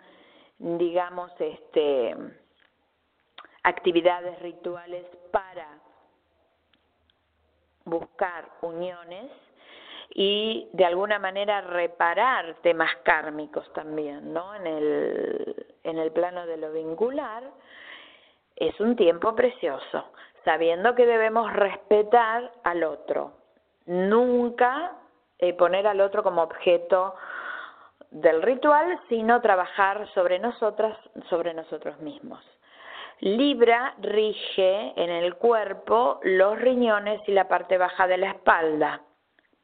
[0.58, 2.16] digamos, este,
[3.62, 5.66] actividades rituales para
[7.84, 9.30] buscar uniones
[10.10, 14.54] y de alguna manera reparar temas kármicos también, ¿no?
[14.54, 17.44] En el, en el plano de lo vincular,
[18.56, 20.06] es un tiempo precioso,
[20.44, 23.32] sabiendo que debemos respetar al otro,
[23.84, 24.92] nunca
[25.38, 27.14] eh, poner al otro como objeto
[28.10, 30.96] del ritual, sino trabajar sobre nosotras,
[31.28, 32.44] sobre nosotros mismos.
[33.20, 39.00] Libra rige en el cuerpo los riñones y la parte baja de la espalda,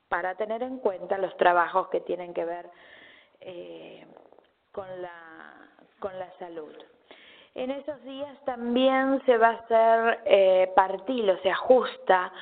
[0.09, 2.71] para tener en cuenta los trabajos que tienen que ver
[3.41, 4.07] eh,
[4.71, 5.55] con, la,
[5.99, 6.75] con la salud.
[7.55, 12.33] En esos días también se va a hacer eh, partil, se ajusta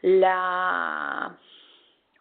[0.00, 1.36] la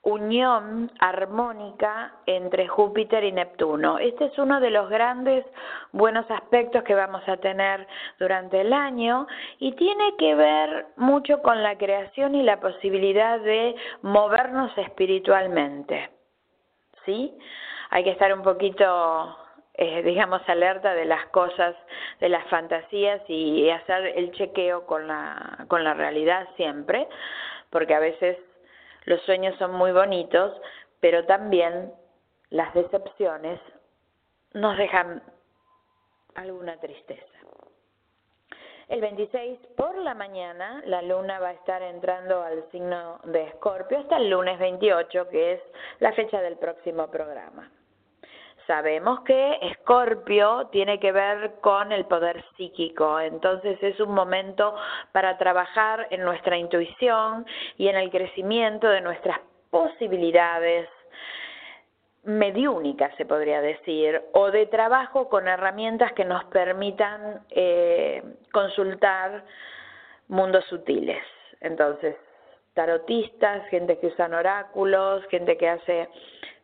[0.04, 4.00] unión armónica entre Júpiter y Neptuno.
[4.00, 5.46] Este es uno de los grandes
[5.94, 7.88] buenos aspectos que vamos a tener
[8.20, 9.28] durante el año
[9.60, 16.10] y tiene que ver mucho con la creación y la posibilidad de movernos espiritualmente.
[17.06, 17.34] ¿Sí?
[17.90, 19.38] Hay que estar un poquito
[19.76, 21.76] eh, digamos, alerta de las cosas,
[22.20, 27.08] de las fantasías y hacer el chequeo con la, con la realidad siempre,
[27.72, 28.38] porque a veces
[29.06, 30.60] los sueños son muy bonitos,
[31.00, 31.94] pero también
[32.50, 33.60] las decepciones
[34.54, 35.22] nos dejan
[36.36, 37.26] alguna tristeza.
[38.90, 44.00] El 26 por la mañana la luna va a estar entrando al signo de Escorpio
[44.00, 45.62] hasta el lunes 28, que es
[46.00, 47.72] la fecha del próximo programa.
[48.68, 54.74] Sabemos que Escorpio tiene que ver con el poder psíquico, entonces es un momento
[55.12, 57.46] para trabajar en nuestra intuición
[57.78, 60.88] y en el crecimiento de nuestras posibilidades
[62.24, 68.24] mediúnicas, se podría decir, o de trabajo con herramientas que nos permitan eh,
[68.54, 69.44] consultar
[70.30, 71.24] mundos sutiles.
[71.60, 72.16] Entonces,
[72.74, 76.08] tarotistas, gente que usan oráculos, gente que hace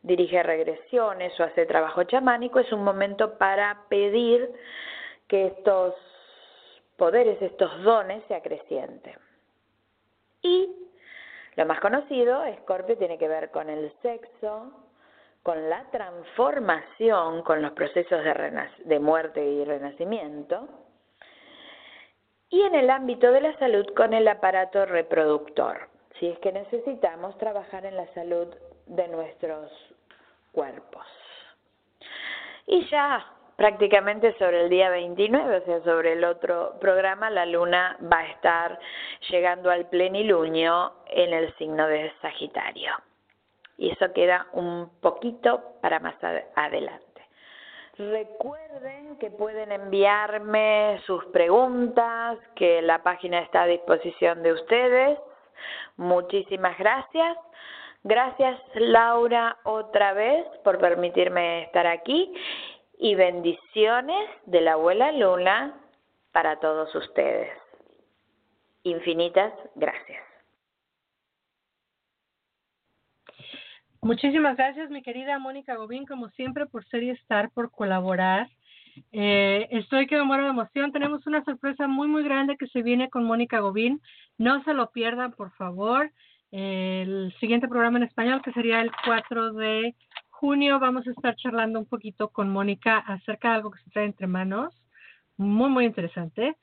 [0.02, 4.50] dirige regresiones o hace trabajo chamánico, es un momento para pedir
[5.28, 5.96] que estos
[6.98, 9.16] poderes, estos dones se acrecienten.
[10.42, 10.70] Y
[11.56, 14.72] lo más conocido, Escorpio, tiene que ver con el sexo,
[15.44, 20.68] con la transformación, con los procesos de, de muerte y renacimiento,
[22.50, 25.88] y en el ámbito de la salud con el aparato reproductor,
[26.20, 28.48] si es que necesitamos trabajar en la salud
[28.88, 29.72] de nuestros
[30.52, 31.06] cuerpos.
[32.68, 33.26] Y ya
[33.60, 38.28] prácticamente sobre el día 29, o sea, sobre el otro programa, la luna va a
[38.28, 38.80] estar
[39.30, 42.94] llegando al plenilunio en el signo de Sagitario.
[43.78, 46.16] Y eso queda un poquito para más
[46.56, 47.10] adelante.
[47.98, 55.20] Recuerden que pueden enviarme sus preguntas, que la página está a disposición de ustedes.
[55.98, 57.38] Muchísimas gracias.
[58.04, 62.34] Gracias Laura otra vez por permitirme estar aquí
[62.98, 65.74] y bendiciones de la abuela Luna
[66.32, 67.50] para todos ustedes.
[68.84, 70.24] Infinitas gracias.
[74.02, 78.48] Muchísimas gracias, mi querida Mónica Gobín, como siempre, por ser y estar, por colaborar.
[79.12, 80.92] Eh, estoy que me de emoción.
[80.94, 84.02] Tenemos una sorpresa muy, muy grande que se viene con Mónica Gobín.
[84.38, 86.12] No se lo pierdan, por favor.
[86.52, 89.96] El siguiente programa en español, que sería el 4 de
[90.30, 94.06] junio, vamos a estar charlando un poquito con Mónica acerca de algo que se trae
[94.06, 94.74] entre manos.
[95.38, 96.56] Muy, muy interesante.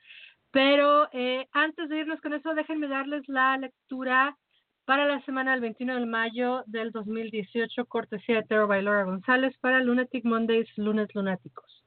[0.51, 4.35] Pero eh, antes de irnos con eso, déjenme darles la lectura
[4.85, 9.81] para la semana del 21 de mayo del 2018, cortesía de Tero Bailora González para
[9.81, 11.83] Lunatic Mondays, lunes lunáticos.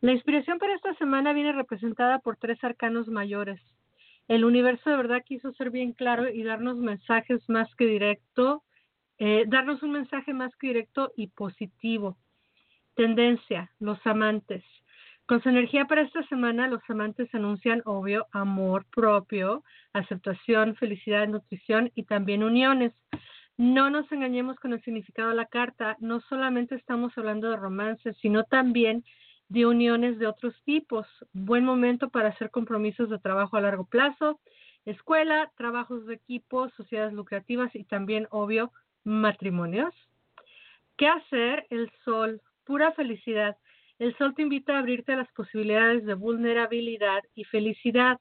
[0.00, 3.60] La inspiración para esta semana viene representada por tres arcanos mayores.
[4.28, 8.64] El universo de verdad quiso ser bien claro y darnos mensajes más que directo,
[9.18, 12.16] eh, darnos un mensaje más que directo y positivo.
[12.94, 14.64] Tendencia, los amantes.
[15.26, 21.90] Con su energía para esta semana, los amantes anuncian, obvio, amor propio, aceptación, felicidad, nutrición
[21.94, 22.92] y también uniones.
[23.56, 25.96] No nos engañemos con el significado de la carta.
[25.98, 29.04] No solamente estamos hablando de romances, sino también
[29.48, 31.06] de uniones de otros tipos.
[31.32, 34.40] Buen momento para hacer compromisos de trabajo a largo plazo,
[34.84, 38.72] escuela, trabajos de equipo, sociedades lucrativas y también, obvio,
[39.04, 39.94] matrimonios.
[40.96, 41.66] ¿Qué hacer?
[41.70, 43.56] El sol, pura felicidad.
[43.98, 48.18] El sol te invita a abrirte a las posibilidades de vulnerabilidad y felicidad.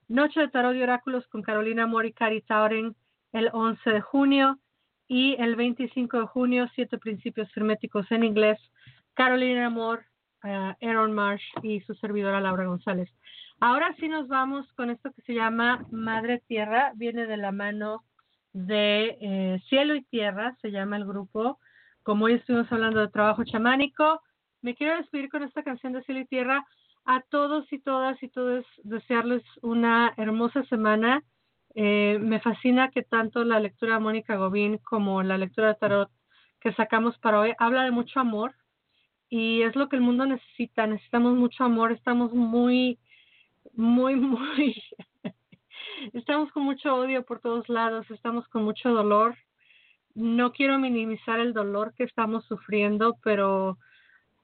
[0.09, 2.97] Noche de Tarot y Oráculos con Carolina Mori y Cari Tauren
[3.33, 4.59] el 11 de junio.
[5.09, 8.59] Y el 25 de junio, Siete Principios Herméticos en inglés,
[9.15, 10.05] Carolina Amor,
[10.45, 13.09] uh, Aaron Marsh y su servidora Laura González.
[13.61, 16.93] Ahora sí nos vamos con esto que se llama Madre Tierra.
[16.95, 18.05] Viene de la mano
[18.53, 21.59] de eh, Cielo y Tierra, se llama el grupo.
[22.03, 24.21] Como hoy estuvimos hablando de trabajo chamánico,
[24.61, 26.67] me quiero despedir con esta canción de Cielo y Tierra
[27.07, 31.23] a todos y todas y todos desearles una hermosa semana.
[31.79, 36.11] Eh, me fascina que tanto la lectura de Mónica Gobín como la lectura de tarot
[36.59, 38.55] que sacamos para hoy habla de mucho amor
[39.29, 40.87] y es lo que el mundo necesita.
[40.87, 42.99] Necesitamos mucho amor, estamos muy,
[43.75, 44.83] muy, muy
[46.15, 49.37] estamos con mucho odio por todos lados, estamos con mucho dolor.
[50.15, 53.77] No quiero minimizar el dolor que estamos sufriendo, pero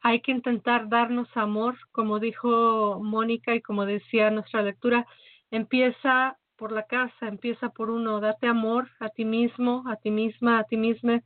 [0.02, 5.06] hay que intentar darnos amor, como dijo Mónica y como decía nuestra lectura,
[5.50, 10.58] empieza por la casa, empieza por uno, date amor a ti mismo, a ti misma,
[10.58, 11.22] a ti misma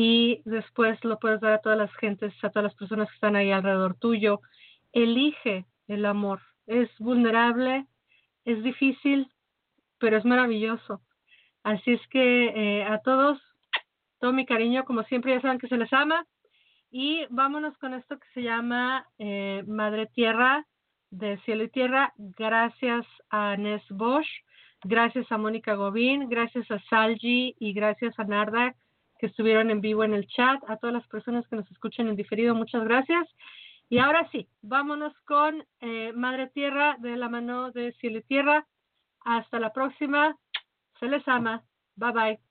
[0.00, 3.34] y después lo puedes dar a todas las gentes, a todas las personas que están
[3.34, 4.40] ahí alrededor tuyo.
[4.92, 6.40] Elige el amor.
[6.68, 7.84] Es vulnerable,
[8.44, 9.28] es difícil,
[9.98, 11.00] pero es maravilloso.
[11.64, 13.40] Así es que eh, a todos,
[14.20, 16.24] todo mi cariño, como siempre ya saben que se les ama.
[16.92, 20.64] Y vámonos con esto que se llama eh, Madre Tierra
[21.10, 22.12] de Cielo y Tierra.
[22.16, 24.28] Gracias a Nes Bosch,
[24.84, 28.74] gracias a Mónica Gobín, gracias a Salji y gracias a Narda
[29.18, 30.62] que estuvieron en vivo en el chat.
[30.68, 33.28] A todas las personas que nos escuchan en diferido, muchas gracias.
[33.90, 38.66] Y ahora sí, vámonos con eh, Madre Tierra de la mano de Cielo y Tierra.
[39.24, 40.36] Hasta la próxima.
[41.00, 41.62] Se les ama.
[41.96, 42.47] Bye bye.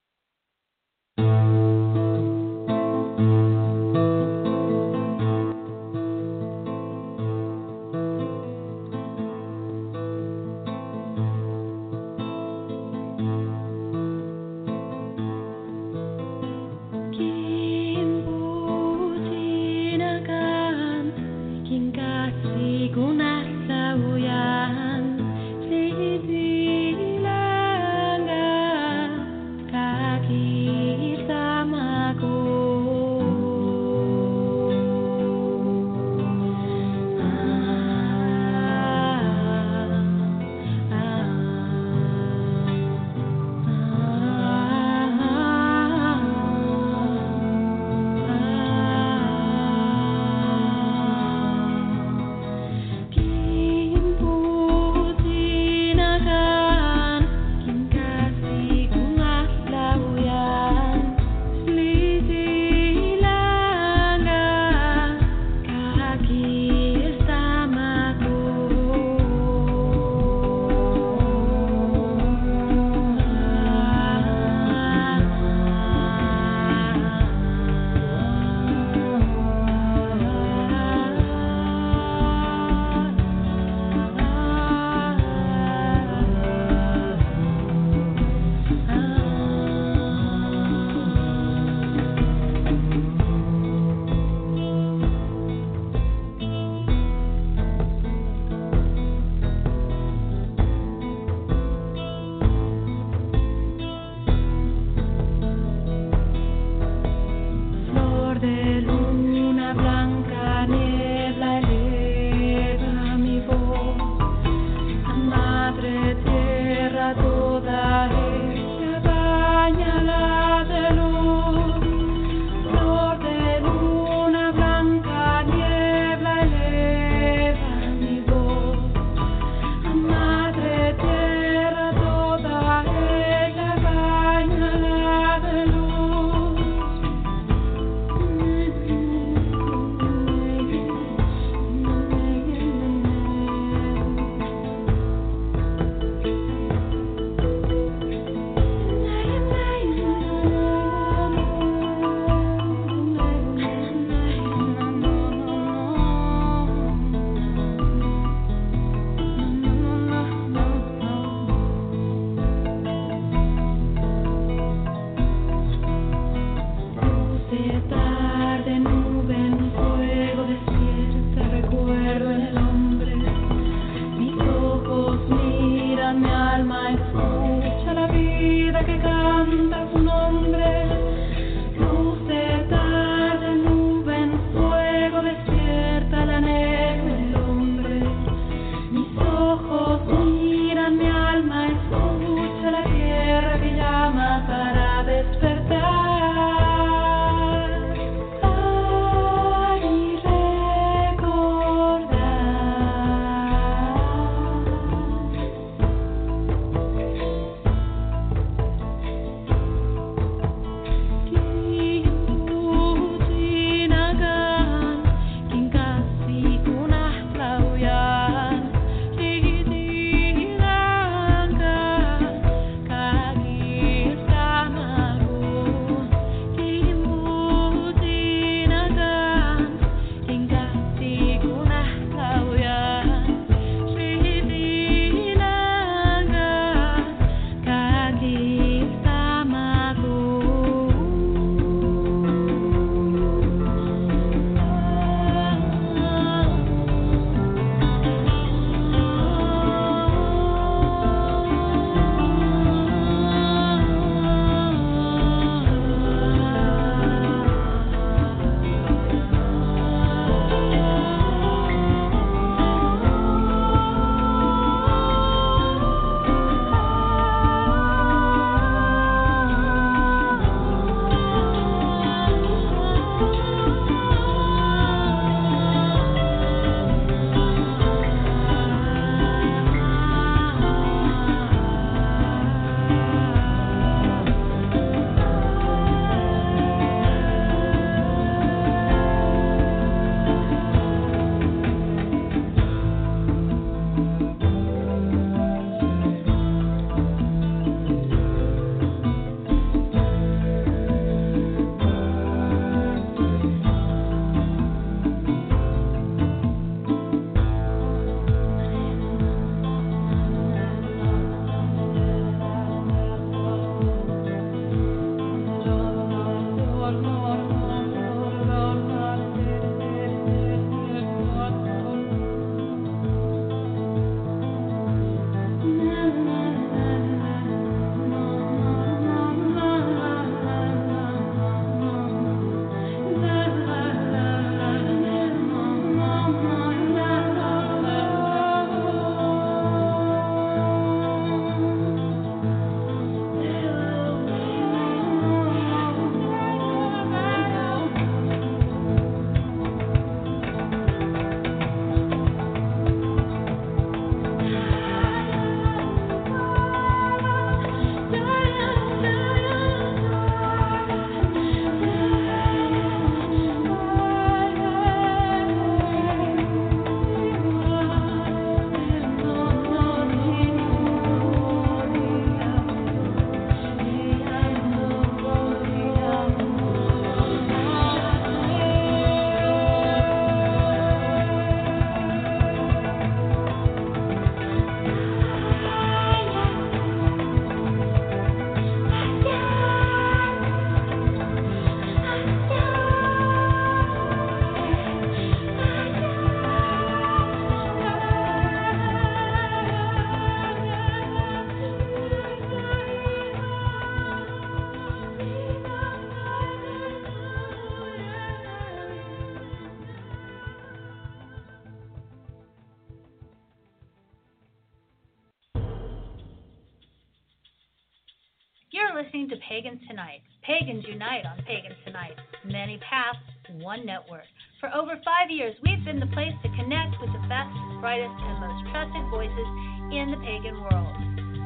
[423.87, 424.27] Network.
[424.59, 428.35] For over five years, we've been the place to connect with the best, brightest, and
[428.43, 429.47] most trusted voices
[429.95, 430.95] in the pagan world.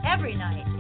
[0.04, 0.71] Every night.